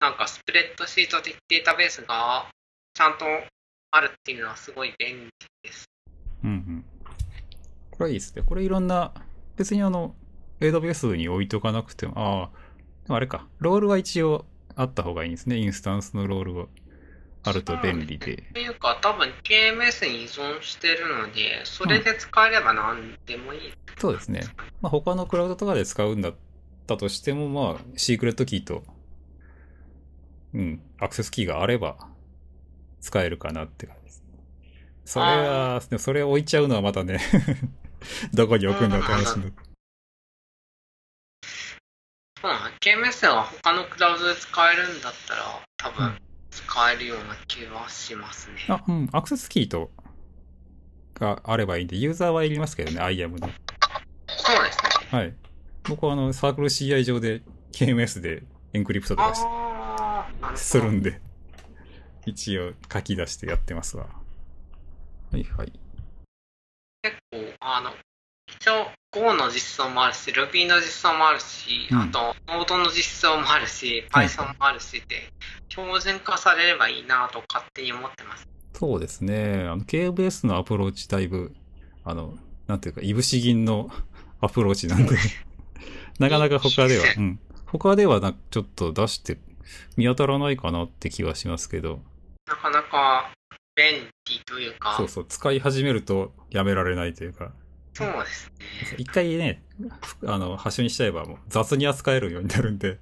[0.00, 2.46] なんかスプレッドシート的データベースが
[2.92, 3.24] ちゃんと
[3.90, 5.30] あるっていうのはすごい便利
[5.62, 5.88] です。
[6.44, 6.84] うんうん。
[7.90, 8.42] これはいいですね。
[8.42, 9.12] これいろんな、
[9.56, 10.14] 別にあの、
[10.60, 12.50] AWS に置いとかなくても、
[13.08, 13.46] ああ、あれか。
[13.58, 14.44] ロールは一応
[14.76, 15.56] あった方がいいんですね。
[15.56, 16.66] インスタンスのロールが
[17.44, 18.34] あると便利で。
[18.34, 23.60] っていうか、多分 KMS に依存してるので、それで使えれば何でもいい。
[23.98, 24.42] そうですね。
[24.80, 26.34] まあ他のクラウドとかで使うんだっ
[26.86, 28.84] たとしても、まあ、シークレットキーと、
[30.54, 31.96] うん、アクセスキーがあれば
[33.00, 34.24] 使えるかなって感じです。
[35.04, 37.20] それは、でもそれ置いちゃうのはまたね、
[38.34, 39.52] どこに置くんだって話に。
[42.40, 46.18] そうなん KMS は他のクラウドで使えるんだったら、多分うん
[46.50, 48.56] 使えるような気はしますね。
[48.68, 49.90] あ、うん、アクセスキーと、
[51.14, 53.48] があればいいんで、ユーザーはいりますけどね、IAM の。
[54.26, 55.08] そうですね。
[55.10, 55.34] はい。
[55.84, 57.42] 僕はあの、サークル CI 上で
[57.72, 58.42] KMS で
[58.72, 61.20] エンクリプトとかするんで、
[62.28, 64.06] 一応書き出してやってますわ。
[65.32, 65.72] はいはい。
[67.02, 67.90] 結構、あの、
[68.60, 75.32] 一応 Go の実装もあるし、Ruby の実装もあるし、うんあと Node の実装もあるし、はい Python もあるしで、
[75.68, 78.48] 標準化されればいいなと勝手に思ってます。
[78.74, 79.66] そうですね。
[79.66, 81.54] あの、KBS のアプローチだいぶ、
[82.04, 82.34] あの、
[82.66, 83.90] なんていうか、いぶし銀の
[84.40, 85.16] アプローチなんで、
[86.18, 87.40] なかなか他では、うん。
[87.66, 89.38] 他ではな、ちょっと出して
[89.96, 92.00] 見当たらないかなって気はしますけど、
[92.48, 93.30] なかなか
[93.76, 97.52] 便利というか、そうそう、使い始めるとやめられないというか、
[97.94, 98.96] そうですね。
[98.96, 99.62] 一回ね、
[100.20, 102.98] ふあの、端緒にしちゃえばもう雑に扱えるようになるんで、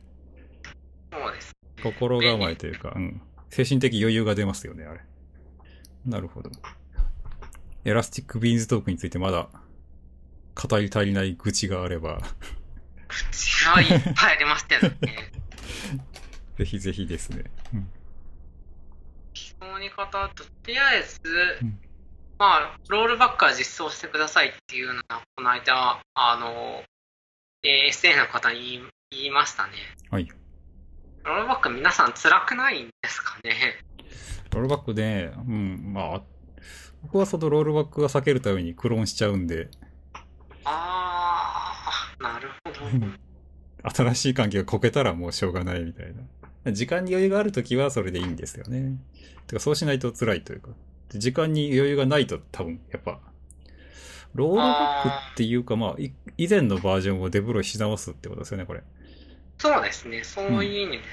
[1.12, 1.52] そうです。
[1.82, 3.23] 心構えというか、うん。
[3.51, 5.01] 精神的余裕が出ますよね、あれ。
[6.05, 6.51] なるほど。
[7.85, 9.48] エラスティックビーンズトークについてまだ
[10.56, 12.20] 語り足りない愚痴があれば、
[13.09, 15.32] 口がいっぱいありましたよね。
[16.59, 17.44] ぜひぜひですね。
[19.66, 21.20] うん基本に語ると、とりあえず、
[21.62, 21.78] うん
[22.38, 26.82] まあ、ロールバックは実装してくださいっていうのは、この間、あの、
[27.62, 29.72] えー SA の方に言い言いましたね。
[30.10, 30.28] はい。
[31.24, 33.55] ロールバック皆さん辛くないんですかね？
[34.52, 36.22] ロールバックで、うん、まあ、
[37.02, 39.68] 僕はそのロールバックが避けるためにクローンしちゃうんで、
[40.64, 42.86] あー、なるほど。
[42.86, 43.18] う ん
[43.94, 46.22] 新しい環境がこけたらもうしょうがないみたいな。
[46.72, 48.98] 時間に余裕があるときはそれでいいんですよね。
[49.47, 50.70] てかそうしないと辛いというか。
[51.10, 53.20] で時間に余裕がないと多分やっぱ、
[54.34, 58.82] ロールバックっていうかまあ、い以前のバージョンをデプロイし直すってことですよね、これ。
[59.59, 61.05] そうですね、そういう意味で。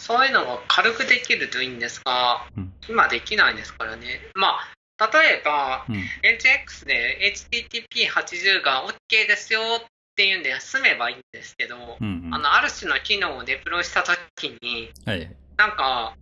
[0.00, 4.20] そういうのが軽くできるといいんですが、うん今できないですからね。
[4.34, 5.96] まあ、例えば、うん。
[6.22, 12.34] HX で HTTP80 が OK ですよっていうんで済めばいいんですけど、うん、うん。
[12.34, 15.30] あの、ある種の機能をデプロイしたときに、はい。
[15.56, 16.16] なんか、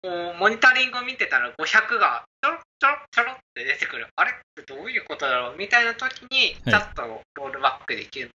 [0.00, 4.06] こう、モニタリングを見てたら500がちょろちょろちょろって出てくる。
[4.14, 4.30] あれ？
[4.30, 5.56] ってどういうことだろう？
[5.58, 7.02] みたいなときに、はいちょっと
[7.34, 8.30] ロールバックできる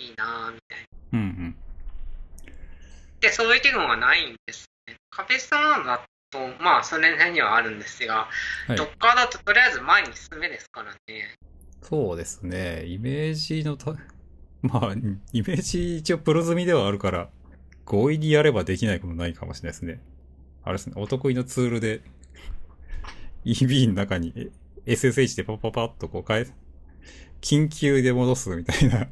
[0.00, 0.86] のいいなぁみたいな。
[1.12, 1.56] うんうん。
[3.20, 4.96] で、そういう機能がないんですね。
[5.10, 8.28] カペサーンだと、まあ、それなりにはあるんですが、
[8.66, 11.36] はいドッカーだととりあえず前に進めですからね。
[11.88, 12.84] そうですね。
[12.86, 13.92] イメージのた、
[14.62, 14.92] まあ、
[15.32, 17.30] イメージ一応プロ済みではあるから、
[17.84, 20.00] 強引にやればできないことないかもしれないですね。
[20.64, 22.02] あれですね、お得意のツールで、
[23.44, 24.50] EB の中にえ
[24.94, 26.46] SSH でパパパッとこう変え、
[27.40, 29.02] 緊急で戻すみたいな、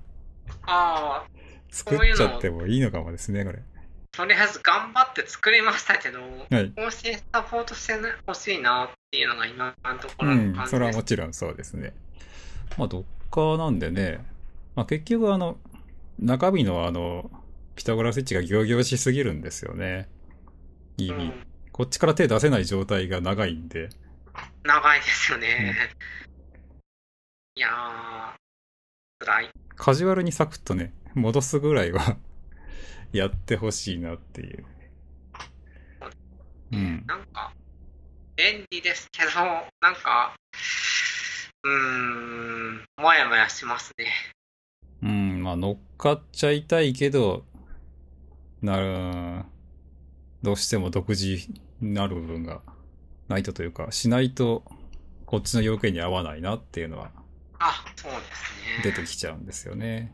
[0.63, 1.27] ああ、
[1.71, 3.63] 作っちゃってもいいのかもですね、これ。
[4.11, 6.73] とりあえず頑張って作りましたけど、はい。
[6.75, 7.95] 更新サポートして
[8.27, 10.97] ほしいなっていうのが今のとこうんろの感、じそれはです。
[10.97, 11.95] もちろんそうですね。
[12.79, 14.25] まあ、ドッカーなんでね、
[14.75, 15.59] まあ結局あの、
[16.19, 17.31] 中身のあの、
[17.75, 20.09] ピタゴラスイッチが行々しすぎるんですよね。
[20.97, 21.25] いい意味。
[21.25, 23.89] うんこっちから手出せない状態が長いんで。
[24.63, 25.75] 長いですよね。
[27.57, 29.51] いやー、辛い。
[29.75, 32.17] カジュアルにサクッとね、戻すぐらいは
[33.13, 34.65] やってほしいなっていう。
[36.71, 37.05] うん。
[37.09, 37.53] なんか、
[38.37, 39.31] 便利ですけど、
[39.81, 40.33] なんか、
[41.65, 44.07] うーん、もやもやしますね。
[45.03, 47.45] うん、まあ乗っかっちゃいたいけど、
[48.63, 49.45] なる、
[50.43, 51.47] どうしても独自
[51.81, 52.61] になる部分が
[53.29, 54.63] ないとというか、しないと
[55.27, 57.11] こっちの要件に合わないなっていうのは
[57.59, 58.93] あ、そうですね。
[58.93, 60.13] 出てきちゃうんですよね。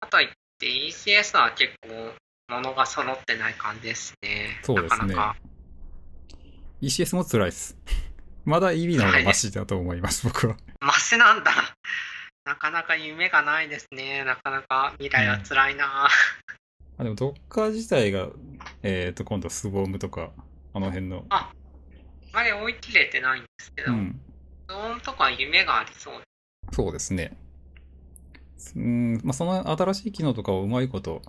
[0.00, 0.28] かといっ
[0.58, 2.12] て ECS は結構
[2.48, 4.60] 物が揃ってない感じですね。
[4.62, 5.36] そうですねなかなか。
[6.82, 7.76] ECS も辛いです。
[8.44, 10.56] まだ EB の方がマシだと思います、僕は。
[10.80, 11.52] マシなんだ。
[12.44, 14.24] なかなか夢がないですね。
[14.24, 16.08] なかなか未来は辛いな。
[16.98, 18.28] あでも Docker 自体が、
[18.82, 20.30] えっ、と、今度スボームとか、
[20.74, 21.52] あの辺の、あ
[22.32, 24.20] まり追い切れてないんですけど、うん、
[24.68, 26.14] ゾーンとか夢がありそう。
[26.72, 27.36] そうですね。
[28.76, 31.22] うん、まあ、その新しい機能とかをうまいこと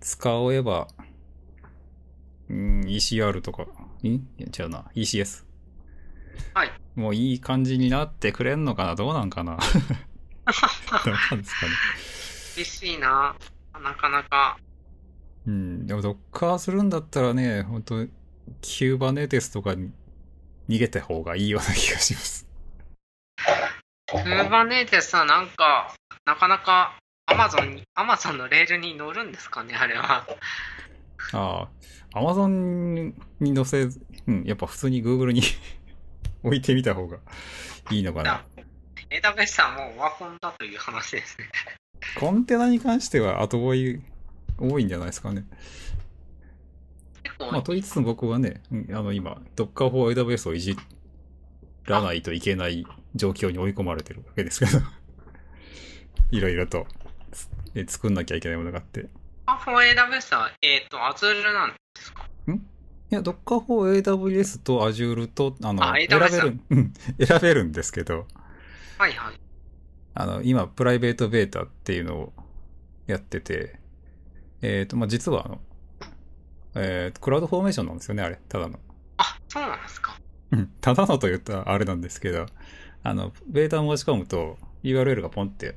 [0.00, 0.88] 使えば、
[2.48, 3.66] うん、ECR とか、
[4.02, 4.06] ん？
[4.06, 5.47] 違うな、ECS。
[6.54, 6.72] はい。
[6.94, 8.94] もういい感じになってくれんのかな？
[8.94, 9.56] どうなんかな？
[9.56, 9.62] ど
[11.10, 11.72] うなんですかね。
[12.56, 13.36] 嬉しいな。
[13.82, 14.58] なかなか。
[15.46, 18.06] うん、でも Docker するんだったらね、本当
[18.60, 19.92] キューバネテスとかに
[20.68, 22.46] 逃げた方がいいような気がします。
[24.10, 25.94] Kubernetes はなんか、
[26.24, 26.98] なかなか
[27.30, 30.26] Amazon に、Amazon のレールに乗るんですかね、あれは。
[31.32, 31.68] あ
[32.12, 35.42] あ、Amazon に載せず、うん、やっぱ普通に Google に
[36.42, 37.18] 置いてみた方が
[37.90, 38.44] いいのかな。
[39.10, 41.48] AWS はもうオワコンだという話ですね。
[42.18, 44.02] コンテナに関しては後追い
[44.58, 45.44] 多いんじゃないですかね。
[47.22, 50.76] 結構、まあ、と言いつつ僕はね、うんあの今、Docker for AWS をいじ
[51.86, 54.78] らないといけない状況に追い込まれてるわけですけど、
[56.30, 56.86] いろいろと
[57.86, 59.00] 作んなきゃいけないものがあって。
[59.00, 59.04] い
[59.64, 62.28] for AWS は、えっ、と、Azure なんですか？
[63.14, 66.92] や、Docker for AWS と Azure と、あの、あ選べる、うん。
[67.24, 68.26] 選べるんですけど、
[68.98, 69.40] はいはい。
[70.14, 72.32] あの、今、プライベートベータっていうのを
[73.06, 73.78] やってて、
[74.60, 75.60] えっ、と、まあ、実はあの、
[76.74, 78.78] えークラウドフォーメーションなんですよね、あれ、ただの。
[79.16, 80.20] あ、そうなんですか。
[80.50, 80.70] うん。
[80.80, 82.46] ただのと言ったらあれなんですけど、
[83.02, 85.76] あの、ベータを申し込むと URL がポンって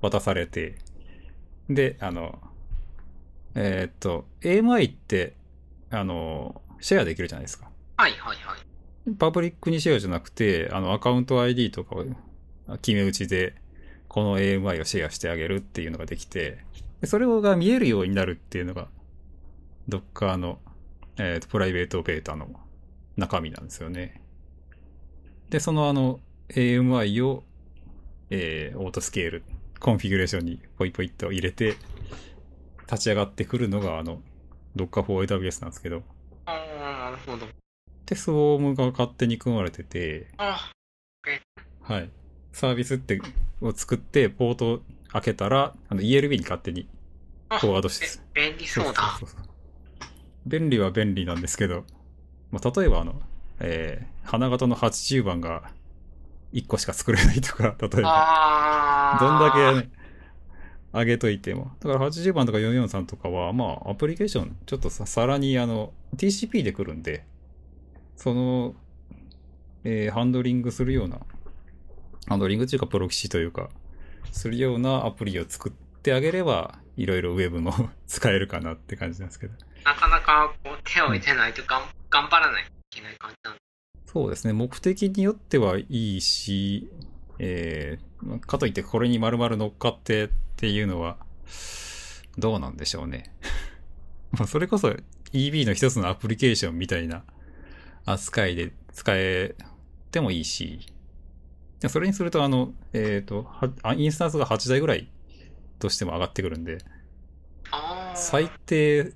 [0.00, 0.78] 渡されて、
[1.68, 2.40] で、あの、
[3.54, 5.36] えーっと、AMI って、
[5.90, 7.70] あの、シェアできるじゃないですか。
[7.96, 9.14] はいはいはい。
[9.14, 12.04] パブリックにシェアじゃなくて、あの、アカウント ID とかを
[12.82, 13.54] 決め打ちで、
[14.08, 16.58] この AMI をシェアしてあげるっていうのができて、
[17.00, 18.88] でそれが見えるようになるっていうのが、
[19.88, 20.58] Docker の、
[21.18, 22.48] えーとプライベートベータの
[23.16, 24.20] 中身なんですよね。
[25.50, 27.44] で、そのあの、AMI を、
[28.30, 29.44] えーオートスケール、
[29.78, 31.76] コンフィギュレーションにポイポイっと入れて、
[32.90, 34.20] 立ち上がってくるのが、あの、
[34.76, 36.02] Docker for AWS なんですけど、
[37.26, 37.46] ほど。
[38.06, 40.72] で、スウォームが勝手に組まれてて、あ
[41.80, 42.10] はい。
[42.52, 43.20] サービスって、
[43.60, 44.82] を作って、ポート
[45.12, 46.88] 開けたら、あの、ELB に勝手に
[47.48, 49.16] あ、フォワードしてべ便利そうだ。
[49.18, 49.52] そうそうそう
[50.46, 51.84] 便利は便利なんですけど、
[52.50, 53.20] まあ、例えばあの、
[53.60, 55.70] えー、花形の80番が
[56.52, 59.16] 1個しか作れないとか、例えば。
[59.20, 59.90] どんだけね、
[60.92, 61.72] 上げといても。
[61.80, 67.24] だから80番とか443とかは、まあ、アプリケーション、ちょっとさ、さらにあの、TCP で来るんで、
[68.16, 68.74] その、
[69.84, 71.20] えーハンドリングするような、
[72.28, 73.70] ハンドリングっていうか、プロキシというか、
[74.30, 77.72] するようなアプリを作ってあげれば、いろいろウェブも
[78.06, 79.54] 使えるかなって感じなんですけど。
[79.84, 83.60] なかなかこう手を入れないとがん、頑張らないといけない感じなんで
[84.06, 84.52] そうですね。
[84.52, 86.90] 目的によってはいいし、
[87.44, 91.18] えーまあかといってこれに丸々乗っかってっていうのは、
[92.38, 93.34] どうなんでしょうね。
[94.30, 94.94] まあそれこそ
[95.32, 97.24] EB の一つのアプリケーションみたいな
[98.06, 99.54] 扱いで使え
[100.12, 100.86] てもいいし、
[101.80, 105.08] でそれにするとあの、えっ、と、はあインスタンスが8台ぐらい
[105.80, 106.78] としても上がってくるんで。
[108.14, 109.14] 最低、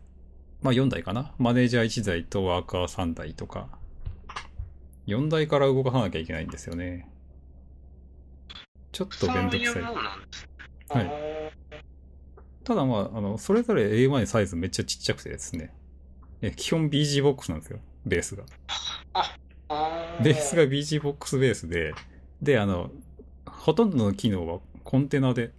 [0.62, 1.32] まあ4台かな？
[1.38, 3.68] マネージャー1台とワーカー3台とか。
[5.06, 7.08] 4台から動かさなきゃいけないんですよね。
[8.92, 9.82] ちょっとそうめんどくさい。
[9.82, 11.36] はい
[12.64, 15.72] ただまあ、あの、それぞれ A1 サイズめっちゃちっちゃくてですね。
[16.42, 17.78] え基本 BG ボックスなんですよ。
[18.04, 18.44] ベースが。
[20.20, 21.94] ベースが BG ボックスベースで、
[22.42, 22.90] で、あの、
[23.46, 25.52] ほとんどの機能はコンテナで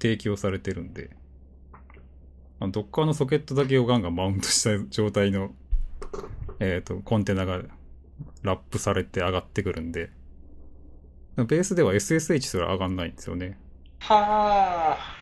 [0.00, 1.10] 提供されてるんで、
[2.60, 5.54] あの Docker のソケットだけをガンガンマウントした状態の、
[6.60, 7.62] えっ、と、コンテナが
[8.42, 10.10] ラップされて上がってくるんで、
[11.36, 13.58] ベースでは SSH すら上がんないんですよね。
[14.00, 15.20] はあ。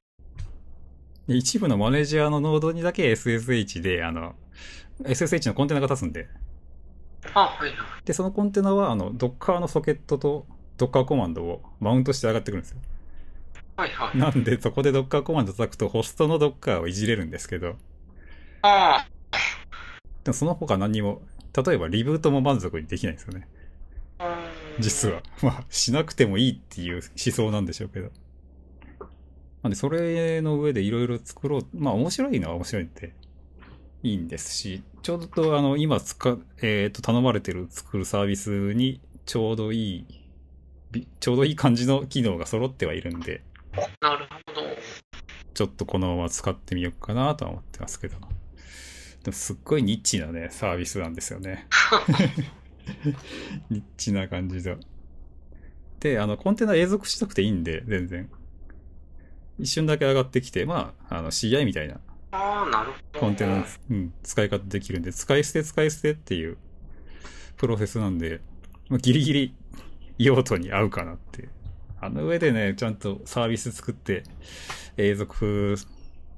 [1.26, 4.34] で一部のマネージャーのノードにだけ SSH で、あの、
[5.04, 6.28] SSH のコンテナが立つんで、
[7.34, 7.78] あ、はいはい。
[8.04, 10.46] で、そのコンテナは、あの、Docker のソケットと
[10.78, 12.78] Docker コマンドをマウントして上がってくるんですよ。
[13.76, 14.18] はいはい。
[14.18, 17.76] なんで、そこで Docker コマンド叩くと、ホストの Docker をいじれるんですけど、
[18.62, 19.06] あ
[20.22, 21.22] でもその他何にも、
[21.66, 23.48] 例えばリブートも満足にできないんですよね。
[24.18, 24.51] あ。
[24.78, 25.22] 実は。
[25.42, 28.10] まあ、しなくてもいいっていう思想なんでしょうけど。
[29.62, 31.66] なんで、それの上でいろいろ作ろう。
[31.74, 33.14] まあ、面白いのは面白いって
[34.02, 40.06] いいんですし、ちょうどあの、今使、えっ、と、頼まれてる作るサービスにちょうどいい、
[40.90, 43.42] びちょうどいい感じの機能が揃ってはいるんで、
[44.00, 44.62] なるほど。
[45.54, 48.16] ちょっとこのまま使ってみようかなとは思ってますけど。
[49.22, 51.66] でもすっごいニッチなね、サービスなんですよね。
[53.70, 54.76] ニッチな感じで。
[56.00, 58.28] で、あの、コンテナ永続しなくていいんで、全然。
[59.58, 62.00] 一瞬だけ上がってきて、まあ、あの、CI みたいな
[62.32, 63.20] ああ、なるほど。
[63.20, 66.56] コンテナ、うん、使い方できるんで、使い捨て使い捨てっていう
[67.56, 68.40] プロセスなんで、
[68.88, 69.54] まあ、ギリギリ
[70.18, 71.48] 用途に合うかなって。
[72.00, 74.24] あの上でね、ちゃんとサービス作って
[74.96, 75.76] 永続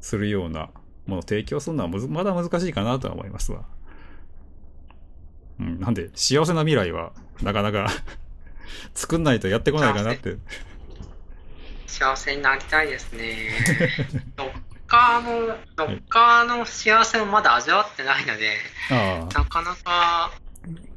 [0.02, 0.68] するような
[1.06, 3.64] ものを提供するのはまだ難しいかなとは思いますわ。
[5.60, 7.12] うん、なんで、幸せな未来は、
[7.42, 7.88] なかなか
[8.94, 10.36] 作んないとやってこないかなって。
[11.86, 13.50] 幸せになりたいですね。
[14.36, 14.52] ドッ
[14.86, 18.56] カーの、ドッカーの幸せをまだ味わってないので、
[18.90, 20.30] あなかなかあ、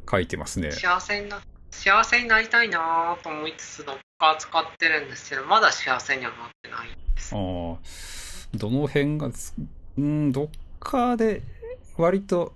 [0.09, 0.71] 書いてますね。
[0.71, 7.35] 幸せにな、幸せになりたいなと思いつつ、ドッカー使ってるんですけど、まだ幸せにはなってないです。
[7.35, 7.39] ああ、
[8.57, 9.53] どの辺がつ、
[9.97, 11.43] うん、どっかで
[11.97, 12.53] 割と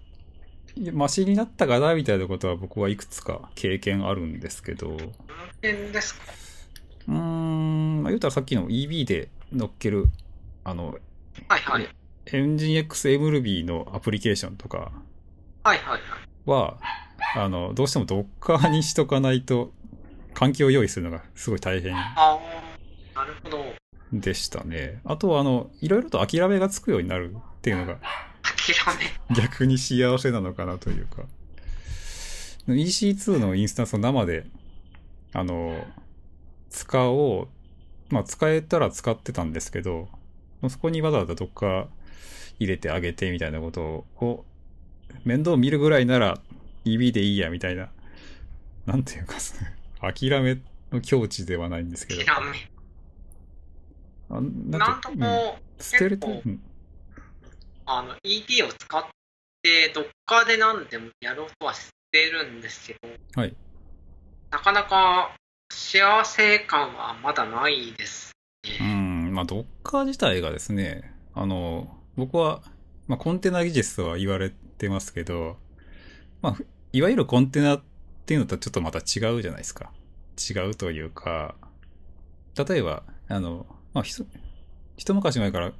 [0.93, 4.98] マシになったかなみたいなことは僕はいくつか経験あるんですけど、
[5.61, 6.22] ですか？
[7.07, 10.07] うーん、まあ、言うたらさっきの EB で乗っける、
[10.64, 10.98] あの、
[11.48, 11.89] はいはい。
[12.27, 14.91] エンジン XMRB のアプリケーションとか
[15.64, 16.02] はいはいはい。
[16.45, 16.77] は、
[17.35, 19.73] あの、どうしても Docker にしとかないと、
[20.34, 22.39] 環境を用意するのがすごい大変ああ、
[23.19, 23.73] なるほど。
[24.14, 25.02] でしたね。
[25.03, 27.98] あとは、あの、いろいろと諦めがつくようになるっていうのが
[28.42, 29.36] 諦め。
[29.36, 31.24] 逆に幸せなのかなというか。
[32.68, 34.46] EC2 のインスタンスを生で、
[35.34, 35.86] あの、
[36.70, 37.48] 使おう。
[38.14, 40.10] まあ、使えたら使ってたんですけど、
[40.70, 41.88] そこにわざわざどっか
[42.60, 44.46] 入れてあげてみたいなことを、
[45.24, 46.40] 面倒見るぐらいなら
[46.86, 47.90] EB でいいやみたいな、
[48.86, 49.36] なんていうか、
[50.02, 50.62] 諦め
[50.92, 52.26] の境地ではないんですけど。
[52.26, 52.72] 諦め。
[54.30, 56.62] あななんとこう、うん、捨てると、うん
[57.98, 59.06] あの、ED を使っ
[59.62, 63.10] て、どっかで何でもやろうとはしてるんですけど、
[63.40, 63.56] はい。
[64.50, 65.36] なかなか
[65.72, 68.32] 幸せ感はまだないです
[68.80, 68.94] うね。
[68.94, 72.62] ん、まあ、ドッカー自体がですね、あの、僕は、
[73.08, 75.58] まあ、コンテナ技術とは言われてますけど、
[76.42, 76.58] まあ、
[76.94, 77.82] いわゆるコンテナっ
[78.26, 79.92] ていうのとはちょっとまた違うじゃないですか。
[80.50, 81.56] 違うというか、
[82.56, 84.26] 例えば、あの、まあ、ひと
[84.98, 85.72] 一昔前から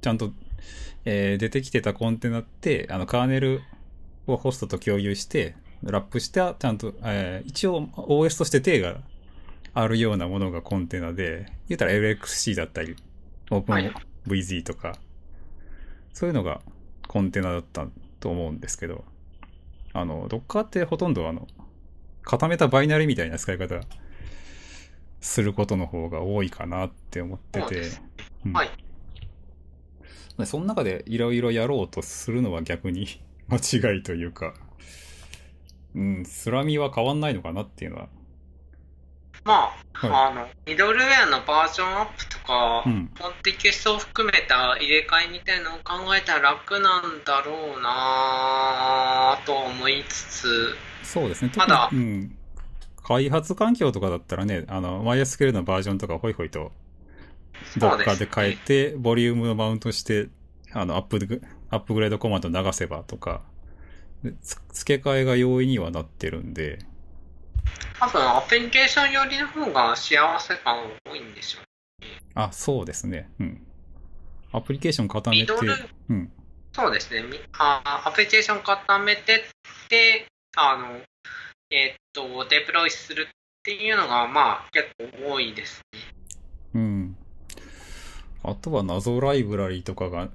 [0.00, 0.32] ちゃんと、
[1.04, 3.62] えー出てきてたコンテナって、あの、カーネル
[4.26, 9.00] をホストと共有して、ラップした、ちゃんと、えー一応 OS として手が
[9.74, 12.96] あるようなものがコンテナで、言ったら LXC だったり、
[13.66, 13.92] はい。
[14.26, 14.96] OpenVZ とか、
[16.12, 16.60] そういうのが
[17.08, 17.86] コンテナだった
[18.20, 19.04] と思うんですけど、
[19.92, 21.46] あの、Docker ってほとんどあの、
[22.22, 23.80] 固めたバイナリみたいな使い方
[25.20, 28.02] することの方が多いかなって思っててそうです、
[28.46, 28.52] うん。
[28.52, 28.70] はい。
[30.42, 33.06] でその中でいろいろやろうとするのは逆に
[33.48, 34.54] 間違いというか、
[35.94, 38.08] うん、スラミは変わんないのかなっていうのは、
[39.44, 43.10] まあ、はあの、ミドルウェアのバージョンアップとか、うん。
[43.18, 51.50] コンテキストを含めた入れ替えみたいなのを考えたら楽なんだろうなぁと思いつつ、そうですね。
[51.56, 52.36] まだうん。
[53.02, 56.70] 開発環境とかだったらね、あの、MySQL のバージョンとかホイホイと、
[57.76, 60.28] どっかで変えて、ボリュームをマウントして、
[60.72, 63.42] あの、アップグ、アップグレードコマンド流せばとか、
[64.72, 66.78] 付け替えが容易にはなってるんで、
[67.98, 71.64] 多分アプリケーション寄りの方が幸せ感多いんでしょう。
[72.34, 73.30] あ、そうですね。
[73.38, 73.66] うん。
[74.52, 75.52] アプリケーション固めて
[76.10, 76.32] うん。
[76.72, 77.22] そうですね。
[77.22, 80.26] みあアプリケーション固めてって、
[80.56, 81.00] あの、
[81.70, 83.32] えーっと、デプロイするっ
[83.62, 86.00] ていうのが、まあ、結構多いですね。
[86.74, 87.11] うん。
[88.44, 90.28] あとは謎ライブラリとかが、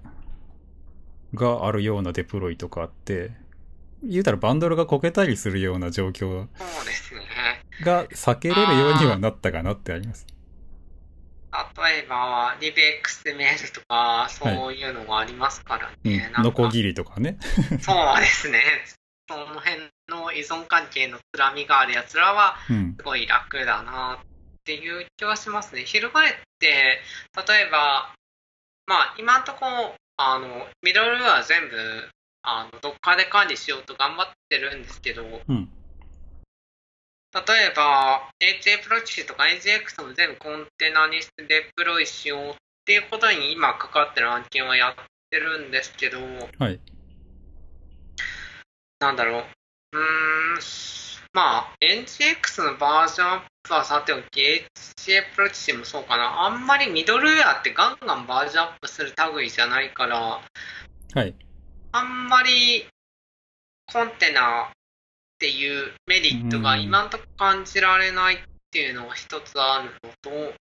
[1.34, 3.32] があるようなデプロイとかあって、
[4.04, 6.48] 言うたらバンドルがこけたりするような状況。
[7.84, 10.26] が避けれるようにはなったかなってあります。
[11.52, 16.32] 例えば、LibXML とか、そういうのがありますからうんね。。
[16.40, 17.38] ノコギリとかね。
[17.82, 18.62] そうですね。
[19.30, 22.96] その辺の依存関係のつらみがあるやつらは、うん。
[22.98, 24.37] すごい楽だなっ
[24.68, 25.86] ていう気はしますね。
[25.86, 28.14] 翻って、例えば、
[28.86, 31.78] まあ、今んとこ、あの、ミドルは全部、
[32.44, 35.70] あの、どっかで管理しようと頑張ってるんですけど、うん。
[37.34, 44.96] 例えば、HA プロキシとか AJX も全部コンテナにしてデプロイしようっていうことに今かかってる案件はやっ
[45.30, 46.20] てるんですけど、
[46.60, 46.80] はい。
[49.00, 49.44] なんだろう。
[49.94, 50.60] うーん、
[51.32, 56.46] まあ、NGX のバージョンアップはさておき、HA プロキシもそうかな。
[56.46, 60.42] あんまりミドルウェアってガンガンバージョンアップする類じゃないから、
[61.14, 61.36] はい。
[61.92, 62.88] あんまり
[63.92, 64.72] コンテナっ
[65.40, 68.40] ていうメリットが今んとこ感じられないっ
[68.72, 70.54] ていうのが一つあるのと、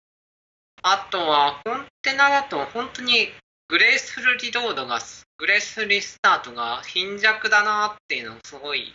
[0.82, 3.30] あとはコンテナだと本当に
[3.68, 5.00] グレースフルリロードが、
[5.38, 8.94] グレースフルリスタートが貧弱だなっていうのがすごい。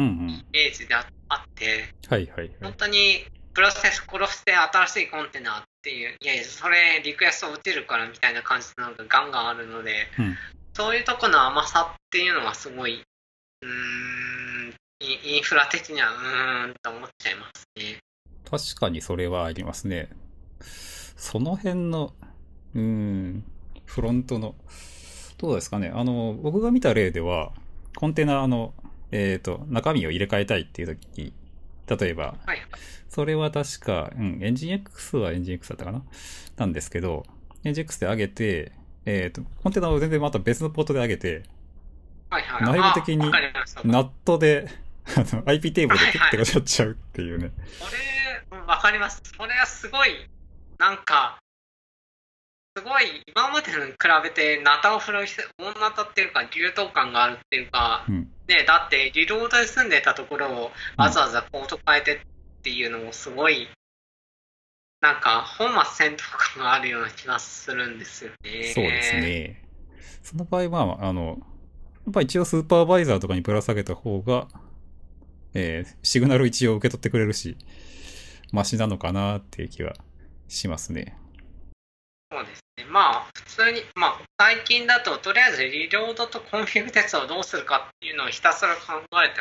[0.52, 2.50] メージでああって、はいはいはい。
[2.62, 3.24] 本当に
[3.56, 10.36] プロセス殺して新しいコンテナっていう、いやいや、それリクエスト打てるからみたいな感じのがガンガンあるので、うん
[10.74, 13.02] そういうとこの甘さっていうのはすごい、
[13.62, 13.68] うー
[14.68, 17.96] ん、インフラ的にはうーんと思っちゃいますね。
[18.44, 20.10] 確かにそれはありますね。
[20.60, 22.12] その辺の、
[22.74, 23.44] うーん、
[23.86, 24.54] フロントの、
[25.38, 25.90] どうですかね。
[25.94, 27.54] あの、僕が見た例では、
[27.96, 28.74] コンテナの、
[29.12, 31.32] えっ、と、中身を入れ替えたいっていう時に、
[31.86, 32.58] 例えば、はい。
[33.16, 36.02] それは確か、うん、エンジン X はエンジン X だったかな？
[36.58, 37.24] なんですけど、
[37.64, 38.72] エンジン X で上げて、
[39.06, 41.44] えっ、と、コンテナを全然また別のポートで上げて、
[42.28, 42.78] はいはい。
[42.78, 43.32] 内部的に
[43.84, 44.68] ナットで、
[45.16, 47.52] あの、IP テーブルでピッてやっちゃうっていうね。
[48.52, 49.22] れ、うんわかります。
[49.24, 50.10] それはすごい、
[50.78, 51.38] なんか、
[52.76, 55.20] すごい、今までのに比べて、ナタを振る
[55.56, 58.30] 大ナタっていうか、流動感があるっていうか、うん。
[58.46, 62.20] ね、だって、リロードで住んでたところを、わざわざポート変えて
[62.66, 63.68] っていうのもすごい、
[65.00, 68.64] なんか、本末転倒感があるような気がするんですよね。
[68.64, 69.14] そうです。
[69.14, 69.62] ね。
[70.20, 71.38] その場合は、あの、
[72.06, 74.48] やっぱ一応スーパーバイザーとかにぶら下げた方が、
[75.54, 77.56] えーシグナル一応受け取ってくれるし、
[78.50, 79.94] マシなのかなっていう気は
[80.48, 81.16] しますね。
[82.32, 82.84] そうですね。
[82.90, 89.40] まあ、普通に、まあ、最近だと、とりあえずリロードとコンフィグテストをどうするかっていうのをひたすら考えて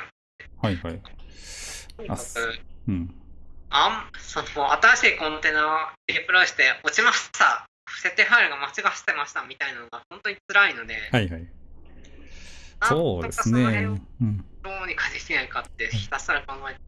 [0.61, 1.01] まはいはい。
[1.31, 1.87] す。
[1.97, 3.13] とにかくうん。
[3.69, 7.65] あん、その、新しいコンテナをデプロイして、落ちました。
[8.01, 8.73] 設定ファイルが間違っ
[9.05, 11.47] てましたみたいなのが本当に辛いので、はいはい。
[12.83, 13.87] そうですね。
[14.21, 14.45] うん。
[14.63, 16.79] どうにかできないかってひたすら考えて、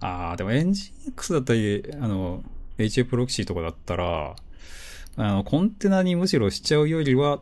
[0.00, 2.42] ああ、でもエンジン X だったり、あの、
[2.78, 4.36] HA プロキシとかだったら、
[5.16, 7.40] あの、コンテナにむしろしちゃうよりは、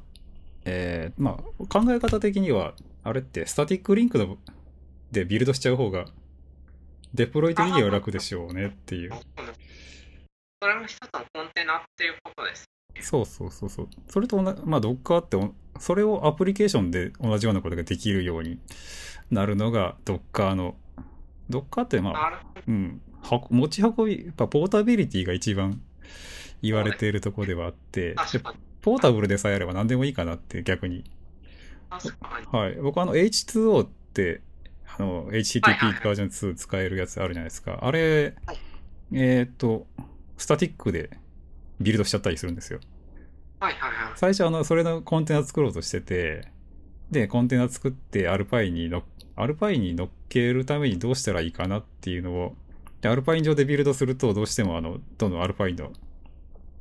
[0.65, 4.37] えー、まあ、考え方的には、あれって、スタティックリンクの
[5.11, 6.05] でビルドしちゃう方が、
[7.15, 9.13] デプロイ的には楽でしょうねっていう。
[10.63, 12.65] それも一つのコンテナっていうことです。
[13.01, 13.89] そうそうそうそう。
[14.09, 18.59] それと同じ、まあ、Docker ってお、それをアプリケーションで同じようなことができるように
[19.31, 20.77] なるのが Docker の、
[21.49, 22.43] Docker ってまあ。
[22.67, 25.81] うん、は持ち運び、やっぱポータビリティが一番
[26.63, 28.15] 言われているところではあって。
[28.83, 31.05] ポータブルでさえあれば何でもいいかなって逆に。
[31.91, 32.59] 確かに。
[32.59, 32.75] はい。
[32.75, 34.43] 僕あの H2O って、
[34.99, 37.79] あの、HTTP バージョン2使えるやつあるじゃないですか。
[37.83, 38.59] あれはい、
[39.13, 39.87] えっ、と、
[40.37, 41.11] スタティックで
[41.81, 42.81] ビルドしちゃったりするんですよ。
[43.61, 44.13] はいはいはい。
[44.17, 46.49] 最初あの、それのコンテナ作ろうとしてて、
[47.11, 49.03] で、コンテナ作ってアルパイにの、
[49.37, 52.57] アルパイに乗っけるためにどうしたらいいかなっていうのを、
[53.01, 55.89] で、アルパイン上でビルドすると、どうしてもあの、どんどんアルパインのイ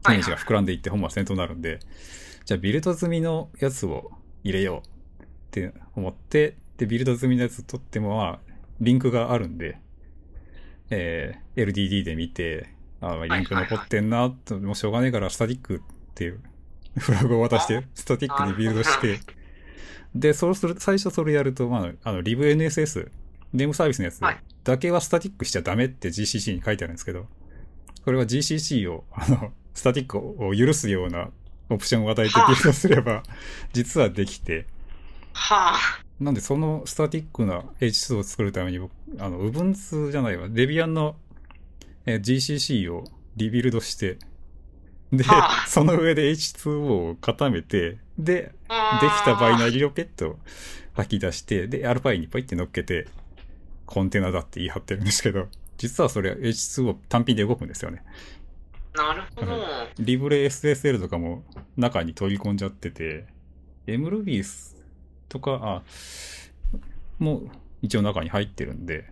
[0.10, 1.80] メージが膨らんでいって本末転倒になるんで、
[2.46, 4.12] じゃあビルド済みのやつを
[4.44, 4.84] 入れよ
[5.20, 8.40] うって思って、で、ビルド済みのやつ取っても、まあ、
[8.80, 9.78] リンクがあるんで、
[10.90, 12.70] えー、LDD で見て、
[13.02, 16.40] あまあリンク残ってんな、ともうしょうがねえからスタティックっていう
[16.98, 19.20] フラグを渡して、スタティックにビルドして、
[20.16, 23.12] で、そうする、最初それやると、まあ、あの、libNSS、
[23.52, 24.38] ネームサービスのやつはい。
[24.64, 27.28] だけはスタティックしちゃダメって GCC に書いてあるんですけど、
[28.06, 31.30] これは GCC を、あの、スタティックを許すような
[31.70, 33.24] オプションを与えてビルドすれば、
[33.74, 34.66] 実はできて、
[35.34, 36.09] はあ。
[36.20, 41.16] なんでそのスタティックな H2 を作るために僕、あの、Ubuntu じゃないわ、Debian の
[42.06, 43.06] えー GCC を
[43.36, 44.18] リビルドして、
[45.12, 50.38] ではあ、その上で H2O を固めて、で、できたバイナリーをペット
[50.94, 53.08] 吐き出して、で、アルパイにポイって乗っけて、
[53.86, 55.48] コンテナだって言い張ってるんですけど、
[55.78, 58.04] 実はそれ H2O 単品で動くんですよね。
[58.94, 59.58] なるほど。
[60.00, 61.44] リブレ SSL とかも
[61.78, 63.26] 中に取り込んじゃってて、
[63.88, 64.44] MRuby
[65.30, 65.82] とか、あ、
[67.18, 67.50] もう
[67.82, 69.06] 一応中に入ってるんで、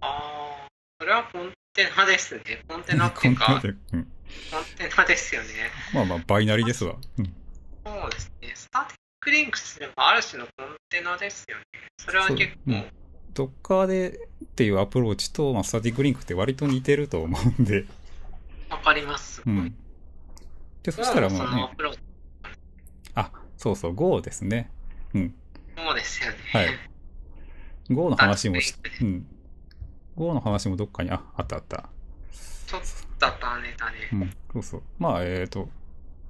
[0.00, 0.68] ああ。
[0.98, 2.42] それはコンテナですね。
[2.66, 4.04] コンテナっていうか、コンテナでうん。
[4.04, 5.48] コンテナですよね。
[5.94, 6.96] まあまあ、バイナリですわ。
[7.18, 7.34] うん。
[7.84, 8.52] そうですね。
[8.54, 11.64] スタティックリンクすればある種のコンテナですよね。
[11.98, 12.84] それは結構、そううん
[13.36, 17.84] ドッカーでっていうアプローチと、まあ、スタティックリンクって割と似てると思うんで、
[18.70, 19.42] わかります。
[19.44, 19.76] うん。
[20.82, 21.68] で、そしたらもそうね、
[23.14, 24.70] あ、そうそう、Go ですね。
[25.16, 25.34] うん。
[25.76, 26.36] そうですよね。
[26.52, 26.68] はい。
[27.90, 29.26] Go の話もしうん。
[30.16, 31.88] Go の話もどっかに、あ、あったあった。
[32.66, 33.96] ちょっとだねだね。
[34.12, 34.82] うん、そうそう。
[34.98, 35.68] まあ、えっ、と、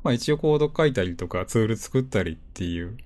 [0.03, 2.97] まあ一応コード書いたりとかツール作ったりっていう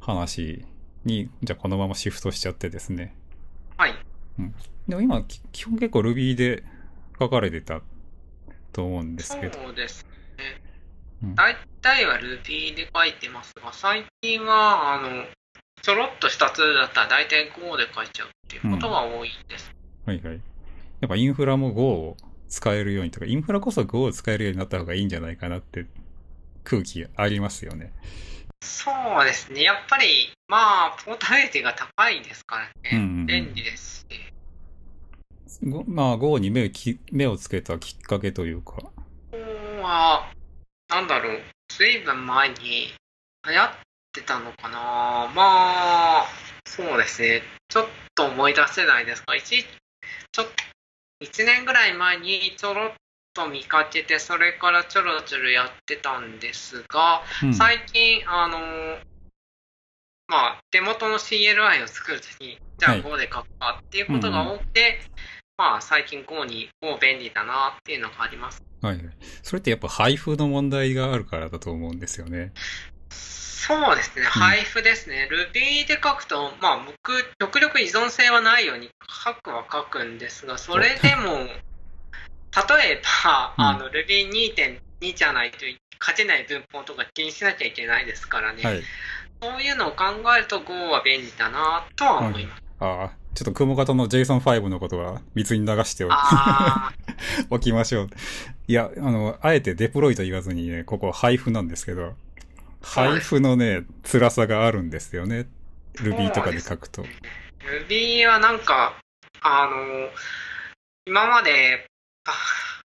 [0.00, 0.64] 話
[1.04, 3.14] に、じゃあこのままシフトしちゃってですね。
[3.76, 3.94] はい。
[4.88, 6.64] でも今、き基本結構 Ruby で
[7.18, 7.82] 書かれてた
[8.72, 9.58] と思うんですけど。
[9.58, 10.06] そうです
[10.38, 10.62] ね。
[11.28, 15.24] うん大体は Ruby で書いてますが、最近は、あの、
[15.82, 19.70] ちょろっとしたツールだったら大体 Go で書いちゃうっていうことが多いです。
[20.06, 20.40] はいはい。
[21.00, 22.16] やっぱインフラも Go を
[22.48, 25.84] 使えるようにとか、インフラこそ Go を使えるようになった方がいいんじゃないかなって
[26.64, 27.92] 空気ありますよね。
[28.62, 29.62] そうですね。
[29.62, 32.72] やっぱり、まあ、ポータビリティが高いですからね。
[32.92, 35.64] うんうんうん便利ですし。
[35.64, 38.76] ごまあ Go に目をき目をつけたきっかけというか。
[38.76, 38.82] こ
[39.32, 40.32] こは、
[40.88, 42.94] なんだろう、ずいぶん前に
[43.46, 43.70] 流行っ
[44.12, 45.30] てたのかな。
[45.34, 46.26] まあ、
[46.66, 47.42] そうですね。
[47.68, 50.52] ちょっと思い出せないですが、一、ちょっと、
[51.24, 52.92] 1年ぐらい前にちょろっ
[53.34, 58.58] と見かけて、それからちょろちょろやってたんですが、うん最近、あの、
[60.28, 65.00] まあ、手元の CLI を作るときに、じゃあはい Go で書くかっていうことが多くて、
[65.56, 68.62] まあ、最近 Go に Go 便利だなっていうのがあります。
[68.84, 69.04] はいはい。
[69.42, 72.52] それってやっぱ配布の問題があるからだと思うんですよね。
[73.10, 75.26] そうですね、配布ですね。
[75.30, 85.58] Ruby で書くと、まあ、僕、極力依存性はないように書くは書くんですが、それでも、例えば、うんあの Ruby2.2 じゃないと
[86.06, 88.62] 書けない文法とか気にしなきゃいけないですからね。
[88.62, 88.82] はい。
[89.40, 90.04] そういうのを考
[90.36, 92.62] えると Go は便利だなとは思います。
[92.80, 96.04] ああ、ちょっと雲型の JSON5 のことは水に流して
[97.50, 98.10] おき ましょう。
[98.66, 102.14] いや、あの、あえてデプロイと言わずにね、ここ配布なんですけど、
[102.82, 105.46] 配布のね、辛さがあるんですよね。
[105.94, 107.02] Ruby とかで書くと。
[107.02, 107.06] ー
[107.88, 108.94] Ruby はなんか、
[109.42, 110.08] あの、
[111.06, 111.86] 今まで、
[112.26, 112.32] あ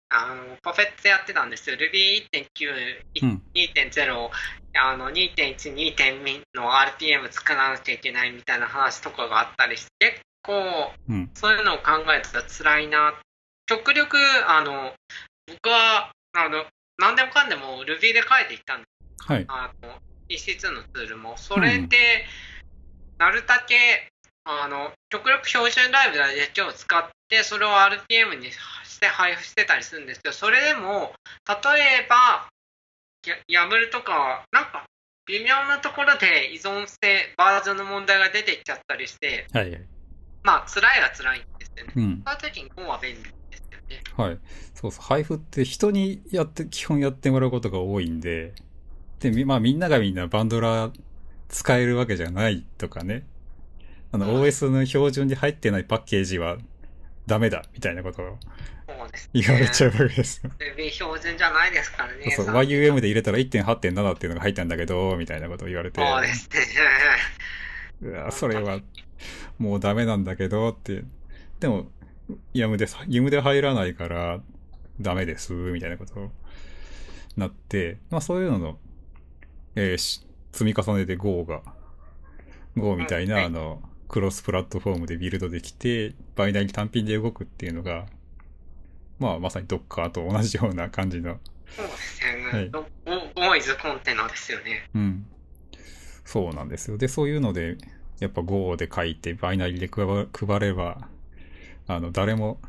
[0.10, 1.76] あの、パフェットやってたんですよ。
[1.76, 3.42] Ruby1.9、うん。
[3.54, 4.30] 2.0、
[4.74, 11.30] あの、2.1、2.2の RPM 作らなきゃいけないみたいな話とかがあったりして、結構、うん。
[11.36, 13.14] そういうのを考えてたら辛いな。
[13.68, 14.18] 極力、
[14.48, 14.94] あの、
[15.50, 16.66] 僕は、あの、
[16.98, 18.86] 何でもかんでも Ruby で書いていったんで
[19.26, 19.46] すはい。
[19.48, 20.00] あの
[20.30, 22.26] EC2 のツールも、それで、
[23.18, 24.12] なるだけ、
[24.46, 31.14] あの、極力標準ライブラリだけを使って、それを RPM にして配布してたりするんですけど、それでも、
[31.48, 31.56] 例
[32.04, 32.50] えば、
[33.28, 34.86] や YAML とか、なんか、
[35.26, 39.82] 微妙なところで依存性、バージョンの問題が出てきちゃったりして、はいはい。
[40.44, 41.94] まあ、辛いは辛いんですよね。
[41.96, 42.24] うん。
[42.26, 43.39] そういう時に Go は便利。
[44.18, 44.40] はい。
[44.76, 45.04] そうそう。
[45.04, 48.54] 配布って人にやって、基本やってもらうことが多いんで、
[49.20, 50.92] で、みまあみんながみんなバンドラ
[51.50, 53.26] 使えるわけじゃないとかね。
[54.12, 56.58] あの、はい OS の標準に入ってないパッケージは
[57.28, 58.38] ダメだ、みたいなことを。
[59.34, 60.52] 言われちゃうわけですよ。
[60.60, 62.32] Ruby 標準じゃないですからね。
[62.32, 66.60] そうそう、さ YUM で入れたら1.8.7っていうのが入ったんだけど、みたいなことを言われて、そうですね。
[68.02, 68.80] うわそれは
[69.58, 71.04] もうダメなんだけどって。
[71.60, 71.88] でも、
[72.54, 74.42] YAM で、YUM で入らないから
[75.02, 76.30] ダメです、みたいなことに
[77.38, 78.78] なって、まあそういうのの、
[79.76, 81.62] えーし積み重ねで Go が、
[82.76, 88.08] Go みたいうんな、あの、クロスプラットフォームでビルドできて、バイナリ単品で動くっていうのが、
[89.20, 91.40] まあまさに Docker と同じような感じの
[91.76, 92.52] そうですね。
[92.52, 92.72] はい
[93.82, 94.90] コンテナですよね。
[94.96, 95.26] うん。
[96.26, 96.98] そうなんですよ。
[96.98, 97.78] で、そういうので、
[98.20, 101.08] やっぱ Go で書いて、バイナリーで配配れば、
[101.90, 102.60] あの、誰も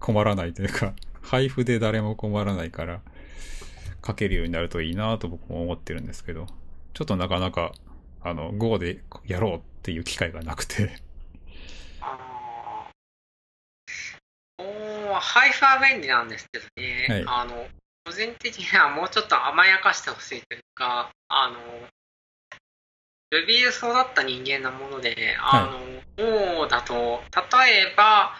[0.00, 3.00] 困らないというか、配布で誰も困らないから、
[4.04, 6.46] 書けるようになるといいなと僕も思ってるんですけど、
[6.92, 7.72] ちょっとなかなか、
[8.22, 10.90] あの、Go でやろうっていう機会がなくて、
[12.00, 17.24] あーおー配布は便利なんですけどね、はい。
[17.28, 17.68] あの
[18.04, 21.56] 個人的にはもうちょっと甘やかしてほしいというか、あの
[23.32, 27.22] Ruby で育った人間なもので、あの、Go だと、
[27.58, 28.34] 例えば、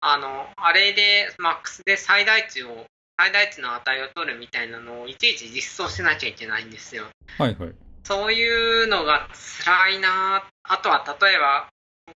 [0.00, 2.86] あの、あれで、MAX で最大値を、
[3.18, 7.06] 最大値の値を取るみたいなのをいちいち実装しなきゃいけないんですよ。
[7.38, 7.72] はいはい。
[8.04, 9.28] そういうのが
[9.64, 11.68] 辛いなあとは例えば、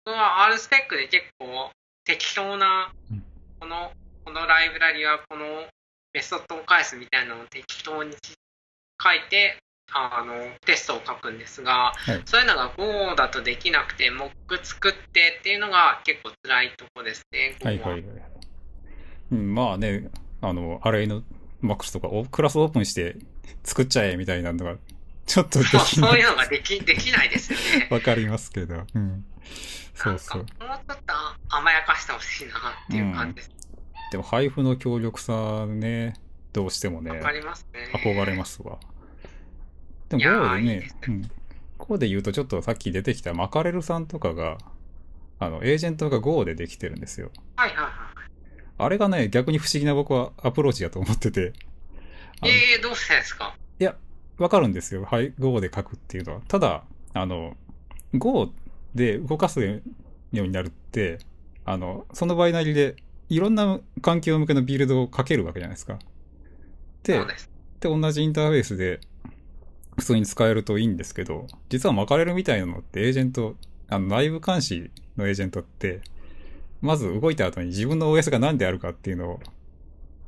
[0.05, 1.70] 僕は R スペックで結構
[2.05, 3.24] 適当なうん、
[3.61, 3.93] この、
[4.24, 5.66] このライブラリはこの
[6.12, 8.12] メソッドを返すみたいなのを適当に
[9.03, 9.59] 書いて、
[9.93, 10.35] あの、
[10.65, 18.02] テストを書くんですが、はいそういうのが Go だとできなくて、モック作ってっていうのが結構辛いとこですね、Go はいはいはい。
[19.32, 21.23] うん、まあね、あの、アレイの
[21.62, 23.16] MAX とかおクラスオープンして
[23.62, 24.77] 作っちゃえみたいなのが、
[25.27, 27.89] ちょっとでそうきない そういうのができできないですよね。
[27.93, 28.85] わかりますけど。
[28.94, 29.24] うん。
[29.94, 30.39] そうそう。
[30.39, 31.15] もうちょっと
[31.48, 33.51] 甘やかしてほしいなっていう感じです。
[34.11, 36.15] でも配布の強力さね、
[36.52, 37.90] どうしてもね、わかりますね。
[37.94, 38.78] 憧れますわ。
[40.09, 41.31] でもいやー Go でねいいです、うん。
[41.78, 44.59] Go で言うとちょっとさっき出てきたマカレルさんとかが、
[45.39, 47.31] あの、エージェントが Go でできてるんですよ。
[47.56, 47.90] はいはいは
[48.76, 51.52] あれがね、逆に不思議な僕はアプローチだと思ってて。
[52.43, 53.56] ええどうしてですか？
[53.78, 53.97] いや、
[54.39, 55.05] わかるんですよ。
[55.05, 56.40] はい、Go で書くっていうのは。
[56.48, 57.56] ただ、あの、
[58.14, 58.52] Go
[58.94, 59.82] で動かすよう
[60.32, 61.18] になるって、
[61.64, 62.97] あの、そのバイナリーで
[63.28, 65.98] いろんな環境向けのビルドを書けるわけじゃないですか。
[67.05, 67.20] で。
[67.81, 69.01] で、同じインターフェースで、
[69.97, 73.57] 普通に使えるといいんですけど、実は巻かれるみたいなのってエージェント、
[73.89, 76.01] あの内部監視のエージェントって、
[76.81, 79.41] まず動いた後に自分の OS が何であるかっていうのを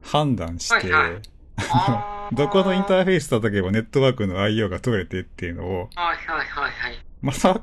[0.01, 1.23] 判断して、はいはい
[2.33, 7.05] どこのインターフェース叩けばネットワークの IO が取れてっていうのを、はいはいはいはい。
[7.23, 7.63] また、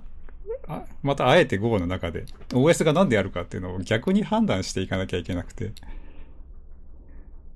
[0.67, 5.73] あまたあえて Go の中で OS が何であるかっていうのを逆に判断していかなきゃいけなくて。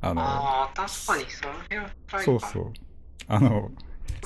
[0.02, 1.90] あの、ああ、確かにその辺は
[2.24, 2.74] そうそう。
[3.28, 3.72] あの、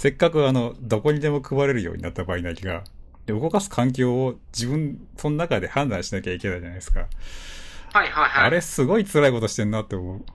[0.01, 2.83] せっかくあの、どこにでも配れるようになったバイナリが、
[3.27, 7.01] で動かす環境を自分、その中で判断しなきゃいけないじゃないですか。
[7.93, 8.43] はいはいはい。
[8.45, 10.25] あれすごい辛いことしてんなって思う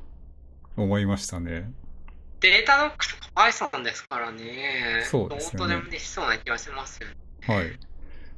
[0.76, 1.72] 思いましたね。
[2.38, 5.02] データドックとか Python ですからね。
[5.02, 7.14] そうですよねどうとでもできそうな気がしますよね。
[7.52, 7.76] はい。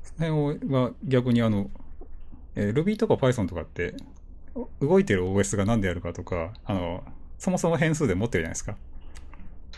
[0.02, 1.70] その辺は逆にあの、
[2.54, 3.94] えー Ruby とか Python とかって、
[4.80, 7.04] 動いてる OS が何であるかとか、あの、
[7.38, 8.78] そもそも変数で持ってるじゃないですか。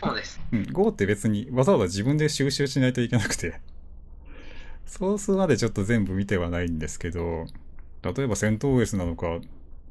[0.03, 0.39] そうです。
[0.51, 3.59] うん、Go って別にわざわざ自分で収集しないといけなくて、
[4.85, 7.45] ソースまでちょっと全部見てはないんですけど、
[8.01, 9.39] 例えば CentOS なのか、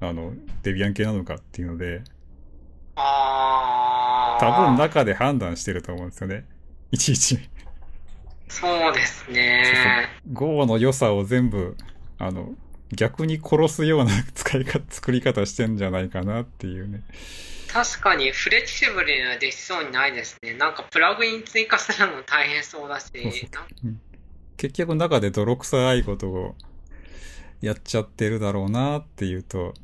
[0.00, 2.02] あの、デビアン系なのかっていうので、
[2.96, 4.40] ああ。
[4.40, 6.44] 多分中で判断してると思うんですよね。
[6.90, 7.38] いちいち。
[8.48, 10.08] そうですね。
[10.32, 11.76] Go の良さを全部、
[12.18, 12.54] あの、
[12.92, 17.02] 逆に殺すような 使い方、作り方してんじゃないかなっていうね。
[17.72, 20.54] 確かにフレキシブルにはできそうにないですね。
[20.54, 23.06] なんかプラグイン追加するのも大変そうだし。
[23.22, 23.94] そうそう。
[24.56, 26.54] 結局中で泥臭いことを
[27.60, 29.74] やっちゃってるだろうなっていうと、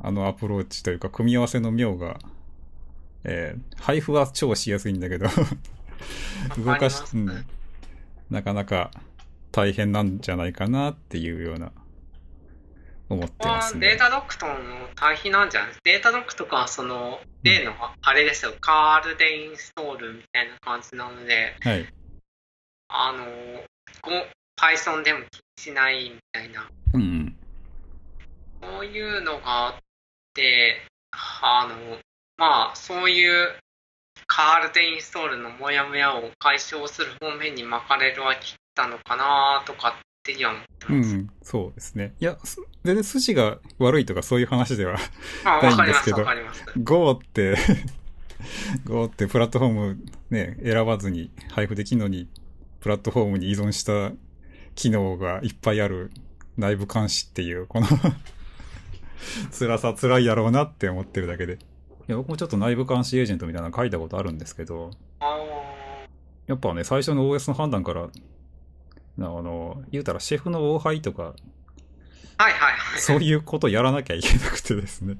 [0.00, 2.18] あのアプローチというか組み合わせの妙が、
[3.24, 5.26] えー配布は超しやすいんだけど、
[6.56, 7.46] 動かし、うん、
[8.30, 8.90] なかなか
[9.50, 11.72] 大変なんじゃないかなっていうような、
[13.08, 13.98] 思ってますねデー。
[13.98, 14.54] タドックとの
[14.94, 15.72] 対比なんじゃない？
[15.84, 17.72] データドックとかはその例の
[18.02, 21.86] あれですよ、カールでインストールみたいな感じなので、はい。
[22.88, 23.24] あの、
[24.58, 27.36] Python でも気にしないみたいな、うんうん。
[28.62, 29.74] そういうのがあっ
[30.34, 31.98] て、あの、
[32.36, 33.48] まあ、そういう
[34.26, 40.02] カールでインストールのモヤモヤを解消する方面に巻かれるは切ったのかなとかっ
[40.88, 41.14] ます。
[41.14, 42.14] うん、そうですね。
[42.20, 44.98] いや、す全然筋が悪いとかそういう話では
[45.44, 46.24] ま あ、ないんでけど。
[46.82, 47.56] Go って、
[48.84, 49.98] Go ってプラットフォーム
[50.30, 52.28] ね、選ばずに配布できるのに、
[52.80, 54.12] プラットフォームに依存した
[54.74, 56.10] 機能がいっぱいある
[56.56, 57.86] 内部監視っていう、この
[59.50, 61.54] 辛さ辛いやろうなって思ってるだけで。
[61.54, 61.56] い
[62.06, 64.90] や、僕もちょっと内部監視エージェントみたいなの書いたことあるんですけど、
[65.20, 65.38] あ
[66.46, 68.08] やっぱね、最初の OS の判断から、な
[69.26, 73.00] あの、言うたらシェフの王牌とか、ーはいはいはい。
[73.00, 75.16] そういうことやらなきゃいけなくてですね。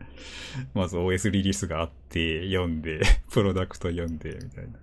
[0.74, 3.00] まず OS リリースがあって、読んで、
[3.30, 4.78] プロダクト読んで、みたいな。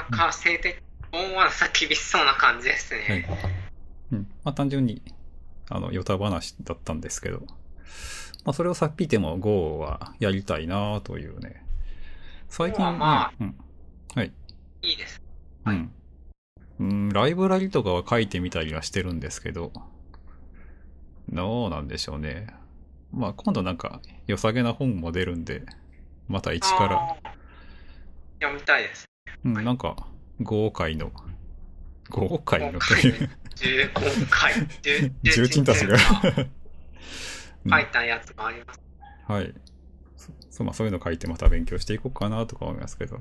[0.00, 0.76] なんか性的、
[1.10, 3.04] 大技さ厳しそうな感じですね。
[3.08, 3.52] はい。
[4.12, 4.18] うん。
[4.44, 5.02] まあ単純に、
[5.70, 7.40] あの、ヨタ話だったんですけど、
[8.44, 11.64] まあそれをさっぴいても Go はやりたいなというね。
[12.48, 13.58] 最近、まあまあうん。
[14.14, 14.32] はい。
[14.82, 15.20] いいです。
[15.66, 15.92] うん。
[16.80, 19.72] うん、ライブラリとかは書いてみたりはしてるんですけど、
[21.30, 22.46] どうなんでしょうね。
[23.12, 25.64] まあ今度なんか良さげな本も出るんで、
[26.28, 27.32] また一から、
[28.40, 29.08] 読みたいです。
[29.44, 29.96] うん、はいなんか
[30.40, 31.10] 豪快の、
[32.10, 34.52] 豪快のと豪いう、15回、
[34.82, 35.96] 重 重鎮たちが
[37.64, 38.80] うん書いたやつがあります。
[39.26, 39.54] はい。
[40.50, 43.18] そまあ、そういうの書いてまた勉強していこうかなとか思いますけど。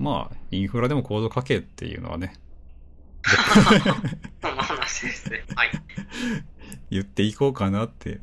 [0.00, 2.32] まあ、インフラでもコード書けっていうのはね、
[4.40, 5.44] その話ですね。
[5.54, 5.70] はい。
[6.90, 8.20] 言っていこうかなって、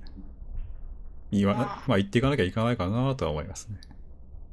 [1.32, 3.80] 言わなまあ、まあ言っていかなきゃいかないかなとは思いますね。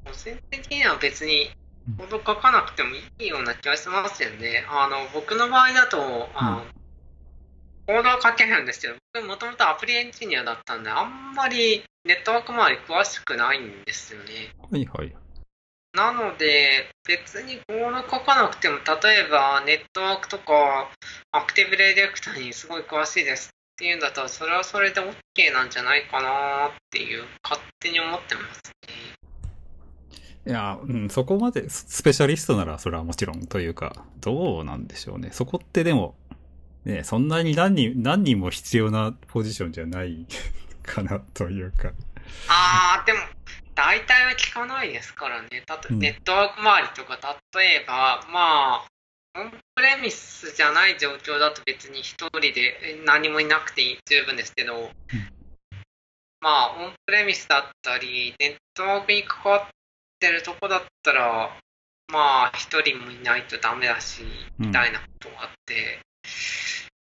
[0.04, 1.50] 個人的には別に、
[1.96, 4.66] コード書かなくてもいいような気がしますよね。
[4.68, 6.66] あの、僕の場合だと、あの
[7.86, 14.54] コードは書けるんですけど、僕もともとアプリエンジニアだったんで、あんまりネットワーク周り詳しくないんですよね。
[14.70, 15.23] はいはい。
[15.94, 20.90] なので、別にコード書かなくても、例えばネットワークとか
[21.30, 29.14] アクティブレディレクターにすごい詳しいですっていうんだったら、それはそれで OK なんじゃないかなっていう、勝手に思ってますね。
[30.46, 35.30] いや、うん、そこまでススペシャリストならそれはもちろんというか、どうなんでしょうね。
[35.32, 36.16] そこってでも、
[36.84, 40.26] ね、そんなに何人、何人も必要なポジションじゃない
[40.82, 41.92] かなというか。
[42.48, 43.20] あー、でも、
[43.74, 45.48] 大体は聞かないですからね。
[45.66, 47.18] たとうんネットワーク周りとか、
[47.54, 48.88] 例えば、まあ、
[49.36, 52.52] オンプレミスじゃない状況だと別に一人で
[52.82, 54.90] え何もいなくていい十分ですけど、
[56.40, 59.68] まあ、オンプレミスだったり、ネットワークに関わっ
[60.20, 61.50] てるとこだったら、
[62.12, 64.22] まあ、一人もいないとダメだし、
[64.60, 66.00] うんみたいなことがあって、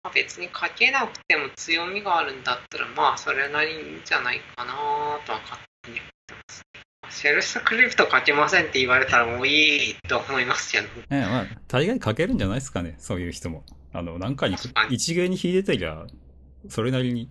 [0.05, 4.73] まあ、別に書けなくても強みがあるんだったら、まあ、それなりにいいんじゃないかな
[5.27, 6.14] とは勝手に。
[7.11, 10.87] シェルスクリプト書けませんって言われたらもういいと思いますけど。
[11.11, 13.65] ええまあ、大概書けるんじゃないですかね、そういう人も。
[13.93, 14.57] あの、なんかに
[14.91, 16.07] 一芸に秀でてりゃ、
[16.69, 17.29] それなりに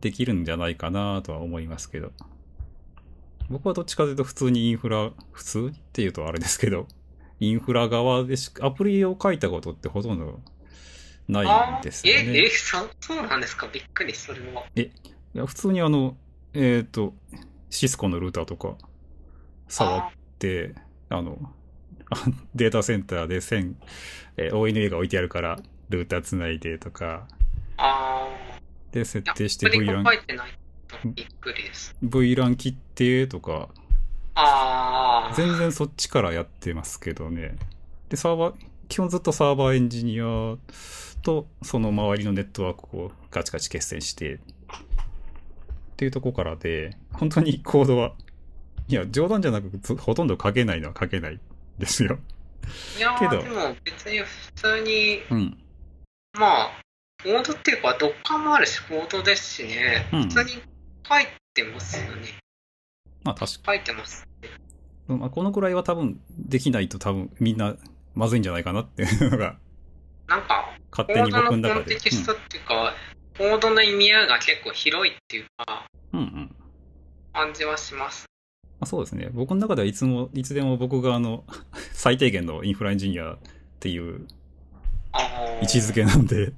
[0.00, 2.12] できるんじゃないかなとは思いますけど。
[3.48, 6.86] 僕はどっちかというと普通にインフラ、普通っていうとあれですけど、
[7.40, 10.40] インフラ側でしアプリを書いたことってほとんど
[11.28, 12.46] ないんですよえ、ね。
[12.46, 13.68] え、そそうなんですか？
[13.72, 14.64] びっくり、それは。
[14.74, 14.90] い
[15.34, 16.16] や普通にあの、
[16.56, 17.14] えっ、と、
[17.70, 18.76] シスコのルーターとか
[19.68, 20.74] 触って、
[21.08, 21.38] あの、
[22.10, 22.24] あ
[22.54, 23.76] データセンターで線、
[24.36, 25.58] えー ONA が置いてあるから、
[25.90, 27.28] ルーターつないでとか、
[28.92, 29.34] で、設。
[29.34, 30.04] 定して VLAN。
[32.02, 33.68] VLAN 切ってとか。
[35.34, 37.56] 全然そっちからやってますけどね。
[38.08, 38.54] で、サーバー、
[38.88, 40.56] 基本ずっとサーバーエンジニア
[41.22, 44.40] とその周りのネットワークをガチガチ決戦して、
[45.96, 48.12] っていうとこからで、本当にコードは、
[48.86, 51.40] いや、冗談じゃなくずほとんど書けないのは書けない
[51.78, 52.18] ですよ。
[52.98, 55.58] いやけでも別に普通に、うん。
[56.38, 56.82] まあ、
[57.22, 60.62] コードっていうか、どっかもあるし、コードですしね、うん普通に書い
[61.54, 62.28] てますよね。
[63.24, 64.28] まあ確か書いてます。
[65.08, 65.18] に。
[65.18, 67.74] まあ、このくらいは多分できないと多分みんな
[68.14, 69.56] まずいんじゃないかなっていうのが
[70.28, 71.80] なんか、勝手にコードの僕の中で。
[71.80, 72.94] コンテキストっていうか、
[73.38, 76.56] コードの意味合いが結構広いっていうか、うん、うんうん。
[77.32, 78.26] 感じはします。
[78.80, 79.28] まあ、そうですね。
[79.32, 81.44] 僕の中ではいつも、いつでも僕があの、
[81.92, 83.38] 最低限のインフラエンジニアっ
[83.78, 84.26] ていう
[85.60, 86.52] 位置づけなんで、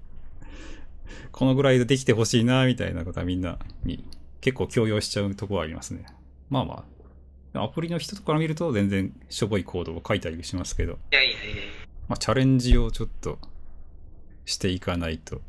[1.32, 4.04] このぐらいでできてほしいな、みたいなことはみんなに
[4.40, 6.06] 結構強要しちゃうところはありますね。
[6.48, 6.84] まあま
[7.54, 11.38] あ、アプリの人とか見ると全然しょぼいコードを書いたりしますけど、いやいやいや。
[12.08, 13.38] まあチャレンジをちょっと
[14.44, 15.40] していかないと。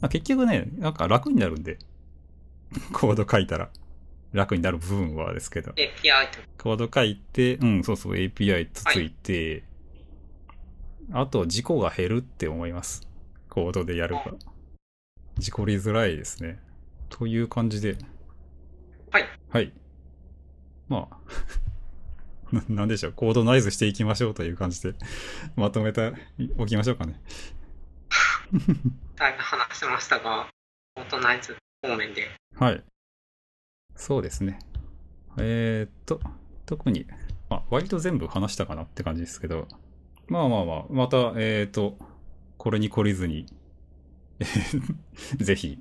[0.00, 1.78] まあ、結局ね、なんか楽になるんで、
[2.92, 3.70] コード書いたら
[4.32, 5.72] 楽になる部分はですけど。
[5.72, 6.46] API とか。
[6.58, 9.64] コード書いて、うん、そうそう、API とついて、
[11.12, 13.08] あと、事故が減るって思います。
[13.48, 14.34] コードでやるか。
[15.38, 16.60] 事故りづらいですね。
[17.08, 17.98] という感じで。
[19.10, 19.28] はい。
[19.48, 19.72] はい。
[20.88, 21.18] まあ、
[22.52, 24.94] ななんでしょう、コードナイズしていきましょうという感じで、
[25.56, 26.12] まとめて
[26.58, 27.20] おきましょうかね。
[29.16, 30.48] だいぶ話しましたが、
[30.96, 32.28] オートナイズ方面で。
[32.56, 32.82] はい。
[33.96, 34.58] そうですね。
[35.38, 36.20] えー、っと、
[36.66, 37.06] 特に、
[37.48, 39.68] まあ、割と全部話したかなって感じですけど、
[40.26, 41.96] まあまあまあ、また、えー、っと、
[42.56, 43.46] これに懲りずに、
[44.38, 44.44] え
[45.36, 45.78] ーぜひ、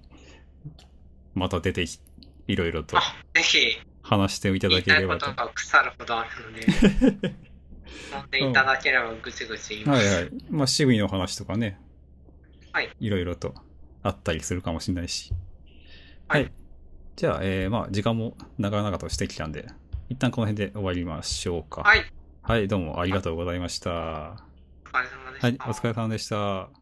[1.34, 2.00] また出てき、
[2.48, 3.02] いろいろとあ、
[3.34, 5.28] ぜひ、話していただ言いたいければと。
[5.28, 7.28] ことが腐るほどあるので、
[8.14, 10.06] 飲んでいただければぐちぐち言います。
[10.06, 10.32] はいはい。
[10.32, 11.80] まあ、趣味の話とかね。
[12.72, 12.90] はい。
[13.00, 13.54] いろいろと
[14.04, 15.34] あったりするかもしれないし。
[16.28, 16.52] はい
[17.16, 19.68] じゃあ、えー、まあ、時間も長々としてきたんで、
[20.08, 21.82] 一旦この辺で終わりましょうか。
[21.82, 22.06] はい。
[22.44, 23.90] はい、どうもありがとうございました。
[23.92, 25.48] お疲れ様でした。
[25.48, 26.79] はい、お疲れ様でした。